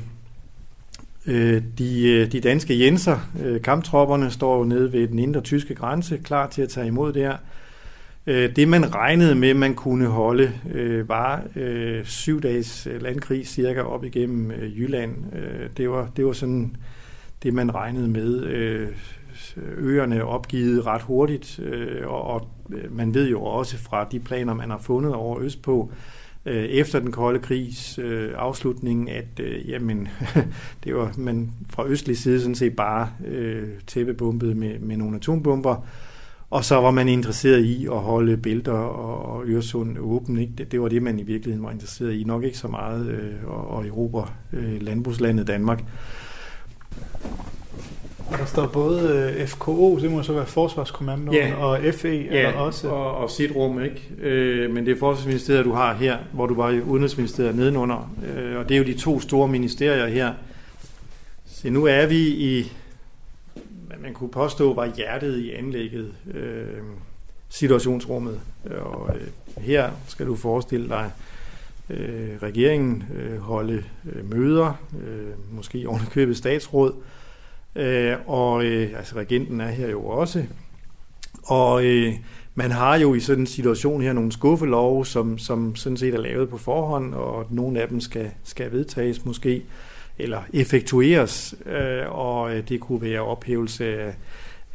øh, 1.25 1.61
de, 1.77 2.09
øh, 2.09 2.31
de 2.31 2.39
danske 2.39 2.79
jenser, 2.79 3.29
øh, 3.43 3.61
kamptropperne, 3.61 4.31
står 4.31 4.65
nede 4.65 4.93
ved 4.93 5.07
den 5.07 5.19
indre 5.19 5.41
tyske 5.41 5.75
grænse, 5.75 6.17
klar 6.17 6.47
til 6.47 6.61
at 6.61 6.69
tage 6.69 6.87
imod 6.87 7.13
der. 7.13 7.21
her. 7.21 7.37
Øh, 8.27 8.55
det 8.55 8.67
man 8.67 8.95
regnede 8.95 9.35
med, 9.35 9.53
man 9.53 9.75
kunne 9.75 10.07
holde, 10.07 10.51
øh, 10.73 11.09
var 11.09 11.43
øh, 11.55 12.05
syv 12.05 12.41
dages 12.41 12.87
landkrig 12.99 13.47
cirka 13.47 13.81
op 13.81 14.05
igennem 14.05 14.51
Jylland. 14.51 15.15
Det, 15.77 15.89
var, 15.89 16.09
det 16.17 16.25
var 16.25 16.33
sådan 16.33 16.75
det, 17.43 17.53
man 17.53 17.75
regnede 17.75 18.07
med. 18.07 18.43
Øerne 19.77 20.25
opgivet 20.25 20.85
ret 20.85 21.01
hurtigt, 21.01 21.59
og, 22.05 22.21
og 22.21 22.49
man 22.89 23.13
ved 23.13 23.29
jo 23.29 23.43
også 23.43 23.77
fra 23.77 24.07
de 24.11 24.19
planer, 24.19 24.53
man 24.53 24.69
har 24.69 24.77
fundet 24.77 25.13
over 25.13 25.39
Østpå, 25.39 25.91
efter 26.45 26.99
den 26.99 27.11
kolde 27.11 27.39
krigs 27.39 27.99
øh, 27.99 28.31
afslutning, 28.35 29.11
at 29.11 29.39
øh, 29.39 29.69
jamen, 29.69 30.07
det 30.83 30.95
var 30.95 31.13
man 31.17 31.51
fra 31.69 31.87
østlig 31.87 32.17
side 32.17 32.41
sådan 32.41 32.55
set 32.55 32.75
bare 32.75 33.09
øh, 33.27 33.69
tæppebumpet 33.87 34.57
med, 34.57 34.79
med 34.79 34.97
nogle 34.97 35.15
atombomber, 35.15 35.87
og 36.49 36.65
så 36.65 36.75
var 36.75 36.91
man 36.91 37.09
interesseret 37.09 37.63
i 37.63 37.85
at 37.85 37.99
holde 37.99 38.37
bælter 38.37 38.71
og, 38.71 39.35
og 39.35 39.43
Øresund 39.45 39.97
åben. 39.99 40.37
Ikke? 40.37 40.53
Det, 40.57 40.71
det 40.71 40.81
var 40.81 40.87
det, 40.87 41.03
man 41.03 41.19
i 41.19 41.23
virkeligheden 41.23 41.65
var 41.65 41.71
interesseret 41.71 42.13
i. 42.13 42.23
Nok 42.23 42.43
ikke 42.43 42.57
så 42.57 42.67
meget 42.67 43.07
øh, 43.07 43.33
at, 43.47 43.79
at 43.79 43.85
erobre 43.87 44.27
øh, 44.53 44.81
landbrugslandet 44.81 45.47
Danmark. 45.47 45.83
Og 48.31 48.37
der 48.37 48.45
står 48.45 48.67
både 48.67 49.33
øh, 49.39 49.47
FKO, 49.47 49.99
det 49.99 50.11
må 50.11 50.23
så 50.23 50.33
være 50.33 50.45
Forsvarskommandoen, 50.45 51.37
ja. 51.37 51.55
og 51.55 51.79
FE 51.93 52.07
ja, 52.07 52.47
eller 52.47 52.59
også... 52.59 52.87
og, 52.87 53.17
og 53.17 53.29
sit 53.29 53.51
rum, 53.55 53.83
ikke? 53.83 54.09
Øh, 54.21 54.73
men 54.73 54.85
det 54.85 54.91
er 54.91 54.99
Forsvarsministeriet, 54.99 55.65
du 55.65 55.71
har 55.71 55.93
her, 55.93 56.17
hvor 56.33 56.45
du 56.45 56.55
var 56.55 56.69
i 56.69 56.81
Udenrigsministeriet 56.81 57.55
nedenunder. 57.55 58.11
Øh, 58.35 58.59
og 58.59 58.69
det 58.69 58.75
er 58.75 58.79
jo 58.79 58.85
de 58.85 58.93
to 58.93 59.19
store 59.19 59.47
ministerier 59.47 60.07
her. 60.07 60.33
Så 61.45 61.69
nu 61.69 61.85
er 61.85 62.05
vi 62.05 62.17
i, 62.27 62.71
man 64.01 64.13
kunne 64.13 64.31
påstå, 64.31 64.73
var 64.73 64.91
hjertet 64.95 65.37
i 65.37 65.51
anlægget, 65.51 66.13
øh, 66.33 66.81
situationsrummet. 67.49 68.39
Og 68.81 69.15
øh, 69.15 69.27
her 69.63 69.91
skal 70.07 70.25
du 70.25 70.35
forestille 70.35 70.89
dig, 70.89 71.11
øh, 71.89 72.29
regeringen 72.43 73.03
øh, 73.15 73.37
holde 73.37 73.83
øh, 74.13 74.29
møder, 74.31 74.73
øh, 75.07 75.55
måske 75.55 75.89
ovenikøbet 75.89 76.37
statsråd, 76.37 76.93
Øh, 77.75 78.15
og 78.27 78.65
øh, 78.65 78.97
altså 78.97 79.15
regenten 79.15 79.61
er 79.61 79.67
her 79.67 79.89
jo 79.89 80.05
også. 80.05 80.43
Og 81.43 81.85
øh, 81.85 82.13
man 82.55 82.71
har 82.71 82.95
jo 82.95 83.13
i 83.13 83.19
sådan 83.19 83.43
en 83.43 83.47
situation 83.47 84.01
her 84.01 84.13
nogle 84.13 84.31
skuffelove, 84.31 85.05
som, 85.05 85.37
som 85.37 85.75
sådan 85.75 85.97
set 85.97 86.13
er 86.13 86.21
lavet 86.21 86.49
på 86.49 86.57
forhånd, 86.57 87.13
og 87.13 87.47
nogle 87.49 87.81
af 87.81 87.87
dem 87.87 87.99
skal, 87.99 88.31
skal 88.43 88.71
vedtages 88.71 89.25
måske, 89.25 89.63
eller 90.19 90.41
effektueres, 90.53 91.55
øh, 91.65 92.11
og 92.11 92.55
øh, 92.55 92.69
det 92.69 92.79
kunne 92.79 93.01
være 93.01 93.19
ophævelse 93.19 93.85
af, 93.85 94.13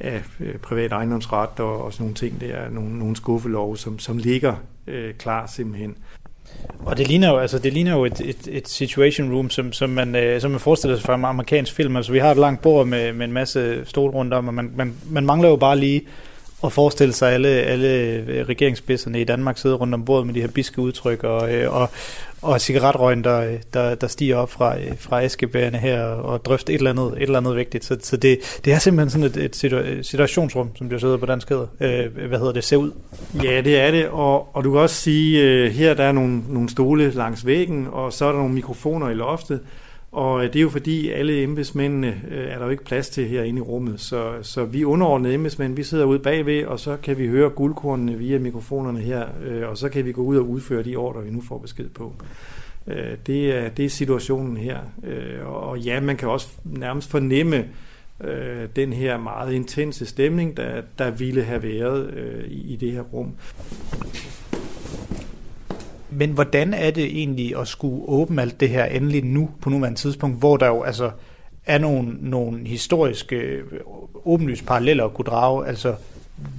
af 0.00 0.22
øh, 0.40 0.58
privat 0.58 0.92
ejendomsret 0.92 1.60
og, 1.60 1.84
og 1.84 1.92
sådan 1.92 2.04
nogle 2.04 2.14
ting. 2.14 2.40
der, 2.40 2.70
nogle, 2.70 2.98
nogle 2.98 3.16
skuffelove, 3.16 3.76
som, 3.76 3.98
som 3.98 4.18
ligger 4.18 4.54
øh, 4.86 5.14
klar 5.14 5.46
simpelthen. 5.46 5.96
Og 6.78 6.96
det 6.96 7.08
ligner 7.08 7.30
jo, 7.30 7.38
altså, 7.38 7.58
det 7.58 7.72
ligner 7.72 7.92
jo 7.92 8.04
et, 8.04 8.20
et, 8.20 8.48
et 8.50 8.68
situation 8.68 9.34
room, 9.34 9.50
som, 9.50 9.72
som, 9.72 9.90
man, 9.90 10.14
øh, 10.14 10.40
som 10.40 10.50
man 10.50 10.60
forestiller 10.60 10.96
sig 10.96 11.06
fra 11.06 11.14
en 11.14 11.24
amerikansk 11.24 11.74
film. 11.74 11.96
Altså, 11.96 12.12
vi 12.12 12.18
har 12.18 12.30
et 12.30 12.36
langt 12.36 12.62
bord 12.62 12.86
med, 12.86 13.12
med 13.12 13.26
en 13.26 13.32
masse 13.32 13.84
stol 13.84 14.10
rundt 14.10 14.34
om, 14.34 14.48
og 14.48 14.54
man, 14.54 14.70
man, 14.76 14.94
man 15.10 15.26
mangler 15.26 15.48
jo 15.48 15.56
bare 15.56 15.78
lige 15.78 16.02
og 16.62 16.72
forestille 16.72 17.12
sig 17.14 17.32
alle, 17.32 17.48
alle 17.48 17.88
øh, 17.88 18.48
regeringsspidserne 18.48 19.20
i 19.20 19.24
Danmark 19.24 19.58
sidder 19.58 19.76
rundt 19.76 19.94
om 19.94 20.04
bordet 20.04 20.26
med 20.26 20.34
de 20.34 20.40
her 20.40 20.48
biske 20.48 20.78
udtryk 20.80 21.24
og, 21.24 21.54
øh, 21.54 21.74
og, 21.74 21.90
og 22.42 22.60
cigaretrøgen, 22.60 23.24
der, 23.24 23.58
der, 23.74 23.94
der 23.94 24.06
stiger 24.06 24.36
op 24.36 24.50
fra, 24.50 24.78
øh, 24.78 24.92
fra 24.98 25.24
æskebærene 25.24 25.78
her 25.78 26.04
og 26.04 26.44
drøfter 26.44 26.74
et 26.74 26.78
eller 26.78 26.90
andet, 26.90 27.12
et 27.16 27.22
eller 27.22 27.38
andet 27.38 27.56
vigtigt. 27.56 27.84
Så, 27.84 27.96
så 28.02 28.16
det, 28.16 28.60
det 28.64 28.72
er 28.72 28.78
simpelthen 28.78 29.10
sådan 29.10 29.44
et, 29.44 29.56
et 29.66 30.06
situationsrum, 30.06 30.70
som 30.76 30.88
det 30.88 31.00
sidder 31.00 31.16
på 31.16 31.26
dansk 31.26 31.48
hedder. 31.48 31.66
Øh, 31.80 32.28
hvad 32.28 32.38
hedder 32.38 32.52
det? 32.52 32.64
Ser 32.64 32.76
ud? 32.76 32.90
Ja, 33.44 33.60
det 33.60 33.80
er 33.80 33.90
det. 33.90 34.08
Og, 34.08 34.56
og 34.56 34.64
du 34.64 34.70
kan 34.70 34.80
også 34.80 34.96
sige, 34.96 35.70
her 35.70 35.94
der 35.94 36.04
er 36.04 36.12
nogle, 36.12 36.42
nogle 36.48 36.68
stole 36.68 37.10
langs 37.10 37.46
væggen, 37.46 37.88
og 37.92 38.12
så 38.12 38.24
er 38.24 38.28
der 38.28 38.38
nogle 38.38 38.54
mikrofoner 38.54 39.08
i 39.08 39.14
loftet. 39.14 39.60
Og 40.12 40.44
øh, 40.44 40.52
det 40.52 40.56
er 40.56 40.62
jo 40.62 40.68
fordi, 40.68 41.10
alle 41.10 41.42
embedsmændene 41.42 42.22
øh, 42.30 42.46
er 42.46 42.58
der 42.58 42.64
jo 42.64 42.70
ikke 42.70 42.84
plads 42.84 43.08
til 43.08 43.28
herinde 43.28 43.58
i 43.58 43.62
rummet. 43.62 44.00
Så, 44.00 44.32
så 44.42 44.64
vi 44.64 44.84
underordnede 44.84 45.34
embedsmænd, 45.34 45.76
vi 45.76 45.82
sidder 45.82 46.04
ude 46.04 46.18
bagved, 46.18 46.64
og 46.64 46.80
så 46.80 46.96
kan 47.02 47.18
vi 47.18 47.26
høre 47.26 47.50
guldkornene 47.50 48.18
via 48.18 48.38
mikrofonerne 48.38 49.00
her, 49.00 49.26
øh, 49.44 49.68
og 49.68 49.78
så 49.78 49.88
kan 49.88 50.04
vi 50.04 50.12
gå 50.12 50.22
ud 50.22 50.36
og 50.36 50.48
udføre 50.48 50.82
de 50.82 50.96
ordre, 50.96 51.24
vi 51.24 51.30
nu 51.30 51.40
får 51.40 51.58
besked 51.58 51.88
på. 51.88 52.14
Det, 53.26 53.56
er, 53.56 53.68
det 53.68 53.84
er 53.84 53.88
situationen 53.88 54.56
her. 54.56 54.78
Og 55.46 55.78
ja, 55.78 56.00
man 56.00 56.16
kan 56.16 56.28
også 56.28 56.48
nærmest 56.64 57.10
fornemme 57.10 57.64
den 58.76 58.92
her 58.92 59.18
meget 59.18 59.52
intense 59.52 60.06
stemning, 60.06 60.56
der, 60.56 60.82
der 60.98 61.10
ville 61.10 61.42
have 61.42 61.62
været 61.62 62.14
i 62.46 62.76
det 62.76 62.92
her 62.92 63.00
rum. 63.00 63.34
Men 66.10 66.30
hvordan 66.30 66.74
er 66.74 66.90
det 66.90 67.04
egentlig 67.04 67.56
at 67.56 67.68
skulle 67.68 68.08
åbne 68.08 68.42
alt 68.42 68.60
det 68.60 68.68
her 68.68 68.84
endelig 68.84 69.24
nu, 69.24 69.50
på 69.60 69.70
nuværende 69.70 69.98
tidspunkt, 69.98 70.38
hvor 70.38 70.56
der 70.56 70.66
jo 70.66 70.82
altså 70.82 71.10
er 71.66 71.78
nogle, 71.78 72.16
nogle 72.20 72.66
historiske 72.66 73.36
øh, 73.36 73.64
åbenlyst 74.24 74.66
paralleller 74.66 75.04
at 75.04 75.14
kunne 75.14 75.24
drage? 75.24 75.66
Altså, 75.66 75.94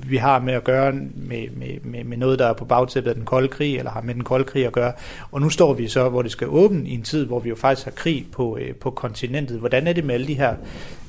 vi 0.07 0.17
har 0.17 0.39
med 0.39 0.53
at 0.53 0.63
gøre 0.63 0.91
med, 1.15 1.49
med, 1.57 1.67
med, 1.83 2.03
med 2.03 2.17
noget, 2.17 2.39
der 2.39 2.45
er 2.45 2.53
på 2.53 2.65
bagtæppet 2.65 3.09
af 3.09 3.15
den 3.15 3.25
kolde 3.25 3.47
krig, 3.47 3.77
eller 3.77 3.91
har 3.91 4.01
med 4.01 4.13
den 4.13 4.23
kolde 4.23 4.45
krig 4.45 4.65
at 4.65 4.71
gøre. 4.71 4.93
Og 5.31 5.41
nu 5.41 5.49
står 5.49 5.73
vi 5.73 5.87
så, 5.87 6.09
hvor 6.09 6.21
det 6.21 6.31
skal 6.31 6.47
åbne 6.49 6.89
i 6.89 6.93
en 6.93 7.01
tid, 7.01 7.25
hvor 7.25 7.39
vi 7.39 7.49
jo 7.49 7.55
faktisk 7.55 7.85
har 7.85 7.91
krig 7.91 8.25
på, 8.31 8.57
øh, 8.57 8.75
på 8.75 8.91
kontinentet. 8.91 9.59
Hvordan 9.59 9.87
er 9.87 9.93
det 9.93 10.03
med 10.03 10.15
alle 10.15 10.27
de 10.27 10.33
her, 10.33 10.55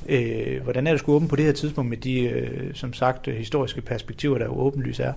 øh, 0.09 0.63
hvordan 0.63 0.87
er 0.87 0.91
det 0.91 0.99
skulle 0.99 1.15
åbne 1.15 1.27
på 1.27 1.35
det 1.35 1.45
her 1.45 1.51
tidspunkt 1.51 1.89
med 1.89 1.97
de, 1.97 2.21
øh, 2.21 2.73
som 2.73 2.93
sagt, 2.93 3.27
øh, 3.27 3.35
historiske 3.35 3.81
perspektiver, 3.81 4.37
der 4.37 4.45
jo 4.45 4.59
åbenlyst 4.59 4.99
er? 4.99 5.13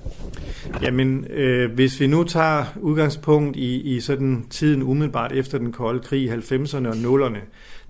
Jamen, 0.82 1.26
øh, 1.30 1.72
hvis 1.72 2.00
vi 2.00 2.06
nu 2.06 2.24
tager 2.24 2.64
udgangspunkt 2.80 3.56
i, 3.56 3.96
i 3.96 4.00
sådan 4.00 4.46
tiden 4.50 4.82
umiddelbart 4.82 5.32
efter 5.32 5.58
den 5.58 5.72
kolde 5.72 6.00
krig, 6.00 6.32
90'erne 6.32 6.88
og 6.88 6.94
0'erne, 6.94 7.38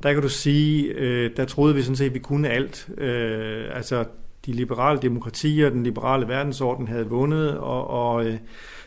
der 0.03 0.13
kan 0.13 0.23
du 0.23 0.29
sige, 0.29 0.85
øh, 0.85 1.31
der 1.37 1.45
troede 1.45 1.75
vi 1.75 1.83
sådan 1.83 1.97
set, 1.97 2.07
at 2.07 2.15
vi 2.15 2.19
kunne 2.19 2.49
alt. 2.49 2.89
Øh, 2.99 3.65
altså, 3.75 4.05
de 4.47 4.53
liberale 4.53 4.99
demokratier, 5.03 5.71
den 5.71 5.83
liberale 5.83 6.29
verdensorden 6.29 6.89
havde 6.89 7.07
vundet, 7.07 7.59
og, 7.59 7.87
og 7.87 8.27
øh, 8.27 8.37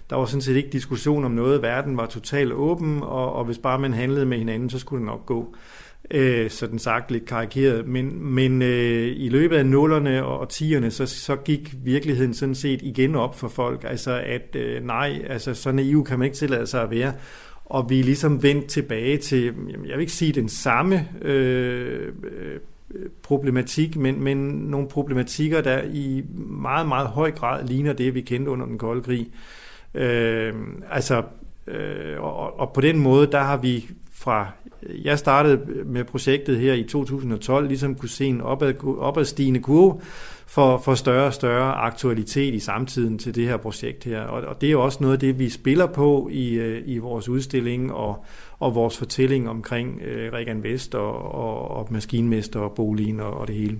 der 0.09 0.15
var 0.15 0.25
sådan 0.25 0.41
set 0.41 0.55
ikke 0.55 0.69
diskussion 0.69 1.25
om 1.25 1.31
noget. 1.31 1.61
Verden 1.61 1.97
var 1.97 2.05
totalt 2.05 2.53
åben, 2.53 3.03
og, 3.03 3.33
og 3.33 3.45
hvis 3.45 3.57
bare 3.57 3.79
man 3.79 3.93
handlede 3.93 4.25
med 4.25 4.37
hinanden, 4.37 4.69
så 4.69 4.79
skulle 4.79 4.99
det 4.99 5.05
nok 5.05 5.25
gå. 5.25 5.55
Øh, 5.55 5.78
Øh, 6.11 6.49
sådan 6.49 6.79
sagt 6.79 7.11
lidt 7.11 7.25
karikeret. 7.25 7.87
Men, 7.87 8.33
men 8.33 8.61
øh, 8.61 9.07
i 9.15 9.29
løbet 9.29 9.55
af 9.55 9.65
nullerne 9.65 10.25
og 10.25 10.49
tierne, 10.49 10.91
så, 10.91 11.05
så 11.05 11.35
gik 11.35 11.75
virkeligheden 11.83 12.33
sådan 12.33 12.55
set 12.55 12.81
igen 12.81 13.15
op 13.15 13.39
for 13.39 13.47
folk. 13.47 13.83
Altså 13.83 14.21
at 14.25 14.55
øh, 14.55 14.85
nej, 14.85 15.21
altså 15.29 15.53
så 15.53 15.71
naiv 15.71 16.05
kan 16.05 16.19
man 16.19 16.25
ikke 16.25 16.37
tillade 16.37 16.67
sig 16.67 16.81
at 16.83 16.91
være. 16.91 17.13
Og 17.65 17.89
vi 17.89 17.99
er 17.99 18.03
ligesom 18.03 18.43
vendt 18.43 18.65
tilbage 18.65 19.17
til, 19.17 19.43
jeg 19.87 19.93
vil 19.93 19.99
ikke 19.99 20.11
sige 20.11 20.33
den 20.33 20.49
samme 20.49 21.07
øh, 21.21 22.07
øh 22.23 22.59
problematik, 23.23 23.95
men, 23.95 24.23
men 24.23 24.37
nogle 24.47 24.87
problematikker, 24.87 25.61
der 25.61 25.81
i 25.83 26.23
meget, 26.35 26.87
meget 26.87 27.07
høj 27.07 27.31
grad 27.31 27.67
ligner 27.67 27.93
det, 27.93 28.15
vi 28.15 28.21
kendte 28.21 28.51
under 28.51 28.65
den 28.65 28.77
kolde 28.77 29.01
krig. 29.01 29.27
Øh, 29.93 30.53
altså, 30.91 31.23
øh, 31.67 32.21
og, 32.21 32.59
og 32.59 32.73
på 32.73 32.81
den 32.81 32.99
måde, 32.99 33.31
der 33.31 33.39
har 33.39 33.57
vi 33.57 33.89
fra, 34.13 34.51
jeg 35.03 35.19
startede 35.19 35.59
med 35.85 36.03
projektet 36.03 36.59
her 36.59 36.73
i 36.73 36.83
2012, 36.83 37.67
ligesom 37.67 37.95
kunne 37.95 38.09
se 38.09 38.25
en 38.25 38.41
opad, 38.41 38.73
opadstigende 38.83 39.59
kurve, 39.59 40.01
for, 40.49 40.77
for 40.77 40.95
større 40.95 41.25
og 41.25 41.33
større 41.33 41.73
aktualitet 41.73 42.53
i 42.53 42.59
samtiden 42.59 43.17
til 43.17 43.35
det 43.35 43.47
her 43.47 43.57
projekt 43.57 44.03
her. 44.03 44.21
Og, 44.21 44.41
og 44.41 44.61
det 44.61 44.67
er 44.67 44.71
jo 44.71 44.83
også 44.83 44.97
noget 45.01 45.13
af 45.13 45.19
det, 45.19 45.39
vi 45.39 45.49
spiller 45.49 45.85
på 45.85 46.29
i, 46.31 46.53
øh, 46.53 46.81
i 46.85 46.97
vores 46.97 47.29
udstilling 47.29 47.93
og, 47.93 48.25
og 48.59 48.75
vores 48.75 48.97
fortælling 48.97 49.49
omkring 49.49 50.01
øh, 50.01 50.33
Regan 50.33 50.63
Vest 50.63 50.95
og, 50.95 51.35
og, 51.35 51.71
og 51.71 51.87
maskinmester 51.91 52.59
og 52.59 52.71
boligen 52.71 53.19
og, 53.19 53.33
og 53.33 53.47
det 53.47 53.55
hele. 53.55 53.77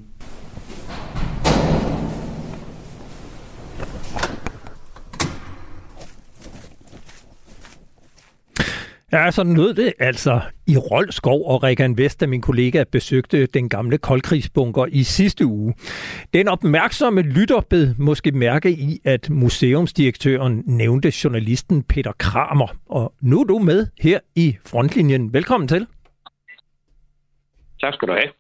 Ja, 9.12 9.32
sådan 9.32 9.54
lød 9.54 9.74
det 9.74 9.94
altså 10.00 10.42
i 10.68 10.78
Rolskov 10.78 11.48
og 11.48 11.64
Regan 11.64 11.98
Vest, 11.98 12.20
da 12.20 12.28
min 12.28 12.42
kollega 12.42 12.84
besøgte 12.92 13.46
den 13.46 13.70
gamle 13.70 13.98
koldkrigsbunker 13.98 14.86
i 14.86 15.04
sidste 15.04 15.46
uge. 15.46 15.74
Den 16.34 16.48
opmærksomme 16.48 17.22
lytter 17.22 17.62
bed 17.62 17.96
måske 17.98 18.32
mærke 18.32 18.72
i, 18.72 19.00
at 19.06 19.30
museumsdirektøren 19.30 20.64
nævnte 20.66 21.14
journalisten 21.24 21.84
Peter 21.84 22.12
Kramer. 22.18 22.68
Og 22.90 23.14
nu 23.22 23.40
er 23.40 23.44
du 23.44 23.60
med 23.60 23.88
her 24.02 24.20
i 24.36 24.58
frontlinjen. 24.66 25.34
Velkommen 25.34 25.68
til. 25.68 25.88
Tak 27.82 27.94
skal 27.94 28.08
du 28.08 28.14
have. 28.14 28.32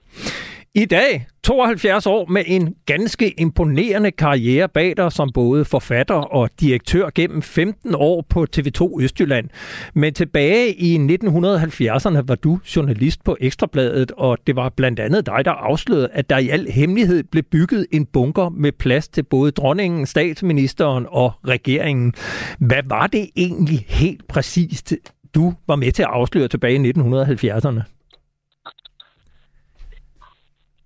I 0.75 0.85
dag, 0.85 1.25
72 1.43 2.07
år 2.07 2.25
med 2.25 2.43
en 2.47 2.75
ganske 2.85 3.39
imponerende 3.39 4.11
karriere 4.11 4.69
bag 4.69 4.97
dig 4.97 5.11
som 5.11 5.31
både 5.33 5.65
forfatter 5.65 6.15
og 6.15 6.49
direktør 6.59 7.09
gennem 7.15 7.41
15 7.41 7.95
år 7.95 8.25
på 8.29 8.45
TV2 8.57 9.01
Østjylland. 9.01 9.49
Men 9.93 10.13
tilbage 10.13 10.73
i 10.73 10.95
1970'erne 10.95 12.21
var 12.27 12.37
du 12.43 12.59
journalist 12.75 13.23
på 13.23 13.37
Ekstrabladet, 13.39 14.11
og 14.11 14.37
det 14.47 14.55
var 14.55 14.69
blandt 14.69 14.99
andet 14.99 15.25
dig, 15.25 15.45
der 15.45 15.51
afslørede, 15.51 16.09
at 16.13 16.29
der 16.29 16.37
i 16.37 16.49
al 16.49 16.71
hemmelighed 16.71 17.23
blev 17.23 17.43
bygget 17.43 17.85
en 17.91 18.05
bunker 18.05 18.49
med 18.49 18.71
plads 18.71 19.07
til 19.07 19.23
både 19.23 19.51
dronningen, 19.51 20.05
statsministeren 20.05 21.05
og 21.09 21.31
regeringen. 21.47 22.13
Hvad 22.59 22.83
var 22.85 23.07
det 23.07 23.29
egentlig 23.35 23.85
helt 23.87 24.27
præcist, 24.27 24.93
du 25.35 25.53
var 25.67 25.75
med 25.75 25.91
til 25.91 26.03
at 26.03 26.09
afsløre 26.11 26.47
tilbage 26.47 26.89
i 26.89 26.91
1970'erne? 26.91 27.98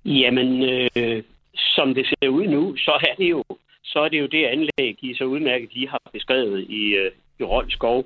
Jamen, 0.05 0.63
øh, 0.63 1.23
som 1.55 1.93
det 1.93 2.05
ser 2.07 2.29
ud 2.29 2.47
nu, 2.47 2.75
så 2.77 2.91
er 2.91 3.15
det 3.17 3.29
jo, 3.29 3.43
så 3.83 3.99
er 3.99 4.09
det, 4.09 4.19
jo 4.19 4.25
det 4.25 4.45
anlæg, 4.45 4.97
I 5.01 5.13
så 5.13 5.23
udmærket 5.23 5.73
lige 5.73 5.89
har 5.89 6.01
beskrevet 6.13 6.65
i, 6.69 6.83
øh, 6.95 7.11
i 7.39 7.43
Rolskov. 7.43 8.05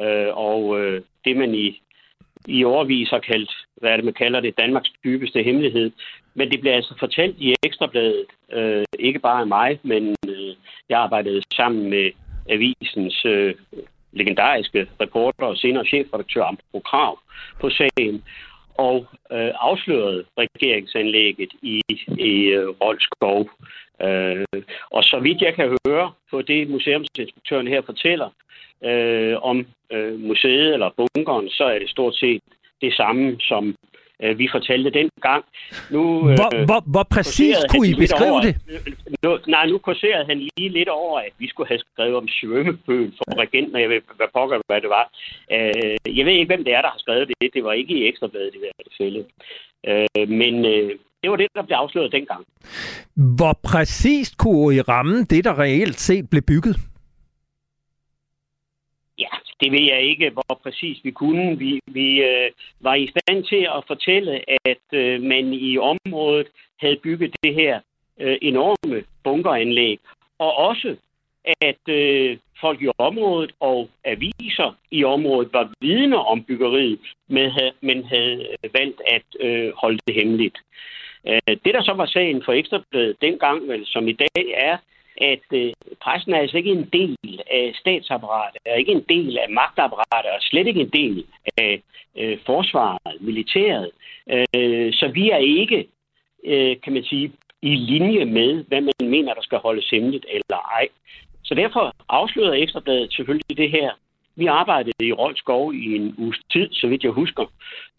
Øh, 0.00 0.36
og 0.36 0.80
øh, 0.80 1.02
det, 1.24 1.36
man 1.36 1.54
i, 1.54 1.82
i 2.46 2.64
overvis 2.64 3.10
har 3.10 3.18
kaldt, 3.18 3.50
hvad 3.76 3.90
er 3.90 3.96
det, 3.96 4.04
man 4.04 4.14
kalder 4.14 4.40
det, 4.40 4.58
Danmarks 4.58 4.90
dybeste 5.04 5.42
hemmelighed. 5.42 5.90
Men 6.34 6.50
det 6.50 6.60
bliver 6.60 6.74
altså 6.74 6.94
fortalt 6.98 7.36
i 7.38 7.54
Ekstrabladet, 7.62 8.26
øh, 8.52 8.84
ikke 8.98 9.18
bare 9.18 9.40
af 9.40 9.46
mig, 9.46 9.78
men 9.82 10.16
øh, 10.28 10.54
jeg 10.88 11.00
arbejdede 11.00 11.42
sammen 11.56 11.90
med 11.90 12.10
avisens 12.48 13.24
øh, 13.24 13.54
legendariske 14.12 14.86
reporter 15.00 15.46
og 15.46 15.56
senere 15.56 15.84
chefredaktør 15.84 16.44
Ambro 16.44 16.80
Krav 16.80 17.18
på 17.60 17.70
sagen 17.70 18.24
og 18.78 19.06
øh, 19.32 19.50
afslørede 19.60 20.24
regeringsanlægget 20.38 21.52
i, 21.62 21.82
i 22.18 22.32
øh, 22.58 22.68
Rolskov. 22.68 23.50
Øh, 24.02 24.62
og 24.90 25.02
så 25.04 25.18
vidt 25.22 25.42
jeg 25.42 25.54
kan 25.54 25.76
høre 25.86 26.12
på 26.30 26.42
det, 26.42 26.70
museumsinspektøren 26.70 27.68
her 27.68 27.82
fortæller 27.82 28.30
øh, 28.84 29.36
om 29.42 29.66
øh, 29.92 30.20
museet 30.20 30.72
eller 30.74 30.90
bunkeren, 30.96 31.48
så 31.48 31.64
er 31.64 31.78
det 31.78 31.90
stort 31.90 32.14
set 32.14 32.42
det 32.80 32.94
samme, 32.94 33.36
som 33.40 33.76
øh, 34.22 34.38
vi 34.38 34.48
fortalte 34.52 34.90
dengang. 34.90 35.44
Nu, 35.90 36.02
øh, 36.30 36.34
hvor, 36.38 36.64
hvor, 36.68 36.80
hvor 36.92 37.06
præcis 37.10 37.56
kunne 37.70 37.88
I 37.88 37.94
beskrive 37.94 38.30
over, 38.30 38.40
det? 38.40 38.54
Nu, 39.22 39.38
nej, 39.46 39.66
nu 39.66 39.78
kurserede 39.78 40.24
han 40.30 40.38
lige 40.38 40.68
lidt 40.78 40.88
over, 40.88 41.18
at 41.20 41.32
vi 41.38 41.48
skulle 41.48 41.68
have 41.68 41.82
skrevet 41.92 42.16
om 42.16 42.28
svømmepøl 42.28 43.12
for 43.18 43.38
regenten, 43.44 43.74
og 43.74 43.80
jeg 43.80 43.90
ved, 43.90 44.00
hvad 44.16 44.26
pokker, 44.34 44.58
hvad 44.66 44.80
det 44.80 44.90
var. 44.98 45.06
Øh, 45.52 46.16
jeg 46.18 46.26
ved 46.26 46.32
ikke, 46.32 46.52
hvem 46.52 46.64
det 46.64 46.74
er, 46.74 46.82
der 46.82 46.90
har 46.94 46.98
skrevet 46.98 47.28
det. 47.28 47.54
Det 47.54 47.64
var 47.64 47.72
ikke 47.72 47.94
i 47.94 48.06
Ekstrabladet 48.08 48.54
i 48.54 48.58
hvert 48.58 48.94
fald. 48.98 49.24
Øh, 49.88 50.28
men 50.28 50.54
øh, 50.64 50.90
det 51.22 51.30
var 51.30 51.36
det, 51.36 51.48
der 51.54 51.62
blev 51.62 51.76
afsløret 51.76 52.12
dengang. 52.12 52.44
Hvor 53.36 53.60
præcist 53.64 54.38
kunne 54.38 54.76
I 54.76 54.80
ramme 54.80 55.24
det, 55.24 55.44
der 55.44 55.58
reelt 55.58 56.00
set 56.00 56.30
blev 56.30 56.42
bygget? 56.42 56.76
Ja, 59.18 59.34
det 59.60 59.72
ved 59.72 59.82
jeg 59.82 60.02
ikke, 60.02 60.30
hvor 60.30 60.60
præcis 60.62 61.04
vi 61.04 61.10
kunne. 61.10 61.58
Vi, 61.58 61.80
vi 61.86 62.22
øh, 62.22 62.50
var 62.80 62.94
i 62.94 63.06
stand 63.06 63.44
til 63.44 63.68
at 63.76 63.84
fortælle, 63.86 64.32
at 64.64 64.86
øh, 64.92 65.22
man 65.22 65.52
i 65.52 65.78
området 65.78 66.46
havde 66.80 66.96
bygget 66.96 67.34
det 67.42 67.54
her 67.54 67.80
øh, 68.20 68.38
enorme 68.42 69.04
bunkeranlæg, 69.24 69.98
og 70.38 70.54
også 70.54 70.96
at 71.60 71.88
øh, 71.88 72.38
folk 72.60 72.82
i 72.82 72.88
området 72.98 73.52
og 73.60 73.88
aviser 74.04 74.76
i 74.90 75.04
området 75.04 75.52
var 75.52 75.72
vidne 75.80 76.16
om 76.16 76.44
byggeriet, 76.44 76.98
men 77.28 77.50
havde, 77.50 77.72
men 77.80 78.04
havde 78.04 78.46
øh, 78.64 78.74
valgt 78.74 79.00
at 79.06 79.26
øh, 79.40 79.72
holde 79.76 79.98
det 80.06 80.14
hemmeligt. 80.14 80.58
Øh, 81.28 81.56
det, 81.64 81.74
der 81.74 81.82
så 81.82 81.92
var 81.92 82.06
sagen 82.06 82.42
for 82.44 82.52
Ekstrabladet 82.52 83.16
dengang, 83.20 83.68
vel, 83.68 83.86
som 83.86 84.08
i 84.08 84.12
dag 84.12 84.44
er, 84.54 84.76
at 85.20 85.46
øh, 85.52 85.72
pressen 86.02 86.34
er 86.34 86.38
altså 86.38 86.56
ikke 86.56 86.70
en 86.70 86.88
del 86.92 87.40
af 87.50 87.72
statsapparatet, 87.80 88.60
er 88.64 88.74
ikke 88.74 88.92
en 88.92 89.04
del 89.08 89.38
af 89.38 89.50
magtapparatet, 89.50 90.30
og 90.30 90.40
slet 90.40 90.66
ikke 90.66 90.80
en 90.80 90.90
del 90.90 91.24
af 91.56 91.82
øh, 92.16 92.38
forsvaret, 92.46 93.20
militæret. 93.20 93.90
Øh, 94.54 94.92
så 94.92 95.08
vi 95.08 95.30
er 95.30 95.36
ikke, 95.36 95.86
øh, 96.44 96.76
kan 96.82 96.92
man 96.92 97.04
sige, 97.04 97.32
i 97.62 97.74
linje 97.74 98.24
med, 98.24 98.64
hvad 98.64 98.80
man 98.80 99.10
mener, 99.10 99.34
der 99.34 99.42
skal 99.42 99.58
holdes 99.58 99.90
hemmeligt 99.90 100.26
eller 100.28 100.56
ej. 100.56 100.88
Så 101.44 101.54
derfor 101.54 101.94
afslører 102.08 102.52
Ekstrabladet 102.52 103.12
selvfølgelig 103.12 103.56
det 103.56 103.70
her. 103.70 103.90
Vi 104.36 104.46
arbejdede 104.46 105.06
i 105.06 105.12
Rolskov 105.12 105.74
i 105.74 105.96
en 105.96 106.14
uges 106.18 106.38
tid, 106.52 106.68
så 106.72 106.86
vidt 106.86 107.04
jeg 107.04 107.10
husker, 107.10 107.44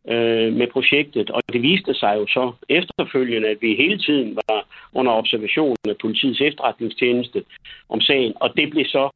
øh, 0.08 0.54
med 0.54 0.68
projektet. 0.68 1.30
Og 1.30 1.42
det 1.54 1.62
viste 1.62 1.94
sig 1.94 2.16
jo 2.18 2.28
så 2.28 2.54
efterfølgende, 2.70 3.48
at 3.48 3.58
vi 3.62 3.76
hele 3.76 3.98
tiden 3.98 4.36
var 4.36 4.68
under 4.94 5.12
observation 5.12 5.76
af 5.90 5.96
politiets 6.02 6.42
efterretningstjeneste 6.42 7.44
om 7.90 8.02
sagen. 8.02 8.34
Og 8.36 8.54
det 8.58 8.70
blev 8.70 8.86
så 8.86 9.10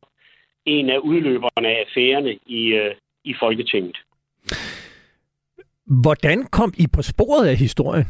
en 0.66 0.90
af 0.90 0.98
udløberne 0.98 1.68
af 1.68 1.86
affærerne 1.88 2.38
i, 2.46 2.64
øh, 2.66 2.96
i 3.24 3.34
Folketinget. 3.40 3.98
Hvordan 5.86 6.46
kom 6.52 6.74
I 6.78 6.88
på 6.88 7.02
sporet 7.02 7.48
af 7.48 7.58
historien? 7.58 8.06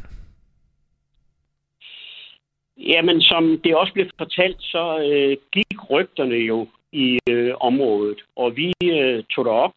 Jamen, 2.77 3.21
som 3.21 3.61
det 3.63 3.75
også 3.75 3.93
blev 3.93 4.05
fortalt, 4.17 4.57
så 4.59 4.99
øh, 4.99 5.37
gik 5.51 5.89
rygterne 5.89 6.35
jo 6.35 6.67
i 6.91 7.19
øh, 7.29 7.53
området. 7.59 8.21
Og 8.35 8.55
vi 8.55 8.73
øh, 8.83 9.23
tog 9.23 9.45
derop 9.45 9.73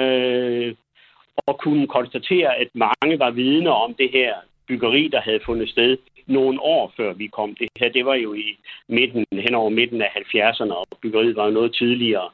øh, 0.00 0.74
og 1.46 1.58
kunne 1.58 1.86
konstatere, 1.86 2.56
at 2.56 2.68
mange 2.74 3.18
var 3.18 3.30
vidne 3.30 3.70
om 3.70 3.94
det 3.94 4.10
her 4.12 4.34
byggeri, 4.68 5.08
der 5.08 5.20
havde 5.20 5.40
fundet 5.46 5.68
sted 5.68 5.96
nogle 6.26 6.60
år 6.60 6.92
før 6.96 7.12
vi 7.12 7.26
kom. 7.26 7.54
Det 7.54 7.68
her, 7.80 7.88
det 7.88 8.04
var 8.06 8.14
jo 8.14 8.34
i 8.34 8.58
midten, 8.88 9.24
hen 9.32 9.54
over 9.54 9.70
midten 9.70 10.02
af 10.02 10.10
70'erne, 10.16 10.72
og 10.72 10.86
byggeriet 11.02 11.36
var 11.36 11.44
jo 11.44 11.50
noget 11.50 11.74
tidligere. 11.74 12.30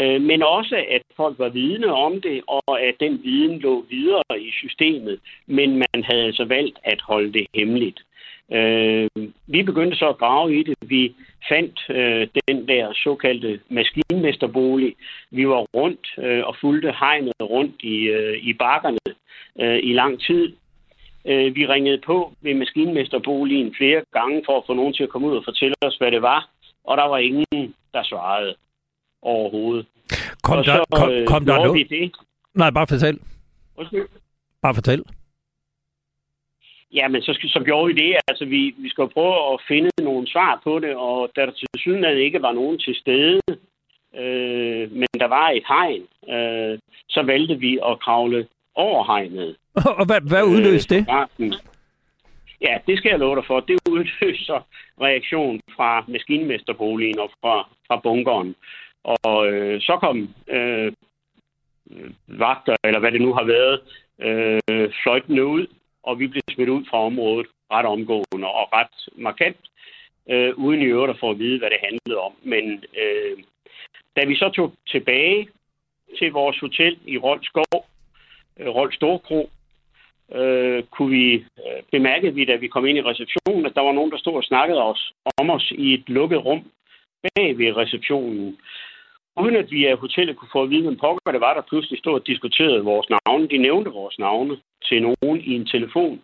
Øh, 0.00 0.20
men 0.20 0.42
også, 0.42 0.76
at 0.90 1.02
folk 1.16 1.38
var 1.38 1.48
vidne 1.48 1.92
om 1.92 2.20
det, 2.20 2.42
og 2.46 2.82
at 2.82 2.94
den 3.00 3.20
viden 3.24 3.58
lå 3.58 3.84
videre 3.90 4.40
i 4.40 4.50
systemet, 4.50 5.20
men 5.46 5.70
man 5.76 6.04
havde 6.04 6.22
altså 6.22 6.44
valgt 6.44 6.78
at 6.84 7.00
holde 7.00 7.32
det 7.32 7.46
hemmeligt. 7.54 8.00
Øh, 8.52 9.08
vi 9.46 9.62
begyndte 9.62 9.96
så 9.96 10.08
at 10.08 10.18
grave 10.18 10.58
i 10.58 10.62
det. 10.62 10.74
Vi 10.80 11.14
fandt 11.48 11.80
øh, 11.90 12.28
den 12.48 12.68
der 12.68 12.92
såkaldte 13.04 13.60
maskinmesterbolig. 13.68 14.94
Vi 15.30 15.48
var 15.48 15.66
rundt 15.74 16.06
øh, 16.18 16.46
og 16.46 16.56
fulgte 16.60 16.94
hegnet 17.00 17.32
rundt 17.42 17.82
i, 17.82 17.96
øh, 17.96 18.36
i 18.42 18.52
bakkerne 18.52 18.98
øh, 19.60 19.80
i 19.82 19.92
lang 19.92 20.20
tid. 20.20 20.52
Øh, 21.24 21.54
vi 21.54 21.66
ringede 21.66 22.00
på 22.06 22.32
ved 22.40 22.54
maskinmesterboligen 22.54 23.74
flere 23.76 24.02
gange 24.12 24.42
for 24.46 24.58
at 24.58 24.64
få 24.66 24.74
nogen 24.74 24.94
til 24.94 25.02
at 25.02 25.08
komme 25.08 25.28
ud 25.28 25.36
og 25.36 25.44
fortælle 25.44 25.74
os, 25.82 25.96
hvad 25.96 26.10
det 26.10 26.22
var. 26.22 26.48
Og 26.84 26.96
der 26.96 27.04
var 27.04 27.18
ingen, 27.18 27.74
der 27.94 28.02
svarede 28.02 28.54
overhovedet. 29.22 29.86
Kom 30.42 30.58
og 30.58 30.64
der, 30.64 30.76
så 30.76 30.84
kom, 30.92 31.10
øh, 31.10 31.26
kom 31.26 31.44
der 31.44 31.54
gjorde 31.54 31.68
nu? 31.68 31.72
vi 31.72 31.82
det. 31.82 32.12
Nej, 32.54 32.70
bare 32.70 32.86
fortæl. 32.86 33.18
Undskyld. 33.76 34.08
Bare 34.62 34.74
fortæl. 34.74 35.04
Ja, 36.92 37.08
men 37.08 37.22
så, 37.22 37.32
så 37.42 37.62
gjorde 37.64 37.86
vi 37.86 38.00
det. 38.02 38.16
Altså, 38.28 38.44
vi, 38.44 38.74
vi 38.78 38.88
skal 38.88 39.02
jo 39.02 39.06
prøve 39.06 39.52
at 39.52 39.60
finde 39.68 39.90
nogle 40.02 40.26
svar 40.28 40.60
på 40.64 40.78
det, 40.78 40.96
og 40.96 41.30
da 41.36 41.46
der 41.46 41.52
til 41.52 41.68
synligheden 41.78 42.18
ikke 42.18 42.42
var 42.42 42.52
nogen 42.52 42.78
til 42.78 42.94
stede, 42.94 43.40
øh, 44.16 44.92
men 44.92 45.08
der 45.20 45.28
var 45.28 45.48
et 45.50 45.64
hegn, 45.68 46.02
øh, 46.34 46.78
så 47.08 47.22
valgte 47.22 47.58
vi 47.58 47.78
at 47.90 48.00
kravle 48.00 48.46
over 48.74 49.04
hegnet. 49.04 49.56
Og 49.98 50.06
hvad, 50.06 50.20
hvad 50.20 50.42
udløste 50.44 50.94
det? 50.94 51.06
Øh, 51.38 51.52
Ja, 52.60 52.78
det 52.86 52.98
skal 52.98 53.10
jeg 53.10 53.18
love 53.18 53.36
dig 53.36 53.44
for. 53.46 53.60
Det 53.60 53.78
udløser 53.90 54.66
reaktion 55.00 55.60
fra 55.76 56.04
maskinmesterboligen 56.08 57.18
og 57.18 57.30
fra, 57.40 57.68
fra 57.86 57.96
bunkeren. 57.96 58.54
Og 59.04 59.52
øh, 59.52 59.80
så 59.80 59.96
kom 60.00 60.28
øh, 60.48 60.92
vagter, 62.28 62.76
eller 62.84 63.00
hvad 63.00 63.12
det 63.12 63.20
nu 63.20 63.34
har 63.34 63.44
været, 63.44 63.80
øh, 64.20 64.90
fløjtende 65.02 65.46
ud, 65.46 65.66
og 66.08 66.18
vi 66.20 66.26
blev 66.26 66.42
smidt 66.50 66.68
ud 66.68 66.84
fra 66.90 66.98
området 67.10 67.46
ret 67.72 67.86
omgående 67.86 68.48
og 68.60 68.66
ret 68.72 68.96
markant, 69.16 69.62
øh, 70.30 70.52
uden 70.64 70.82
i 70.82 70.84
øvrigt 70.84 71.10
at 71.10 71.20
få 71.20 71.30
at 71.30 71.38
vide, 71.38 71.58
hvad 71.58 71.70
det 71.70 71.84
handlede 71.86 72.18
om. 72.26 72.32
Men 72.42 72.64
øh, 73.02 73.36
da 74.16 74.24
vi 74.24 74.34
så 74.36 74.48
tog 74.56 74.72
tilbage 74.86 75.48
til 76.18 76.32
vores 76.32 76.58
hotel 76.58 76.98
i 77.06 77.18
Rolskov, 77.18 77.86
øh, 78.58 78.68
Rold 78.68 78.92
Storkro, 78.92 79.50
øh, 80.34 80.82
kunne 80.82 81.10
vi 81.10 81.34
øh, 81.34 81.80
bemærke, 81.92 82.34
vi, 82.34 82.44
da 82.44 82.56
vi 82.56 82.68
kom 82.68 82.86
ind 82.86 82.98
i 82.98 83.08
receptionen, 83.10 83.66
at 83.66 83.74
der 83.74 83.80
var 83.80 83.92
nogen, 83.92 84.10
der 84.10 84.18
stod 84.18 84.34
og 84.34 84.44
snakkede 84.44 84.82
os, 84.82 85.12
om 85.36 85.50
os 85.50 85.72
i 85.78 85.94
et 85.94 86.08
lukket 86.08 86.44
rum 86.44 86.62
bag 87.22 87.58
ved 87.58 87.76
receptionen. 87.76 88.58
Uden 89.42 89.56
at 89.56 89.70
vi 89.70 89.86
af 89.86 89.98
hotellet 89.98 90.36
kunne 90.36 90.48
få 90.52 90.62
at 90.62 90.70
vide, 90.70 90.82
hvem 90.82 90.96
pokker 90.96 91.32
det 91.32 91.40
var, 91.40 91.54
der 91.54 91.68
pludselig 91.68 91.98
stod 91.98 92.14
og 92.14 92.26
diskuterede 92.26 92.84
vores 92.84 93.06
navne. 93.10 93.48
De 93.48 93.58
nævnte 93.58 93.90
vores 93.90 94.18
navne 94.18 94.56
til 94.88 95.02
nogen 95.02 95.40
i 95.40 95.52
en 95.54 95.66
telefon. 95.66 96.22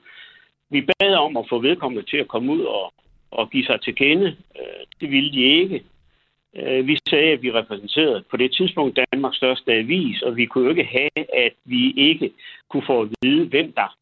Vi 0.71 0.81
bad 0.81 1.15
om 1.15 1.37
at 1.37 1.49
få 1.49 1.59
vedkommende 1.59 2.11
til 2.11 2.17
at 2.17 2.29
komme 2.29 2.53
ud 2.53 2.61
og, 2.61 2.93
og 3.31 3.51
give 3.51 3.65
sig 3.65 3.81
til 3.81 3.95
kende. 3.95 4.27
Øh, 4.27 4.83
det 5.01 5.11
ville 5.11 5.33
de 5.33 5.43
ikke. 5.43 5.85
Øh, 6.57 6.87
vi 6.87 6.99
sagde, 7.09 7.33
at 7.33 7.43
vi 7.43 7.53
repræsenterede 7.53 8.25
på 8.31 8.37
det 8.37 8.53
tidspunkt 8.53 8.99
Danmarks 9.13 9.37
største 9.37 9.73
avis, 9.73 10.23
og 10.23 10.37
vi 10.37 10.47
kunne 10.47 10.65
jo 10.65 10.71
ikke 10.71 10.85
have, 10.85 11.45
at 11.47 11.53
vi 11.65 11.93
ikke 11.97 12.33
kunne 12.71 12.87
få 12.87 13.03
at 13.03 13.09
vide, 13.23 13.47
hvem 13.47 13.73
der 13.73 13.97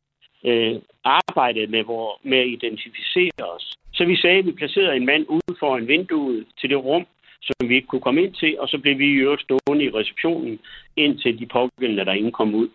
øh, 0.44 0.76
arbejdede 1.04 1.66
med, 1.66 1.82
hvor, 1.84 2.20
med 2.22 2.38
at 2.38 2.48
identificere 2.48 3.46
os. 3.54 3.72
Så 3.94 4.04
vi 4.04 4.16
sagde, 4.16 4.38
at 4.38 4.46
vi 4.46 4.52
placerede 4.52 4.96
en 4.96 5.06
mand 5.06 5.26
ude 5.28 5.56
for 5.58 5.76
en 5.76 5.88
vindue 5.88 6.44
til 6.60 6.70
det 6.70 6.84
rum, 6.84 7.06
som 7.42 7.68
vi 7.68 7.74
ikke 7.74 7.88
kunne 7.88 8.06
komme 8.06 8.22
ind 8.22 8.34
til, 8.34 8.60
og 8.60 8.68
så 8.68 8.78
blev 8.78 8.98
vi 8.98 9.06
i 9.06 9.22
øvrigt 9.24 9.42
stående 9.42 9.84
i 9.84 9.90
receptionen, 9.90 10.58
indtil 10.96 11.38
de 11.38 11.46
pågældende 11.46 12.04
der 12.04 12.30
kom 12.30 12.54
ud. 12.54 12.68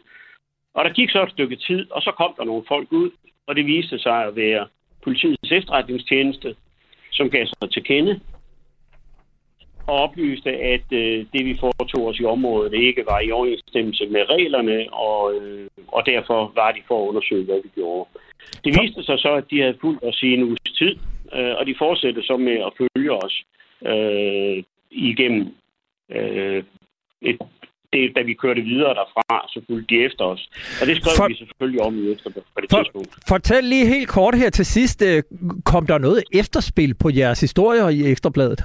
Og 0.74 0.86
der 0.86 0.94
gik 0.94 1.10
så 1.10 1.24
et 1.24 1.32
stykke 1.32 1.56
tid, 1.56 1.92
og 1.92 2.02
så 2.02 2.12
kom 2.12 2.34
der 2.38 2.44
nogle 2.44 2.64
folk 2.68 2.92
ud, 2.92 3.10
og 3.48 3.56
det 3.56 3.66
viste 3.66 4.00
sig 4.00 4.26
at 4.26 4.36
være 4.36 4.68
politiets 5.04 5.52
efterretningstjeneste, 5.52 6.56
som 7.12 7.30
gav 7.30 7.46
sig 7.46 7.72
til 7.72 7.84
kende, 7.84 8.20
og 9.88 9.96
oplyste, 9.96 10.50
at 10.50 10.88
øh, 10.92 11.26
det, 11.34 11.46
vi 11.46 11.58
foretog 11.60 12.08
os 12.08 12.20
i 12.20 12.26
området, 12.26 12.74
ikke 12.74 13.04
var 13.10 13.20
i 13.20 13.32
overensstemmelse 13.32 14.06
med 14.06 14.30
reglerne, 14.30 14.94
og, 14.94 15.34
øh, 15.36 15.68
og 15.88 16.06
derfor 16.06 16.52
var 16.56 16.72
de 16.72 16.82
for 16.88 17.04
at 17.04 17.08
undersøge, 17.08 17.46
hvad 17.46 17.62
vi 17.64 17.70
gjorde. 17.76 18.10
Det 18.64 18.72
viste 18.82 19.04
sig 19.04 19.20
så, 19.20 19.34
at 19.34 19.50
de 19.52 19.62
havde 19.62 19.78
fulgt 19.82 20.04
os 20.04 20.24
i 20.24 20.34
en 20.34 20.44
uges 20.44 20.72
tid, 20.78 20.96
øh, 21.34 21.54
og 21.60 21.66
de 21.66 21.76
fortsatte 21.78 22.24
så 22.24 22.38
med 22.38 22.58
at 22.68 22.74
følge 22.78 23.12
os 23.12 23.44
øh, 23.86 24.64
igennem 24.92 25.48
øh, 26.12 26.64
et, 27.22 27.38
det, 27.94 28.16
da 28.16 28.22
vi 28.22 28.34
kørte 28.34 28.62
videre 28.62 28.94
derfra, 28.94 29.48
så 29.50 29.62
fulgte 29.70 29.96
de 29.96 30.04
efter 30.06 30.26
os. 30.26 30.50
Og 30.82 30.88
det 30.88 30.96
skrev 30.96 31.12
For- 31.18 31.28
vi 31.28 31.36
selvfølgelig 31.36 31.82
om 31.82 31.98
i 32.08 32.12
efter 32.12 32.30
på 32.30 32.40
det 32.62 32.70
For, 32.72 32.84
tidspunkt. 32.84 33.16
fortæl 33.28 33.64
lige 33.64 33.86
helt 33.88 34.10
kort 34.10 34.36
her 34.36 34.50
til 34.50 34.66
sidst. 34.66 35.02
øh, 35.02 35.24
Kom 35.66 35.86
der 35.88 35.98
noget 35.98 36.24
efterspil 36.34 36.94
på 36.94 37.10
jeres 37.10 37.40
historier 37.42 37.90
i 37.90 38.12
Ekstrabladet? 38.12 38.62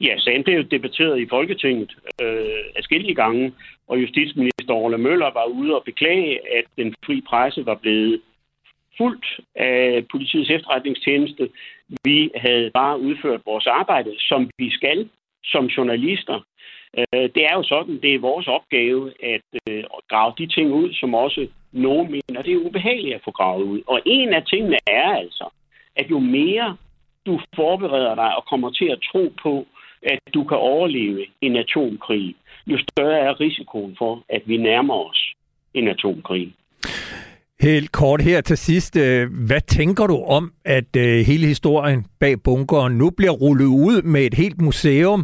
Ja, 0.00 0.18
sagen 0.18 0.44
blev 0.44 0.64
debatteret 0.64 1.20
i 1.20 1.26
Folketinget 1.30 1.92
øh, 2.22 2.64
adskillige 2.76 3.14
gange, 3.14 3.52
og 3.88 4.00
justitsminister 4.02 4.72
Orla 4.74 4.96
Møller 4.96 5.30
var 5.32 5.44
ude 5.44 5.74
og 5.76 5.82
beklage, 5.84 6.58
at 6.58 6.64
den 6.76 6.94
fri 7.06 7.22
presse 7.28 7.66
var 7.66 7.74
blevet 7.74 8.20
fuldt 8.98 9.26
af 9.56 10.04
politiets 10.10 10.50
efterretningstjeneste. 10.50 11.48
Vi 12.04 12.30
havde 12.36 12.70
bare 12.74 13.00
udført 13.00 13.40
vores 13.46 13.66
arbejde, 13.66 14.10
som 14.18 14.50
vi 14.58 14.70
skal 14.70 15.08
som 15.44 15.66
journalister. 15.66 16.40
Øh, 16.98 17.28
det 17.34 17.46
er 17.46 17.54
jo 17.54 17.62
sådan, 17.62 18.00
det 18.02 18.14
er 18.14 18.18
vores 18.18 18.46
opgave 18.48 19.12
at 19.34 19.46
øh, 19.68 19.84
grave 20.08 20.32
de 20.38 20.46
ting 20.46 20.72
ud, 20.72 20.92
som 20.92 21.14
også 21.14 21.48
nogen 21.72 22.10
mener, 22.10 22.42
det 22.42 22.52
er 22.52 22.66
ubehageligt 22.66 23.14
at 23.14 23.24
få 23.24 23.30
gravet 23.30 23.62
ud. 23.62 23.80
Og 23.86 24.00
en 24.06 24.32
af 24.32 24.42
tingene 24.46 24.78
er 24.86 25.08
altså, 25.14 25.48
at 25.96 26.10
jo 26.10 26.18
mere 26.18 26.76
du 27.26 27.40
forbereder 27.56 28.14
dig 28.14 28.36
og 28.36 28.44
kommer 28.50 28.70
til 28.70 28.84
at 28.84 28.98
tro 29.12 29.32
på, 29.42 29.66
at 30.02 30.18
du 30.34 30.44
kan 30.44 30.56
overleve 30.56 31.26
en 31.40 31.56
atomkrig, 31.56 32.34
jo 32.66 32.78
større 32.78 33.18
er 33.18 33.40
risikoen 33.40 33.96
for, 33.98 34.24
at 34.28 34.42
vi 34.46 34.56
nærmer 34.56 34.94
os 34.94 35.32
en 35.74 35.88
atomkrig. 35.88 36.54
Helt 37.70 37.92
kort 37.92 38.20
her 38.20 38.40
til 38.40 38.56
sidst. 38.56 38.96
Øh, 38.96 39.46
hvad 39.46 39.60
tænker 39.60 40.06
du 40.06 40.16
om, 40.38 40.52
at 40.64 40.96
øh, 40.96 41.26
hele 41.30 41.46
historien 41.46 42.04
bag 42.20 42.34
bunkeren 42.44 42.98
nu 42.98 43.10
bliver 43.10 43.32
rullet 43.32 43.66
ud 43.66 44.02
med 44.02 44.22
et 44.26 44.34
helt 44.34 44.60
museum, 44.60 45.20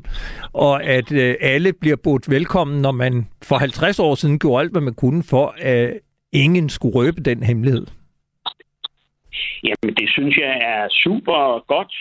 og 0.53 0.84
at 0.84 1.12
øh, 1.12 1.34
alle 1.41 1.72
bliver 1.80 1.97
budt 2.05 2.30
velkommen, 2.30 2.82
når 2.82 2.93
man 2.93 3.14
for 3.43 3.57
50 3.57 3.99
år 3.99 4.14
siden 4.14 4.38
gjorde 4.38 4.61
alt, 4.62 4.72
hvad 4.72 4.80
man 4.80 4.95
kunne 4.95 5.22
for, 5.30 5.55
at 5.59 5.99
ingen 6.32 6.68
skulle 6.68 6.95
røbe 6.95 7.20
den 7.20 7.43
hemmelighed? 7.43 7.86
Jamen, 9.64 9.95
det 10.01 10.09
synes 10.11 10.36
jeg 10.36 10.55
er 10.74 10.88
super 11.05 11.64
godt. 11.66 11.95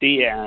Det 0.00 0.14
er 0.34 0.44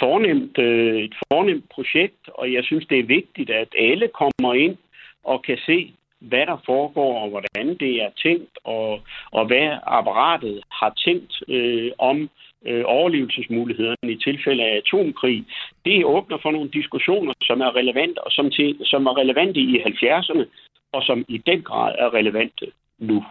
fornemt, 0.00 0.58
et 1.06 1.14
fornemt 1.32 1.64
projekt, 1.74 2.22
og 2.34 2.52
jeg 2.52 2.64
synes, 2.64 2.86
det 2.86 2.98
er 2.98 3.06
vigtigt, 3.18 3.50
at 3.50 3.68
alle 3.78 4.08
kommer 4.08 4.54
ind 4.54 4.76
og 5.24 5.42
kan 5.42 5.58
se, 5.66 5.94
hvad 6.20 6.46
der 6.46 6.62
foregår, 6.66 7.20
og 7.22 7.28
hvordan 7.30 7.76
det 7.80 8.02
er 8.02 8.10
tænkt, 8.22 8.58
og, 8.64 9.00
og 9.30 9.46
hvad 9.46 9.78
apparatet 9.82 10.62
har 10.70 10.92
tænkt 11.04 11.42
øh, 11.48 11.90
om 11.98 12.30
øh, 12.66 12.82
overlevelsesmulighederne 12.86 14.12
i 14.12 14.18
tilfælde 14.26 14.62
af 14.64 14.76
atomkrig. 14.76 15.44
Det 15.84 16.04
åbner 16.04 16.38
for 16.42 16.50
nogle 16.50 16.70
diskussioner, 16.70 17.32
som 17.42 17.60
er 17.60 17.76
relevante, 17.76 18.18
og 18.18 18.32
som, 18.32 18.50
til, 18.50 18.76
som 18.84 19.06
er 19.06 19.16
relevante 19.16 19.60
i 19.60 19.82
70'erne, 19.82 20.44
og 20.92 21.02
som 21.02 21.24
i 21.28 21.38
den 21.46 21.62
grad 21.62 21.94
er 21.98 22.14
relevante 22.14 22.66
nu. 22.98 23.24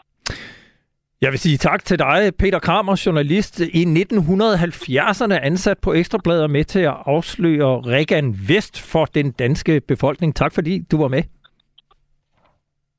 Jeg 1.22 1.32
vil 1.32 1.40
sige 1.40 1.58
tak 1.58 1.86
til 1.86 2.00
dig, 2.00 2.32
Peter 2.40 2.60
Kramer, 2.60 3.02
journalist 3.06 3.60
i 3.60 3.84
1970'erne 3.84 5.34
ansat 5.34 5.78
på 5.80 5.94
Ekstrabladet 5.94 6.50
med 6.50 6.64
til 6.64 6.80
at 6.80 6.94
afsløre 7.06 7.82
Regan 7.82 8.36
Vest 8.48 8.82
for 8.92 9.06
den 9.06 9.32
danske 9.32 9.82
befolkning. 9.88 10.36
Tak 10.36 10.54
fordi 10.54 10.80
du 10.92 10.98
var 10.98 11.08
med. 11.08 11.24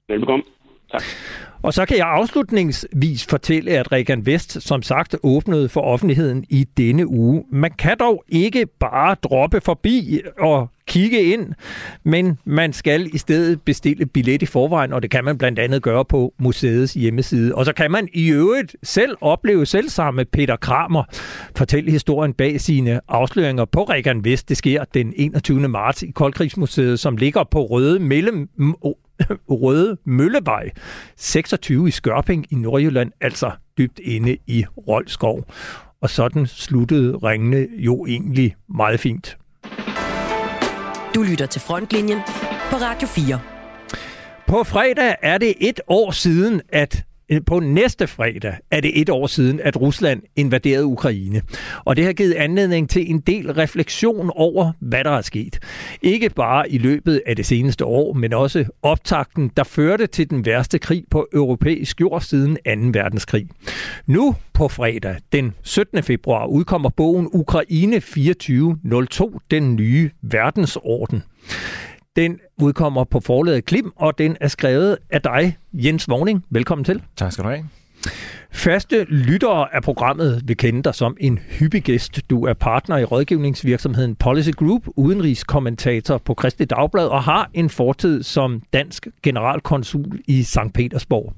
Velbekomme. 0.08 0.44
Tak. 0.92 1.02
Og 1.62 1.74
så 1.74 1.84
kan 1.84 1.96
jeg 1.96 2.06
afslutningsvis 2.06 3.26
fortælle, 3.26 3.70
at 3.70 3.92
Regan 3.92 4.26
Vest 4.26 4.62
som 4.62 4.82
sagt 4.82 5.16
åbnede 5.22 5.68
for 5.68 5.80
offentligheden 5.80 6.44
i 6.50 6.64
denne 6.76 7.06
uge. 7.06 7.44
Man 7.52 7.70
kan 7.78 7.96
dog 8.00 8.24
ikke 8.28 8.66
bare 8.80 9.16
droppe 9.22 9.60
forbi 9.60 10.20
og 10.38 10.70
kigge 10.86 11.22
ind, 11.22 11.52
men 12.04 12.38
man 12.44 12.72
skal 12.72 13.14
i 13.14 13.18
stedet 13.18 13.62
bestille 13.62 14.06
billet 14.06 14.42
i 14.42 14.46
forvejen, 14.46 14.92
og 14.92 15.02
det 15.02 15.10
kan 15.10 15.24
man 15.24 15.38
blandt 15.38 15.58
andet 15.58 15.82
gøre 15.82 16.04
på 16.04 16.34
museets 16.38 16.94
hjemmeside. 16.94 17.54
Og 17.54 17.64
så 17.64 17.72
kan 17.72 17.90
man 17.90 18.08
i 18.12 18.28
øvrigt 18.28 18.76
selv 18.82 19.16
opleve 19.20 19.66
selv 19.66 19.88
sammen 19.88 20.16
med 20.16 20.24
Peter 20.24 20.56
Kramer 20.56 21.04
fortælle 21.56 21.90
historien 21.90 22.34
bag 22.34 22.60
sine 22.60 23.00
afsløringer 23.08 23.64
på 23.64 23.84
Regan 23.84 24.24
Vest. 24.24 24.48
Det 24.48 24.56
sker 24.56 24.84
den 24.94 25.12
21. 25.16 25.68
marts 25.68 26.02
i 26.02 26.10
Koldkrigsmuseet, 26.10 27.00
som 27.00 27.16
ligger 27.16 27.44
på 27.44 27.66
Røde 27.66 28.00
Mellem 28.00 28.48
Røde 29.62 29.96
Møllevej 30.04 30.70
26 31.16 31.88
i 31.88 31.90
Skørping 31.90 32.46
i 32.50 32.54
Nordjylland, 32.54 33.12
altså 33.20 33.50
dybt 33.78 33.98
inde 33.98 34.36
i 34.46 34.64
Rolskov. 34.88 35.44
Og 36.00 36.10
sådan 36.10 36.46
sluttede 36.46 37.16
ringene 37.16 37.66
jo 37.72 38.06
egentlig 38.06 38.56
meget 38.68 39.00
fint. 39.00 39.38
Du 41.14 41.22
lytter 41.22 41.46
til 41.46 41.60
Frontlinjen 41.60 42.18
på 42.70 42.76
Radio 42.76 43.08
4. 43.08 43.40
På 44.46 44.64
fredag 44.64 45.14
er 45.22 45.38
det 45.38 45.54
et 45.60 45.80
år 45.88 46.10
siden, 46.10 46.60
at 46.68 47.04
Øh, 47.30 47.40
på 47.46 47.60
næste 47.60 48.06
fredag 48.06 48.56
er 48.70 48.80
det 48.80 49.00
et 49.00 49.10
år 49.10 49.26
siden, 49.26 49.60
at 49.60 49.80
Rusland 49.80 50.22
invaderede 50.36 50.86
Ukraine. 50.86 51.42
Og 51.84 51.96
det 51.96 52.04
har 52.04 52.12
givet 52.12 52.34
anledning 52.34 52.90
til 52.90 53.10
en 53.10 53.20
del 53.20 53.52
refleksion 53.52 54.30
over, 54.34 54.72
hvad 54.80 55.04
der 55.04 55.10
er 55.10 55.20
sket. 55.20 55.58
Ikke 56.02 56.30
bare 56.30 56.70
i 56.70 56.78
løbet 56.78 57.22
af 57.26 57.36
det 57.36 57.46
seneste 57.46 57.84
år, 57.84 58.12
men 58.12 58.32
også 58.32 58.64
optakten, 58.82 59.50
der 59.56 59.64
førte 59.64 60.06
til 60.06 60.30
den 60.30 60.46
værste 60.46 60.78
krig 60.78 61.04
på 61.10 61.28
europæisk 61.32 62.00
jord 62.00 62.20
siden 62.20 62.54
2. 62.54 62.98
verdenskrig. 62.98 63.48
Nu 64.06 64.36
på 64.52 64.68
fredag, 64.68 65.16
den 65.32 65.54
17. 65.62 66.02
februar, 66.02 66.46
udkommer 66.46 66.88
bogen 66.88 67.28
Ukraine 67.32 68.00
2402, 68.00 69.40
den 69.50 69.76
nye 69.76 70.10
verdensorden. 70.22 71.22
Den 72.18 72.38
udkommer 72.62 73.04
på 73.04 73.20
forlaget 73.20 73.64
Klim, 73.64 73.92
og 73.96 74.18
den 74.18 74.36
er 74.40 74.48
skrevet 74.48 74.96
af 75.10 75.22
dig, 75.22 75.56
Jens 75.72 76.08
Vogning. 76.08 76.44
Velkommen 76.50 76.84
til. 76.84 77.02
Tak 77.16 77.32
skal 77.32 77.44
du 77.44 77.48
have. 77.48 77.64
Faste 78.50 79.04
lyttere 79.04 79.74
af 79.74 79.82
programmet 79.82 80.42
vil 80.44 80.56
kende 80.56 80.82
dig 80.82 80.94
som 80.94 81.16
en 81.20 81.38
hyppig 81.38 81.82
gæst. 81.82 82.30
Du 82.30 82.46
er 82.46 82.54
partner 82.54 82.96
i 82.96 83.04
rådgivningsvirksomheden 83.04 84.16
Policy 84.16 84.50
Group, 84.50 84.82
udenrigskommentator 84.96 86.18
på 86.18 86.34
Kristi 86.34 86.64
Dagblad 86.64 87.06
og 87.06 87.22
har 87.22 87.50
en 87.54 87.70
fortid 87.70 88.22
som 88.22 88.62
dansk 88.72 89.06
generalkonsul 89.22 90.20
i 90.26 90.42
St. 90.42 90.72
Petersborg. 90.74 91.32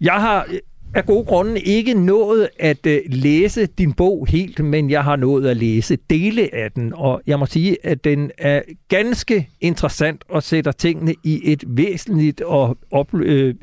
Jeg 0.00 0.14
har 0.14 0.46
af 0.94 1.06
gode 1.06 1.24
grunde 1.24 1.60
ikke 1.60 1.94
nået 1.94 2.48
at 2.58 2.86
øh, 2.86 3.00
læse 3.06 3.66
din 3.66 3.92
bog 3.92 4.26
helt, 4.28 4.64
men 4.64 4.90
jeg 4.90 5.04
har 5.04 5.16
nået 5.16 5.46
at 5.46 5.56
læse 5.56 5.96
dele 6.10 6.54
af 6.54 6.72
den, 6.72 6.92
og 6.94 7.22
jeg 7.26 7.38
må 7.38 7.46
sige, 7.46 7.76
at 7.86 8.04
den 8.04 8.30
er 8.38 8.62
ganske 8.88 9.48
interessant 9.60 10.24
og 10.28 10.42
sætter 10.42 10.72
tingene 10.72 11.14
i 11.24 11.40
et 11.52 11.64
væsentligt 11.66 12.40
og 12.40 12.78
op, 12.90 13.14
øh, 13.14 13.54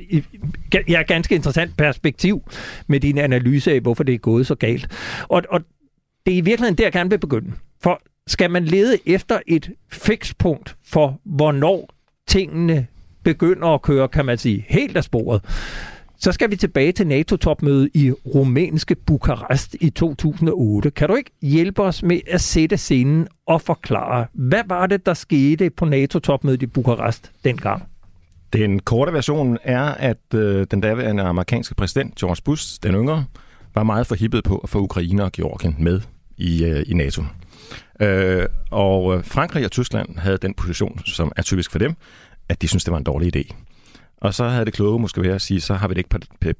ja, 0.90 1.02
ganske 1.02 1.36
interessant 1.36 1.78
perspektiv 1.78 2.42
med 2.88 3.00
din 3.00 3.18
analyse 3.18 3.72
af, 3.72 3.80
hvorfor 3.80 4.04
det 4.04 4.16
er 4.16 4.20
gået 4.20 4.48
så 4.48 4.56
galt. 4.56 4.88
Og, 5.30 5.44
og 5.50 5.62
det 6.26 6.34
er 6.34 6.38
i 6.38 6.42
virkeligheden 6.42 6.78
der, 6.78 6.84
jeg 6.84 6.92
gerne 6.92 7.10
vil 7.10 7.20
begynde. 7.20 7.52
For 7.84 8.02
skal 8.28 8.52
man 8.52 8.66
lede 8.66 8.98
efter 9.06 9.40
et 9.48 9.72
fikspunkt 9.92 10.76
for, 10.86 11.20
hvornår 11.24 11.90
tingene 12.28 12.88
begynder 13.24 13.68
at 13.68 13.82
køre, 13.82 14.08
kan 14.08 14.26
man 14.26 14.38
sige, 14.38 14.66
helt 14.70 14.98
af 14.98 15.04
sporet, 15.04 15.42
så 16.22 16.32
skal 16.32 16.52
vi 16.52 16.56
tilbage 16.56 16.92
til 16.92 17.08
NATO-topmødet 17.08 17.90
i 17.94 18.12
rumænske 18.12 18.96
Bukarest 18.96 19.76
i 19.80 19.90
2008. 19.90 20.92
Kan 20.92 21.10
du 21.10 21.16
ikke 21.16 21.32
hjælpe 21.42 21.82
os 21.82 22.04
med 22.04 22.20
at 22.28 22.42
sætte 22.42 22.78
scenen 22.78 23.28
og 23.46 23.62
forklare, 23.62 24.26
hvad 24.34 24.64
var 24.68 24.88
det, 24.88 25.06
der 25.06 25.14
skete 25.14 25.70
på 25.70 25.86
NATO-topmødet 25.86 26.64
i 26.64 26.66
Bukarest 26.66 27.32
dengang? 27.44 27.84
Den 28.54 28.80
korte 28.80 29.14
version 29.14 29.58
er, 29.64 29.84
at 29.84 30.34
øh, 30.34 30.68
den 30.72 30.82
daværende 30.82 31.24
amerikanske 31.24 31.76
præsident, 31.76 32.16
George 32.16 32.42
Bush, 32.46 32.80
den 32.84 32.96
yngre, 32.96 33.26
var 33.76 33.84
meget 33.84 34.08
forhippet 34.08 34.44
på 34.44 34.58
at 34.58 34.70
få 34.70 34.80
Ukraine 34.80 35.24
og 35.24 35.32
Georgien 35.32 35.76
med 35.80 36.02
i, 36.38 36.66
øh, 36.66 36.84
i 36.88 36.94
NATO. 36.94 37.24
Øh, 38.02 38.46
og 38.72 39.18
øh, 39.18 39.24
Frankrig 39.24 39.66
og 39.66 39.72
Tyskland 39.72 40.18
havde 40.18 40.38
den 40.38 40.54
position, 40.54 41.00
som 41.06 41.32
er 41.36 41.42
typisk 41.42 41.72
for 41.72 41.80
dem, 41.80 41.96
at 42.50 42.62
de 42.62 42.68
synes 42.68 42.84
det 42.84 42.92
var 42.92 42.98
en 42.98 43.04
dårlig 43.04 43.36
idé. 43.36 43.54
Og 44.22 44.34
så 44.34 44.48
havde 44.48 44.66
det 44.66 44.74
kloge 44.74 45.00
måske 45.00 45.22
været 45.22 45.36
at 45.36 45.42
sige, 45.42 45.62
så 45.62 45.74
har 45.74 45.88
vi 45.88 45.94
det 45.94 45.98
ikke 45.98 46.10
på, 46.10 46.18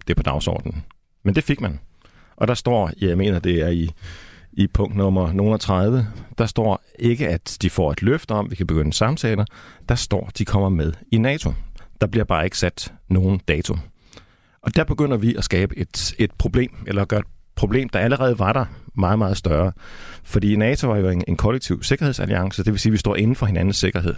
det 0.08 0.18
på 0.18 0.24
dagsordenen. 0.24 0.84
Men 1.24 1.36
det 1.36 1.44
fik 1.44 1.62
man. 1.62 1.80
Og 2.36 2.48
der 2.48 2.54
står, 2.54 2.92
jeg 3.02 3.18
mener 3.18 3.40
det 3.40 3.62
er 3.62 3.68
i, 3.68 3.92
i 4.54 4.68
punkt 4.68 4.96
nummer 4.96 5.58
30, 5.58 6.08
der 6.38 6.46
står 6.46 6.84
ikke, 7.00 7.30
at 7.30 7.58
de 7.62 7.70
får 7.70 7.92
et 7.92 8.02
løfte 8.02 8.32
om, 8.32 8.52
vi 8.52 8.56
kan 8.56 8.68
begynde 8.68 8.94
samtaler. 8.94 9.46
Der 9.90 9.96
står, 9.96 10.28
at 10.28 10.38
de 10.38 10.46
kommer 10.46 10.70
med 10.70 10.94
i 11.12 11.18
NATO. 11.18 11.54
Der 12.02 12.08
bliver 12.08 12.24
bare 12.24 12.46
ikke 12.46 12.58
sat 12.58 12.94
nogen 13.10 13.42
dato. 13.48 13.78
Og 14.62 14.76
der 14.76 14.84
begynder 14.84 15.18
vi 15.18 15.36
at 15.36 15.44
skabe 15.44 15.78
et, 15.78 16.14
et 16.20 16.32
problem, 16.32 16.72
eller 16.88 17.02
at 17.02 17.08
gøre 17.08 17.20
et 17.20 17.26
problem, 17.56 17.90
der 17.90 18.00
allerede 18.00 18.40
var 18.40 18.54
der, 18.54 18.66
meget, 18.96 19.20
meget 19.20 19.38
større. 19.38 19.72
Fordi 20.24 20.56
NATO 20.56 20.88
var 20.88 20.98
jo 20.98 21.10
en, 21.10 21.24
en 21.28 21.38
kollektiv 21.38 21.84
sikkerhedsalliance, 21.84 22.64
det 22.64 22.74
vil 22.74 22.80
sige, 22.80 22.90
at 22.90 22.94
vi 22.94 22.98
står 22.98 23.16
inden 23.16 23.36
for 23.36 23.46
hinandens 23.46 23.78
sikkerhed. 23.78 24.16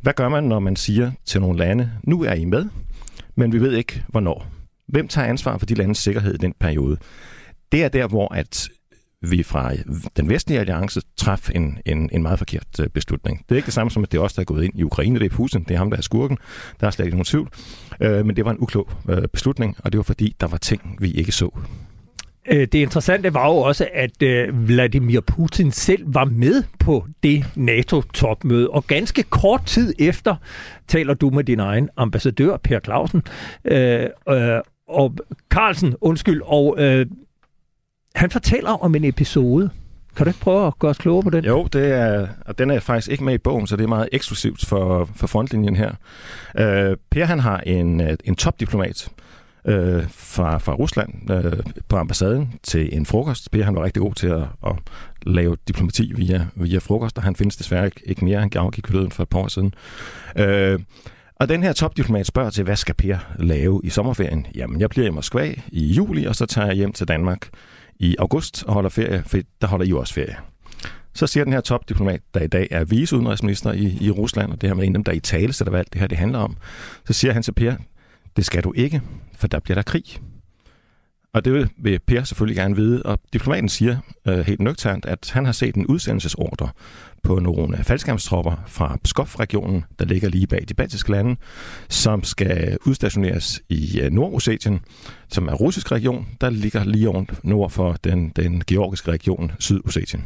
Hvad 0.00 0.12
gør 0.12 0.28
man, 0.28 0.44
når 0.44 0.58
man 0.58 0.76
siger 0.76 1.10
til 1.24 1.40
nogle 1.40 1.58
lande, 1.58 1.90
nu 2.04 2.22
er 2.22 2.34
I 2.34 2.44
med, 2.44 2.66
men 3.36 3.52
vi 3.52 3.60
ved 3.60 3.72
ikke, 3.72 4.04
hvornår? 4.08 4.46
Hvem 4.88 5.08
tager 5.08 5.28
ansvar 5.28 5.58
for 5.58 5.66
de 5.66 5.74
landes 5.74 5.98
sikkerhed 5.98 6.34
i 6.34 6.38
den 6.38 6.54
periode? 6.60 6.96
Det 7.72 7.84
er 7.84 7.88
der, 7.88 8.06
hvor 8.06 8.34
at 8.34 8.68
vi 9.22 9.42
fra 9.42 9.72
den 10.16 10.28
vestlige 10.28 10.60
alliance 10.60 11.00
traf 11.16 11.50
en, 11.54 11.78
en, 11.86 12.10
en 12.12 12.22
meget 12.22 12.38
forkert 12.38 12.80
øh, 12.80 12.88
beslutning. 12.88 13.38
Det 13.38 13.54
er 13.54 13.56
ikke 13.56 13.66
det 13.66 13.74
samme 13.74 13.90
som, 13.90 14.02
at 14.02 14.12
det 14.12 14.18
er 14.18 14.22
os, 14.22 14.32
der 14.32 14.40
er 14.40 14.44
gået 14.44 14.64
ind 14.64 14.78
i 14.78 14.82
Ukraine. 14.82 15.18
Det 15.18 15.32
er 15.32 15.36
Putin, 15.36 15.64
det 15.64 15.74
er 15.74 15.78
ham, 15.78 15.90
der 15.90 15.96
er 15.96 16.02
skurken. 16.02 16.38
Der 16.80 16.86
er 16.86 16.90
slet 16.90 17.06
ikke 17.06 17.16
nogen 17.16 17.24
tvivl. 17.24 17.48
Øh, 18.00 18.26
men 18.26 18.36
det 18.36 18.44
var 18.44 18.50
en 18.50 18.58
uklog 18.60 18.90
øh, 19.08 19.28
beslutning, 19.32 19.76
og 19.84 19.92
det 19.92 19.98
var 19.98 20.02
fordi, 20.02 20.36
der 20.40 20.46
var 20.46 20.56
ting, 20.56 20.96
vi 21.00 21.10
ikke 21.10 21.32
så. 21.32 21.58
Øh, 22.50 22.60
det 22.60 22.74
interessante 22.74 23.34
var 23.34 23.46
jo 23.46 23.56
også, 23.56 23.88
at 23.94 24.22
øh, 24.22 24.68
Vladimir 24.68 25.20
Putin 25.20 25.72
selv 25.72 26.14
var 26.14 26.24
med 26.24 26.62
på 26.78 27.06
det 27.22 27.44
NATO-topmøde, 27.54 28.70
og 28.70 28.86
ganske 28.86 29.22
kort 29.22 29.66
tid 29.66 29.94
efter 29.98 30.36
taler 30.88 31.14
du 31.14 31.30
med 31.30 31.44
din 31.44 31.60
egen 31.60 31.88
ambassadør, 31.96 32.56
Per 32.56 32.80
Clausen, 32.80 33.22
øh, 33.64 34.06
øh, 34.28 34.60
og 34.88 35.14
Carlsen, 35.50 35.94
undskyld, 36.00 36.42
og 36.44 36.76
øh, 36.78 37.06
han 38.14 38.30
fortæller 38.30 38.70
om 38.70 38.94
en 38.94 39.04
episode. 39.04 39.70
Kan 40.16 40.24
du 40.24 40.30
ikke 40.30 40.40
prøve 40.40 40.66
at 40.66 40.78
gøre 40.78 40.90
os 40.90 40.98
klogere 40.98 41.22
på 41.22 41.30
den? 41.30 41.44
Jo, 41.44 41.68
det 41.72 41.92
er, 41.92 42.28
og 42.46 42.58
den 42.58 42.70
er 42.70 42.80
faktisk 42.80 43.08
ikke 43.10 43.24
med 43.24 43.34
i 43.34 43.38
bogen, 43.38 43.66
så 43.66 43.76
det 43.76 43.84
er 43.84 43.88
meget 43.88 44.08
eksklusivt 44.12 44.66
for, 44.66 45.08
for 45.16 45.26
frontlinjen 45.26 45.76
her. 45.76 45.92
Øh, 46.58 46.96
per 47.10 47.24
han 47.24 47.38
har 47.38 47.58
en, 47.58 48.00
øh, 48.00 48.16
en 48.24 48.36
topdiplomat, 48.36 49.08
øh, 49.08 49.29
Øh, 49.64 50.04
fra, 50.08 50.58
fra 50.58 50.74
Rusland 50.74 51.30
øh, 51.30 51.58
på 51.88 51.96
ambassaden 51.96 52.52
til 52.62 52.96
en 52.96 53.06
frokost. 53.06 53.50
Per 53.50 53.64
han 53.64 53.74
var 53.74 53.84
rigtig 53.84 54.02
god 54.02 54.14
til 54.14 54.26
at, 54.26 54.42
at 54.66 54.72
lave 55.22 55.56
diplomati 55.68 56.12
via, 56.16 56.46
via 56.54 56.78
frokost, 56.78 57.16
og 57.18 57.22
han 57.22 57.36
findes 57.36 57.56
desværre 57.56 57.84
ikke, 57.84 58.00
ikke 58.04 58.24
mere. 58.24 58.40
Han 58.40 58.50
afgik 58.56 58.92
døden 58.92 59.10
for 59.10 59.22
et 59.22 59.28
par 59.28 59.38
år 59.38 59.48
siden. 59.48 59.74
Øh, 60.36 60.80
og 61.36 61.48
den 61.48 61.62
her 61.62 61.72
topdiplomat 61.72 62.26
spørger 62.26 62.50
til, 62.50 62.64
hvad 62.64 62.76
skal 62.76 62.94
Per 62.94 63.18
lave 63.38 63.80
i 63.84 63.88
sommerferien? 63.88 64.46
Jamen, 64.54 64.80
jeg 64.80 64.90
bliver 64.90 65.06
i 65.06 65.10
Moskva 65.10 65.54
i 65.68 65.86
juli, 65.86 66.24
og 66.24 66.36
så 66.36 66.46
tager 66.46 66.66
jeg 66.66 66.76
hjem 66.76 66.92
til 66.92 67.08
Danmark 67.08 67.48
i 67.98 68.16
august 68.18 68.64
og 68.66 68.74
holder 68.74 68.90
ferie, 68.90 69.22
for 69.26 69.38
der 69.60 69.66
holder 69.66 69.86
I 69.86 69.88
jo 69.88 69.98
også 69.98 70.14
ferie. 70.14 70.36
Så 71.14 71.26
siger 71.26 71.44
den 71.44 71.52
her 71.52 71.60
topdiplomat, 71.60 72.20
der 72.34 72.40
i 72.40 72.46
dag 72.46 72.68
er 72.70 72.84
viceudenrigsminister 72.84 73.72
i, 73.72 73.98
i 74.00 74.10
Rusland, 74.10 74.52
og 74.52 74.60
det 74.60 74.68
her 74.68 74.74
med 74.74 74.84
en 74.84 74.90
af 74.90 74.94
dem, 74.94 75.04
der 75.04 75.12
i 75.12 75.20
tale 75.20 75.52
sætter, 75.52 75.70
hvad 75.70 75.80
alt 75.80 75.92
det 75.92 76.00
her 76.00 76.08
det 76.08 76.18
handler 76.18 76.38
om, 76.38 76.56
så 77.06 77.12
siger 77.12 77.32
han 77.32 77.42
til 77.42 77.52
Per, 77.52 77.76
det 78.36 78.44
skal 78.44 78.64
du 78.64 78.72
ikke, 78.76 79.02
for 79.34 79.46
der 79.46 79.58
bliver 79.58 79.74
der 79.74 79.82
krig. 79.82 80.04
Og 81.32 81.44
det 81.44 81.70
vil 81.78 81.98
Per 81.98 82.24
selvfølgelig 82.24 82.56
gerne 82.56 82.76
vide, 82.76 83.02
og 83.02 83.18
diplomaten 83.32 83.68
siger 83.68 83.96
øh, 84.28 84.38
helt 84.38 84.60
nøgternt, 84.60 85.06
at 85.06 85.30
han 85.32 85.44
har 85.44 85.52
set 85.52 85.74
en 85.74 85.86
udsendelsesordre 85.86 86.68
på 87.22 87.38
nogle 87.38 87.84
faldskærmstropper 87.84 88.64
fra 88.66 88.98
Pskov-regionen, 89.04 89.84
der 89.98 90.04
ligger 90.04 90.28
lige 90.28 90.46
bag 90.46 90.64
de 90.68 90.74
baltiske 90.74 91.10
lande, 91.10 91.36
som 91.88 92.24
skal 92.24 92.78
udstationeres 92.86 93.62
i 93.68 94.00
øh, 94.00 94.12
Nordossetien, 94.12 94.80
som 95.28 95.48
er 95.48 95.52
russisk 95.52 95.92
region, 95.92 96.28
der 96.40 96.50
ligger 96.50 96.84
lige 96.84 97.08
oven 97.08 97.28
nord 97.42 97.70
for 97.70 97.96
den, 98.04 98.28
den 98.36 98.62
georgiske 98.66 99.12
region 99.12 99.52
Sydossetien. 99.58 100.24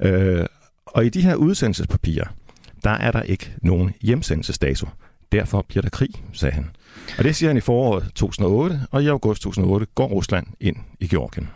Øh, 0.00 0.46
og 0.86 1.06
i 1.06 1.08
de 1.08 1.22
her 1.22 1.34
udsendelsespapirer, 1.34 2.26
der 2.84 2.90
er 2.90 3.10
der 3.10 3.22
ikke 3.22 3.54
nogen 3.62 3.94
hjemsendelsesdato. 4.02 4.86
Derfor 5.32 5.64
bliver 5.68 5.82
der 5.82 5.90
krig, 5.90 6.10
sagde 6.32 6.54
han. 6.54 6.70
Og 7.18 7.24
det 7.24 7.36
siger 7.36 7.50
han 7.50 7.56
i 7.56 7.60
foråret 7.60 8.04
2008, 8.14 8.80
og 8.90 9.02
i 9.02 9.06
august 9.06 9.42
2008 9.42 9.86
går 9.94 10.06
Rusland 10.06 10.46
ind 10.60 10.76
i 11.00 11.06
Georgien. 11.08 11.48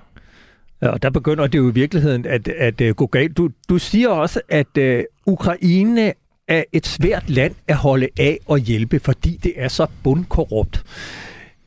Ja, 0.82 0.88
og 0.88 1.02
der 1.02 1.10
begynder 1.10 1.46
det 1.46 1.58
jo 1.58 1.68
i 1.68 1.72
virkeligheden 1.72 2.26
at, 2.26 2.48
at, 2.48 2.80
at 2.80 2.96
gå 2.96 3.06
galt. 3.06 3.36
Du, 3.36 3.50
du 3.68 3.78
siger 3.78 4.08
også, 4.08 4.40
at 4.48 4.78
uh, 4.78 5.04
Ukraine 5.26 6.12
er 6.48 6.62
et 6.72 6.86
svært 6.86 7.30
land 7.30 7.54
at 7.68 7.76
holde 7.76 8.08
af 8.18 8.38
og 8.46 8.58
hjælpe, 8.58 9.00
fordi 9.00 9.40
det 9.42 9.52
er 9.56 9.68
så 9.68 9.86
bundkorrupt. 10.02 10.84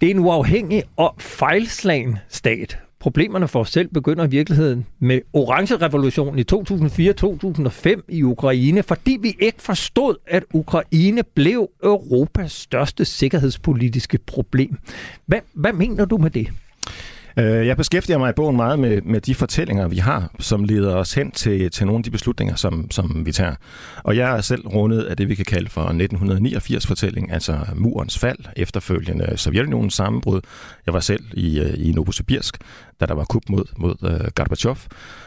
Det 0.01 0.07
er 0.07 0.11
en 0.11 0.19
uafhængig 0.19 0.83
og 0.97 1.15
fejlslagen 1.19 2.17
stat 2.29 2.79
problemerne 3.07 3.47
for 3.47 3.59
os 3.59 3.69
selv 3.69 3.87
begynder 3.87 4.25
i 4.25 4.29
virkeligheden 4.29 4.85
med 4.99 5.21
orange-revolutionen 5.33 6.39
i 6.39 6.43
2004-2005 6.53 8.01
i 8.09 8.23
Ukraine, 8.23 8.83
fordi 8.83 9.17
vi 9.21 9.35
ikke 9.39 9.61
forstod, 9.61 10.15
at 10.27 10.43
Ukraine 10.53 11.23
blev 11.23 11.69
Europas 11.83 12.51
største 12.51 13.05
sikkerhedspolitiske 13.05 14.17
problem. 14.17 14.77
Hvad, 15.25 15.39
hvad 15.53 15.73
mener 15.73 16.05
du 16.05 16.17
med 16.17 16.29
det? 16.29 16.47
Øh, 17.39 17.67
jeg 17.67 17.77
beskæftiger 17.77 18.17
mig 18.17 18.29
i 18.29 18.33
bogen 18.35 18.55
meget 18.55 18.79
med, 18.79 19.01
med 19.01 19.21
de 19.21 19.35
fortællinger, 19.35 19.87
vi 19.87 19.97
har, 19.97 20.31
som 20.39 20.63
leder 20.63 20.95
os 20.95 21.13
hen 21.13 21.31
til, 21.31 21.71
til 21.71 21.85
nogle 21.85 21.99
af 21.99 22.03
de 22.03 22.11
beslutninger, 22.11 22.55
som, 22.55 22.91
som 22.91 23.25
vi 23.25 23.31
tager. 23.31 23.55
Og 24.03 24.17
jeg 24.17 24.37
er 24.37 24.41
selv 24.41 24.67
rundet 24.67 25.03
af 25.03 25.17
det, 25.17 25.29
vi 25.29 25.35
kan 25.35 25.45
kalde 25.45 25.69
for 25.69 25.81
1989-fortælling, 25.81 27.31
altså 27.31 27.59
murens 27.75 28.19
fald, 28.19 28.39
efterfølgende 28.55 29.37
Sovjetunionens 29.37 29.93
sammenbrud. 29.93 30.41
Jeg 30.85 30.93
var 30.93 30.99
selv 30.99 31.23
i, 31.33 31.59
øh, 31.59 31.73
i 31.87 31.91
Novosibirsk, 31.91 32.57
da 32.99 33.05
der 33.05 33.13
var 33.13 33.25
kup 33.25 33.43
mod, 33.49 33.65
mod 33.77 33.95
uh, 34.01 34.27
Gorbachev. 34.35 34.77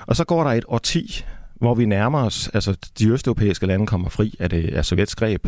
Og 0.07 0.17
så 0.17 0.25
går 0.25 0.45
der 0.45 0.51
et 0.51 0.65
årti, 0.69 1.25
hvor 1.61 1.75
vi 1.75 1.87
nærmer 1.87 2.25
os, 2.25 2.51
altså 2.55 2.77
de 2.99 3.09
østeuropæiske 3.09 3.67
lande 3.67 3.87
kommer 3.87 4.09
fri 4.09 4.35
af, 4.39 4.51
det, 4.51 4.75
af 4.75 4.85
Sovjets 4.85 5.15
greb. 5.15 5.47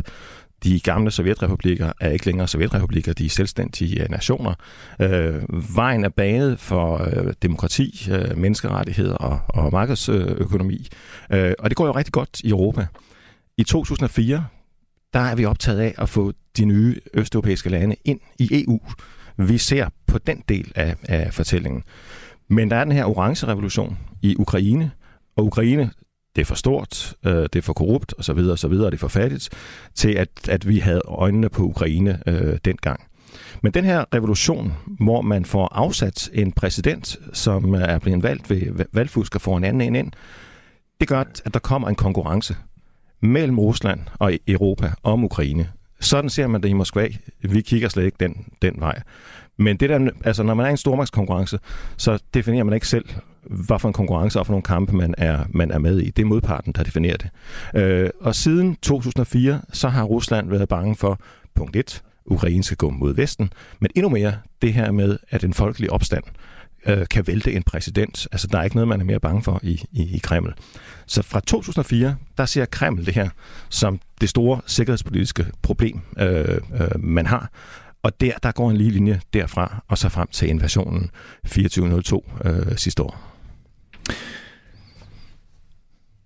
De 0.65 0.81
gamle 0.81 1.11
sovjetrepublikker 1.11 1.93
er 2.01 2.11
ikke 2.11 2.27
længere 2.27 2.49
sovjetrepublikker, 2.49 3.13
de 3.13 3.27
er 3.27 3.31
selvstændige 3.31 4.07
nationer. 4.11 4.55
Øh, 5.01 5.43
vejen 5.77 6.05
er 6.05 6.09
banet 6.09 6.61
for 6.61 7.05
øh, 7.05 7.35
demokrati, 7.43 8.09
øh, 8.11 8.39
menneskerettigheder 8.39 9.15
og, 9.15 9.41
og 9.49 9.73
markedsøkonomi. 9.73 10.89
Øh, 11.33 11.53
og 11.59 11.71
det 11.71 11.77
går 11.77 11.87
jo 11.87 11.93
rigtig 11.93 12.13
godt 12.13 12.41
i 12.41 12.49
Europa. 12.49 12.87
I 13.59 13.65
2004, 13.65 14.47
der 15.13 15.21
er 15.21 15.35
vi 15.35 15.45
optaget 15.45 15.81
af 15.81 15.95
at 15.99 16.09
få 16.09 16.33
de 16.57 16.65
nye 16.65 17.01
østeuropæiske 17.15 17.71
lande 17.71 17.97
ind 18.05 18.21
i 18.39 18.65
EU. 18.65 18.81
Vi 19.37 19.59
ser 19.59 19.89
på 20.07 20.19
den 20.19 20.43
del 20.49 20.73
af, 20.75 20.97
af 21.03 21.35
fortællingen. 21.35 21.83
Men 22.49 22.71
der 22.71 22.77
er 22.77 22.85
den 22.85 22.93
her 22.93 23.05
orange 23.05 23.47
revolution 23.47 23.99
i 24.23 24.37
Ukraine, 24.39 24.91
og 25.37 25.45
Ukraine 25.45 25.91
det 26.37 26.41
er 26.41 26.47
for 26.47 26.55
stort, 26.55 27.15
øh, 27.27 27.43
det 27.43 27.57
er 27.57 27.63
for 27.63 27.73
korrupt 27.73 28.15
osv. 28.19 28.39
osv. 28.39 28.73
og 28.73 28.93
det 28.93 28.95
er 28.95 29.01
for 29.01 29.09
fattigt, 29.09 29.49
til 29.95 30.13
at, 30.13 30.29
at 30.49 30.69
vi 30.69 30.79
havde 30.79 31.03
øjnene 31.05 31.49
på 31.49 31.63
Ukraine 31.63 32.23
øh, 32.27 32.59
dengang. 32.65 33.01
Men 33.63 33.73
den 33.73 33.85
her 33.85 34.05
revolution, 34.15 34.73
hvor 34.87 35.23
man 35.23 35.45
får 35.45 35.69
afsat 35.73 36.31
en 36.33 36.53
præsident, 36.53 37.17
som 37.33 37.75
øh, 37.75 37.83
er 37.83 37.99
blevet 37.99 38.23
valgt 38.23 38.51
ved 38.51 38.87
valgfusk 38.93 39.35
og 39.35 39.41
får 39.41 39.57
en 39.57 39.65
anden 39.65 39.81
ind 39.81 39.97
ind, 39.97 40.13
det 41.01 41.09
gør, 41.09 41.21
at 41.21 41.55
der 41.55 41.61
kommer 41.61 41.89
en 41.89 41.95
konkurrence 41.95 42.57
mellem 43.21 43.59
Rusland 43.59 44.01
og 44.19 44.33
e-, 44.33 44.39
Europa 44.49 44.93
om 45.03 45.25
Ukraine. 45.25 45.69
Sådan 46.01 46.31
ser 46.31 46.47
man 46.47 46.63
det 46.63 46.69
i 46.69 46.73
Moskva. 46.73 47.09
Vi 47.41 47.61
kigger 47.61 47.89
slet 47.89 48.05
ikke 48.05 48.17
den, 48.21 48.47
den 48.63 48.75
vej. 48.79 49.03
Men 49.57 49.77
det 49.77 49.91
der, 49.91 50.11
altså, 50.25 50.43
når 50.43 50.55
man 50.55 50.67
er 50.67 50.69
i 50.69 50.71
en 50.71 50.77
stormagtskonkurrence, 50.77 51.59
så 51.97 52.19
definerer 52.35 52.65
man 52.65 52.75
ikke 52.75 52.89
selv, 52.89 53.05
hvad 53.51 53.79
for 53.79 53.89
en 53.89 53.93
konkurrence 53.93 54.39
og 54.39 54.47
for 54.47 54.53
nogle 54.53 54.63
kampe, 54.63 54.97
man 54.97 55.15
er, 55.19 55.45
man 55.51 55.71
er 55.71 55.79
med 55.79 56.01
i. 56.01 56.11
Det 56.11 56.23
er 56.23 56.27
modparten, 56.27 56.73
der 56.73 56.83
definerer 56.83 57.17
det. 57.17 57.31
Øh, 57.75 58.11
og 58.21 58.35
siden 58.35 58.77
2004, 58.77 59.61
så 59.73 59.89
har 59.89 60.05
Rusland 60.05 60.51
været 60.51 60.69
bange 60.69 60.97
for, 60.97 61.21
punkt 61.55 61.77
1, 61.77 62.03
Ukraine 62.27 62.65
skal 62.65 62.77
gå 62.77 62.91
mod 62.91 63.15
Vesten, 63.15 63.53
men 63.81 63.91
endnu 63.95 64.09
mere 64.09 64.35
det 64.63 64.73
her 64.73 64.91
med, 64.91 65.19
at 65.31 65.45
en 65.45 65.55
folkelig 65.55 65.93
opstand 65.93 66.25
øh, 66.87 67.07
kan 67.11 67.27
vælte 67.27 67.53
en 67.53 67.63
præsident. 67.63 68.29
Altså, 68.33 68.47
der 68.47 68.59
er 68.59 68.63
ikke 68.63 68.77
noget, 68.77 68.89
man 68.89 69.01
er 69.01 69.05
mere 69.05 69.21
bange 69.21 69.43
for 69.43 69.61
i, 69.63 69.85
i, 69.93 70.17
i 70.17 70.19
Kreml. 70.19 70.55
Så 71.07 71.23
fra 71.23 71.41
2004, 71.41 72.17
der 72.39 72.45
ser 72.45 72.65
Kreml 72.65 73.07
det 73.07 73.15
her 73.15 73.29
som 73.69 74.01
det 74.21 74.29
store 74.29 74.61
sikkerhedspolitiske 74.67 75.47
problem, 75.63 76.01
øh, 76.19 76.59
øh, 76.81 77.01
man 77.01 77.27
har. 77.27 77.51
Og 78.03 78.21
der, 78.21 78.33
der 78.43 78.53
går 78.53 78.71
en 78.71 78.77
lige 78.77 78.91
linje 78.91 79.21
derfra, 79.33 79.83
og 79.89 79.99
så 79.99 80.09
frem 80.09 80.29
til 80.33 80.49
invasionen 80.49 81.11
2402 81.45 82.31
øh, 82.45 82.77
sidste 82.77 83.03
år. 83.03 83.32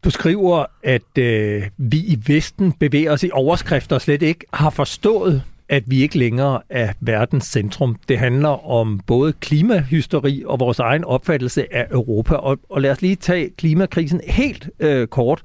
Du 0.04 0.10
skriver, 0.10 0.64
at 0.82 1.18
øh, 1.18 1.62
vi 1.76 1.98
i 1.98 2.18
Vesten 2.26 2.72
bevæger 2.72 3.12
os 3.12 3.22
i 3.22 3.30
overskrifter 3.32 3.96
og 3.96 4.02
slet 4.02 4.22
ikke 4.22 4.46
har 4.54 4.70
forstået, 4.70 5.42
at 5.68 5.82
vi 5.86 6.02
ikke 6.02 6.18
længere 6.18 6.60
er 6.70 6.92
verdens 7.00 7.44
centrum. 7.44 7.96
Det 8.08 8.18
handler 8.18 8.70
om 8.70 9.00
både 9.06 9.32
klimahysteri 9.32 10.42
og 10.46 10.60
vores 10.60 10.78
egen 10.78 11.04
opfattelse 11.04 11.74
af 11.74 11.86
Europa. 11.90 12.34
Og, 12.34 12.58
og 12.70 12.80
lad 12.80 12.90
os 12.90 13.02
lige 13.02 13.16
tage 13.16 13.50
klimakrisen 13.58 14.20
helt 14.26 14.70
øh, 14.80 15.06
kort. 15.06 15.42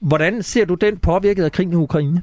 Hvordan 0.00 0.42
ser 0.42 0.64
du 0.64 0.74
den 0.74 0.98
påvirket 0.98 1.44
af 1.44 1.52
krigen 1.52 1.72
i 1.72 1.76
Ukraine? 1.76 2.22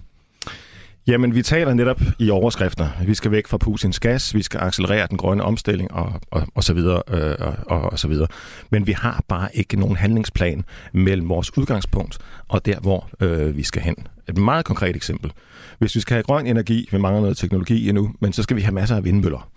Jamen, 1.11 1.35
vi 1.35 1.41
taler 1.41 1.73
netop 1.73 2.01
i 2.19 2.29
overskrifter. 2.29 2.87
Vi 3.05 3.13
skal 3.13 3.31
væk 3.31 3.47
fra 3.47 3.57
Putins 3.57 3.99
gas, 3.99 4.35
vi 4.35 4.41
skal 4.41 4.59
accelerere 4.59 5.07
den 5.07 5.17
grønne 5.17 5.43
omstilling 5.43 5.91
og, 5.93 6.21
og, 6.31 6.47
og 6.55 6.63
så 6.63 6.73
videre 6.73 7.01
øh, 7.07 7.53
og, 7.65 7.81
og 7.81 7.99
så 7.99 8.07
videre. 8.07 8.27
Men 8.69 8.87
vi 8.87 8.91
har 8.91 9.23
bare 9.27 9.49
ikke 9.53 9.79
nogen 9.79 9.95
handlingsplan 9.95 10.63
mellem 10.93 11.29
vores 11.29 11.57
udgangspunkt 11.57 12.17
og 12.47 12.65
der, 12.65 12.79
hvor 12.79 13.09
øh, 13.19 13.57
vi 13.57 13.63
skal 13.63 13.81
hen. 13.81 13.95
Et 14.29 14.37
meget 14.37 14.65
konkret 14.65 14.95
eksempel. 14.95 15.31
Hvis 15.79 15.95
vi 15.95 15.99
skal 15.99 16.15
have 16.15 16.23
grøn 16.23 16.47
energi, 16.47 16.87
vi 16.91 16.97
mangler 16.97 17.21
noget 17.21 17.37
teknologi 17.37 17.89
endnu, 17.89 18.11
men 18.19 18.33
så 18.33 18.43
skal 18.43 18.57
vi 18.57 18.61
have 18.61 18.73
masser 18.73 18.95
af 18.95 19.03
vindmøller. 19.03 19.49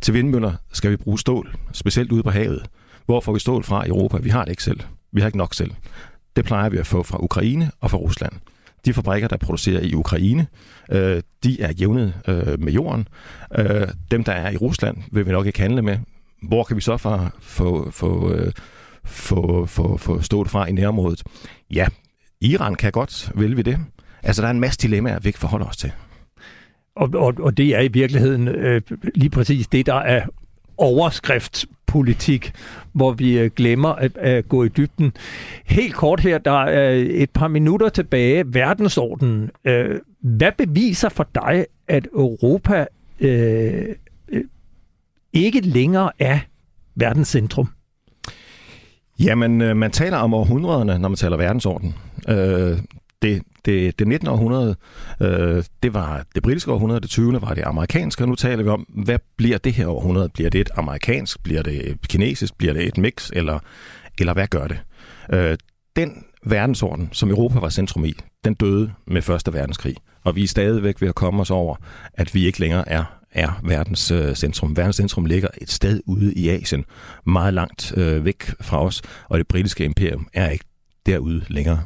Til 0.00 0.14
vindmøller 0.14 0.52
skal 0.72 0.90
vi 0.90 0.96
bruge 0.96 1.18
stål, 1.18 1.56
specielt 1.72 2.12
ude 2.12 2.22
på 2.22 2.30
havet. 2.30 2.66
Hvor 3.06 3.20
får 3.20 3.32
vi 3.32 3.38
stål 3.38 3.64
fra 3.64 3.84
i 3.84 3.88
Europa? 3.88 4.16
Vi 4.16 4.30
har 4.30 4.44
det 4.44 4.50
ikke 4.50 4.62
selv. 4.62 4.80
Vi 5.12 5.20
har 5.20 5.28
ikke 5.28 5.38
nok 5.38 5.54
selv. 5.54 5.70
Det 6.36 6.44
plejer 6.44 6.68
vi 6.68 6.78
at 6.78 6.86
få 6.86 7.02
fra 7.02 7.18
Ukraine 7.20 7.70
og 7.80 7.90
fra 7.90 7.98
Rusland. 7.98 8.32
De 8.84 8.92
fabrikker, 8.94 9.28
der 9.28 9.36
producerer 9.36 9.80
i 9.80 9.94
Ukraine, 9.94 10.46
øh, 10.90 11.22
de 11.44 11.60
er 11.60 11.72
jævnet 11.72 12.14
øh, 12.28 12.60
med 12.60 12.72
jorden. 12.72 13.08
Øh, 13.58 13.88
dem, 14.10 14.24
der 14.24 14.32
er 14.32 14.50
i 14.50 14.56
Rusland, 14.56 14.96
vil 15.12 15.26
vi 15.26 15.32
nok 15.32 15.46
ikke 15.46 15.60
handle 15.60 15.82
med. 15.82 15.98
Hvor 16.42 16.64
kan 16.64 16.76
vi 16.76 16.80
så 16.80 16.96
få, 16.96 17.18
få, 17.40 17.90
få, 17.90 18.32
øh, 18.32 18.52
få, 19.04 19.66
få, 19.66 19.96
få 19.96 20.20
stået 20.20 20.50
fra 20.50 20.66
i 20.66 20.72
nærområdet? 20.72 21.22
Ja, 21.70 21.86
Iran 22.40 22.74
kan 22.74 22.92
godt, 22.92 23.32
vil 23.34 23.56
vi 23.56 23.62
det. 23.62 23.78
Altså, 24.22 24.42
der 24.42 24.48
er 24.48 24.52
en 24.52 24.60
masse 24.60 24.78
dilemmaer, 24.78 25.18
vi 25.20 25.28
ikke 25.28 25.38
forholder 25.38 25.66
os 25.66 25.76
til. 25.76 25.92
Og, 26.96 27.10
og, 27.14 27.34
og 27.38 27.56
det 27.56 27.76
er 27.76 27.80
i 27.80 27.88
virkeligheden 27.88 28.48
øh, 28.48 28.80
lige 29.14 29.30
præcis 29.30 29.66
det, 29.66 29.86
der 29.86 29.94
er 29.94 30.26
overskrift 30.76 31.66
politik, 31.92 32.52
hvor 32.92 33.12
vi 33.12 33.38
øh, 33.38 33.50
glemmer 33.56 33.88
at, 33.88 34.16
at 34.16 34.48
gå 34.48 34.64
i 34.64 34.68
dybden. 34.68 35.12
Helt 35.64 35.94
kort 35.94 36.20
her, 36.20 36.38
der 36.38 36.64
er 36.64 36.90
et 37.10 37.30
par 37.30 37.48
minutter 37.48 37.88
tilbage. 37.88 38.44
Verdensordenen. 38.46 39.50
Øh, 39.64 40.00
hvad 40.20 40.52
beviser 40.58 41.08
for 41.08 41.26
dig, 41.34 41.66
at 41.88 42.08
Europa 42.14 42.86
øh, 43.20 43.84
øh, 44.28 44.44
ikke 45.32 45.60
længere 45.60 46.10
er 46.18 46.38
verdens 46.94 47.28
centrum? 47.28 47.68
Jamen, 49.20 49.60
øh, 49.60 49.76
man 49.76 49.90
taler 49.90 50.16
om 50.16 50.34
århundrederne, 50.34 50.98
når 50.98 51.08
man 51.08 51.16
taler 51.16 51.36
verdensorden. 51.36 51.94
Øh, 52.28 52.78
det, 53.22 53.42
det, 53.64 53.98
det 53.98 54.08
19. 54.08 54.28
århundrede, 54.28 54.76
øh, 55.20 55.64
det 55.82 55.94
var 55.94 56.24
det 56.34 56.42
britiske 56.42 56.72
århundrede, 56.72 57.00
det 57.00 57.10
20. 57.10 57.42
var 57.42 57.54
det 57.54 57.62
amerikanske, 57.66 58.24
og 58.24 58.28
nu 58.28 58.34
taler 58.34 58.62
vi 58.62 58.68
om, 58.68 58.80
hvad 59.04 59.18
bliver 59.36 59.58
det 59.58 59.72
her 59.72 59.86
århundrede? 59.86 60.28
Bliver 60.28 60.50
det 60.50 60.60
et 60.60 60.70
amerikansk? 60.76 61.42
Bliver 61.42 61.62
det 61.62 61.90
et 61.90 62.08
kinesisk? 62.08 62.58
Bliver 62.58 62.72
det 62.72 62.86
et 62.86 62.98
mix? 62.98 63.30
Eller, 63.32 63.58
eller 64.18 64.32
hvad 64.32 64.46
gør 64.46 64.66
det? 64.66 64.78
Øh, 65.32 65.56
den 65.96 66.24
verdensorden, 66.46 67.08
som 67.12 67.30
Europa 67.30 67.58
var 67.58 67.68
centrum 67.68 68.04
i, 68.04 68.14
den 68.44 68.54
døde 68.54 68.92
med 69.06 69.22
Første 69.22 69.52
Verdenskrig. 69.52 69.96
Og 70.24 70.36
vi 70.36 70.42
er 70.42 70.48
stadigvæk 70.48 71.00
ved 71.00 71.08
at 71.08 71.14
komme 71.14 71.40
os 71.40 71.50
over, 71.50 71.76
at 72.14 72.34
vi 72.34 72.46
ikke 72.46 72.60
længere 72.60 72.88
er 72.88 73.04
er 73.34 73.60
verdens 73.64 74.10
øh, 74.10 74.34
centrum. 74.34 74.76
Verdens 74.76 74.96
centrum 74.96 75.26
ligger 75.26 75.48
et 75.60 75.70
sted 75.70 76.00
ude 76.06 76.34
i 76.34 76.48
Asien, 76.48 76.84
meget 77.26 77.54
langt 77.54 77.92
øh, 77.96 78.24
væk 78.24 78.54
fra 78.60 78.84
os, 78.84 79.02
og 79.28 79.38
det 79.38 79.48
britiske 79.48 79.84
imperium 79.84 80.28
er 80.32 80.50
ikke 80.50 80.64
derude 81.06 81.44
længere. 81.48 81.82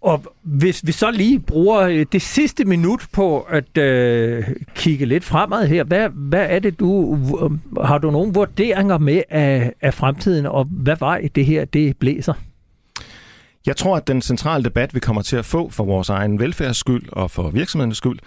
Og 0.00 0.22
hvis 0.42 0.86
vi 0.86 0.92
så 0.92 1.10
lige 1.10 1.40
bruger 1.40 1.80
øh, 1.80 2.06
det 2.12 2.22
sidste 2.22 2.64
minut 2.64 3.06
på 3.12 3.40
at 3.40 3.78
øh, 3.78 4.44
kigge 4.74 5.06
lidt 5.06 5.24
fremad 5.24 5.66
her, 5.66 5.84
hvad, 5.84 6.08
hvad 6.08 6.46
er 6.48 6.58
det 6.58 6.78
du, 6.80 7.18
øh, 7.42 7.84
har 7.84 7.98
du 7.98 8.10
nogle 8.10 8.32
vurderinger 8.32 8.98
med 8.98 9.22
af, 9.30 9.72
af 9.80 9.94
fremtiden, 9.94 10.46
og 10.46 10.64
hvad 10.64 10.96
vej 10.98 11.28
det 11.34 11.46
her, 11.46 11.64
det 11.64 11.96
blæser? 11.96 12.34
Jeg 13.66 13.76
tror, 13.76 13.96
at 13.96 14.08
den 14.08 14.22
centrale 14.22 14.64
debat, 14.64 14.94
vi 14.94 15.00
kommer 15.00 15.22
til 15.22 15.36
at 15.36 15.44
få 15.44 15.70
for 15.70 15.84
vores 15.84 16.08
egen 16.08 16.38
velfærds 16.38 16.76
skyld 16.76 17.02
og 17.12 17.30
for 17.30 17.50
virksomhedens 17.50 17.96
skyld, 17.96 18.18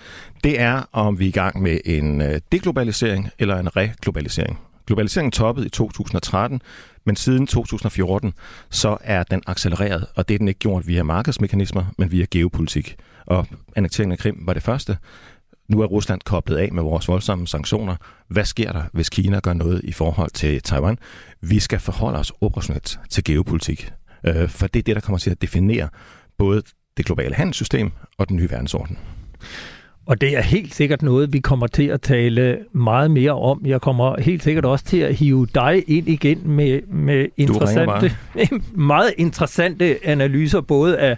det 0.43 0.59
er, 0.59 0.81
om 0.91 1.19
vi 1.19 1.25
er 1.25 1.29
i 1.29 1.31
gang 1.31 1.61
med 1.61 1.77
en 1.85 2.21
øh, 2.21 2.39
deglobalisering 2.51 3.29
eller 3.39 3.57
en 3.57 3.75
reglobalisering. 3.75 4.59
Globaliseringen 4.85 5.31
toppede 5.31 5.65
i 5.65 5.69
2013, 5.69 6.61
men 7.05 7.15
siden 7.15 7.47
2014, 7.47 8.33
så 8.69 8.97
er 9.01 9.23
den 9.23 9.41
accelereret, 9.47 10.05
og 10.15 10.27
det 10.27 10.33
er 10.33 10.37
den 10.37 10.47
ikke 10.47 10.59
gjort 10.59 10.87
via 10.87 11.03
markedsmekanismer, 11.03 11.85
men 11.97 12.11
via 12.11 12.25
geopolitik. 12.31 12.95
Og 13.25 13.47
annekteringen 13.75 14.11
af 14.11 14.17
Krim 14.17 14.37
var 14.41 14.53
det 14.53 14.63
første. 14.63 14.97
Nu 15.67 15.81
er 15.81 15.85
Rusland 15.85 16.21
koblet 16.25 16.57
af 16.57 16.71
med 16.71 16.83
vores 16.83 17.07
voldsomme 17.07 17.47
sanktioner. 17.47 17.95
Hvad 18.27 18.45
sker 18.45 18.71
der, 18.71 18.83
hvis 18.93 19.09
Kina 19.09 19.39
gør 19.39 19.53
noget 19.53 19.81
i 19.83 19.91
forhold 19.91 20.31
til 20.31 20.61
Taiwan? 20.61 20.97
Vi 21.41 21.59
skal 21.59 21.79
forholde 21.79 22.19
os 22.19 22.31
operationelt 22.41 22.99
til 23.09 23.23
geopolitik, 23.23 23.91
øh, 24.23 24.49
for 24.49 24.67
det 24.67 24.79
er 24.79 24.83
det, 24.83 24.95
der 24.95 25.01
kommer 25.01 25.19
til 25.19 25.29
at 25.29 25.41
definere 25.41 25.89
både 26.37 26.61
det 26.97 27.05
globale 27.05 27.35
handelssystem 27.35 27.91
og 28.17 28.29
den 28.29 28.37
nye 28.37 28.49
verdensorden. 28.49 28.97
Og 30.11 30.21
det 30.21 30.37
er 30.37 30.41
helt 30.41 30.75
sikkert 30.75 31.01
noget, 31.01 31.33
vi 31.33 31.39
kommer 31.39 31.67
til 31.67 31.87
at 31.87 32.01
tale 32.01 32.57
meget 32.71 33.11
mere 33.11 33.31
om. 33.31 33.61
Jeg 33.65 33.81
kommer 33.81 34.21
helt 34.21 34.43
sikkert 34.43 34.65
også 34.65 34.85
til 34.85 34.97
at 34.97 35.15
hive 35.15 35.47
dig 35.55 35.83
ind 35.87 36.07
igen 36.07 36.41
med, 36.45 36.81
med 36.87 37.27
interessante, 37.37 38.11
meget 38.93 39.13
interessante 39.17 39.97
analyser, 40.03 40.61
både 40.61 40.97
af 40.97 41.17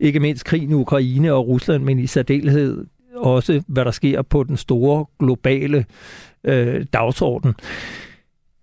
ikke 0.00 0.20
mindst 0.20 0.44
krigen 0.44 0.70
i 0.70 0.74
Ukraine 0.74 1.32
og 1.32 1.48
Rusland, 1.48 1.82
men 1.82 1.98
i 1.98 2.06
særdeleshed 2.06 2.84
også, 3.16 3.62
hvad 3.66 3.84
der 3.84 3.90
sker 3.90 4.22
på 4.22 4.44
den 4.44 4.56
store 4.56 5.06
globale 5.18 5.84
øh, 6.44 6.86
dagsorden. 6.92 7.54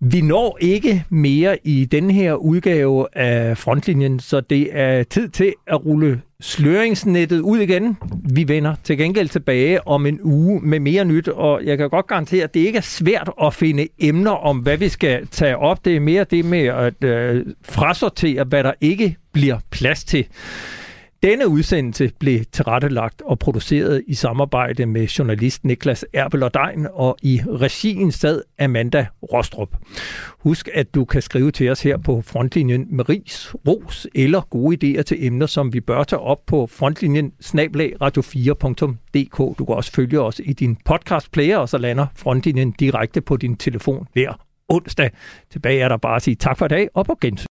Vi 0.00 0.20
når 0.20 0.58
ikke 0.60 1.04
mere 1.08 1.58
i 1.64 1.84
den 1.84 2.10
her 2.10 2.34
udgave 2.34 3.06
af 3.18 3.58
Frontlinjen, 3.58 4.20
så 4.20 4.40
det 4.40 4.68
er 4.72 5.02
tid 5.02 5.28
til 5.28 5.54
at 5.66 5.86
rulle 5.86 6.20
sløringsnettet 6.40 7.40
ud 7.40 7.58
igen. 7.58 7.96
Vi 8.34 8.48
vender 8.48 8.74
til 8.84 8.98
gengæld 8.98 9.28
tilbage 9.28 9.88
om 9.88 10.06
en 10.06 10.20
uge 10.22 10.60
med 10.60 10.80
mere 10.80 11.04
nyt, 11.04 11.28
og 11.28 11.64
jeg 11.64 11.78
kan 11.78 11.90
godt 11.90 12.06
garantere, 12.06 12.44
at 12.44 12.54
det 12.54 12.60
ikke 12.60 12.76
er 12.76 12.82
svært 12.82 13.30
at 13.42 13.54
finde 13.54 13.88
emner 13.98 14.30
om, 14.30 14.58
hvad 14.58 14.76
vi 14.76 14.88
skal 14.88 15.26
tage 15.26 15.56
op. 15.56 15.84
Det 15.84 15.96
er 15.96 16.00
mere 16.00 16.24
det 16.24 16.44
med 16.44 16.64
at 16.66 17.04
øh, 17.04 17.46
frasortere, 17.64 18.44
hvad 18.44 18.64
der 18.64 18.72
ikke 18.80 19.16
bliver 19.32 19.58
plads 19.70 20.04
til. 20.04 20.26
Denne 21.22 21.48
udsendelse 21.48 22.10
blev 22.18 22.44
tilrettelagt 22.52 23.22
og 23.22 23.38
produceret 23.38 24.04
i 24.06 24.14
samarbejde 24.14 24.86
med 24.86 25.06
journalist 25.06 25.64
Niklas 25.64 26.04
Erbel 26.12 26.42
og 26.42 26.54
Dein, 26.54 26.86
og 26.92 27.16
i 27.22 27.40
regien 27.46 28.12
sad 28.12 28.42
Amanda 28.58 29.06
Rostrup. 29.32 29.76
Husk, 30.38 30.68
at 30.74 30.94
du 30.94 31.04
kan 31.04 31.22
skrive 31.22 31.50
til 31.50 31.70
os 31.70 31.82
her 31.82 31.96
på 31.96 32.20
frontlinjen 32.20 32.86
med 32.90 33.08
ris, 33.08 33.54
ros 33.68 34.06
eller 34.14 34.40
gode 34.40 34.98
idéer 34.98 35.02
til 35.02 35.26
emner, 35.26 35.46
som 35.46 35.72
vi 35.72 35.80
bør 35.80 36.04
tage 36.04 36.20
op 36.20 36.46
på 36.46 36.66
frontlinjen 36.66 37.32
radio4.dk. 37.42 39.58
Du 39.58 39.64
kan 39.64 39.74
også 39.74 39.92
følge 39.92 40.20
os 40.20 40.40
i 40.44 40.52
din 40.52 40.76
podcast 40.84 41.32
player, 41.32 41.56
og 41.56 41.68
så 41.68 41.78
lander 41.78 42.06
frontlinjen 42.16 42.70
direkte 42.70 43.20
på 43.20 43.36
din 43.36 43.56
telefon 43.56 44.06
hver 44.12 44.44
onsdag. 44.68 45.10
Tilbage 45.50 45.80
er 45.80 45.88
der 45.88 45.96
bare 45.96 46.16
at 46.16 46.22
sige 46.22 46.34
tak 46.34 46.58
for 46.58 46.64
i 46.64 46.68
dag, 46.68 46.88
og 46.94 47.06
på 47.06 47.18
gensyn. 47.20 47.46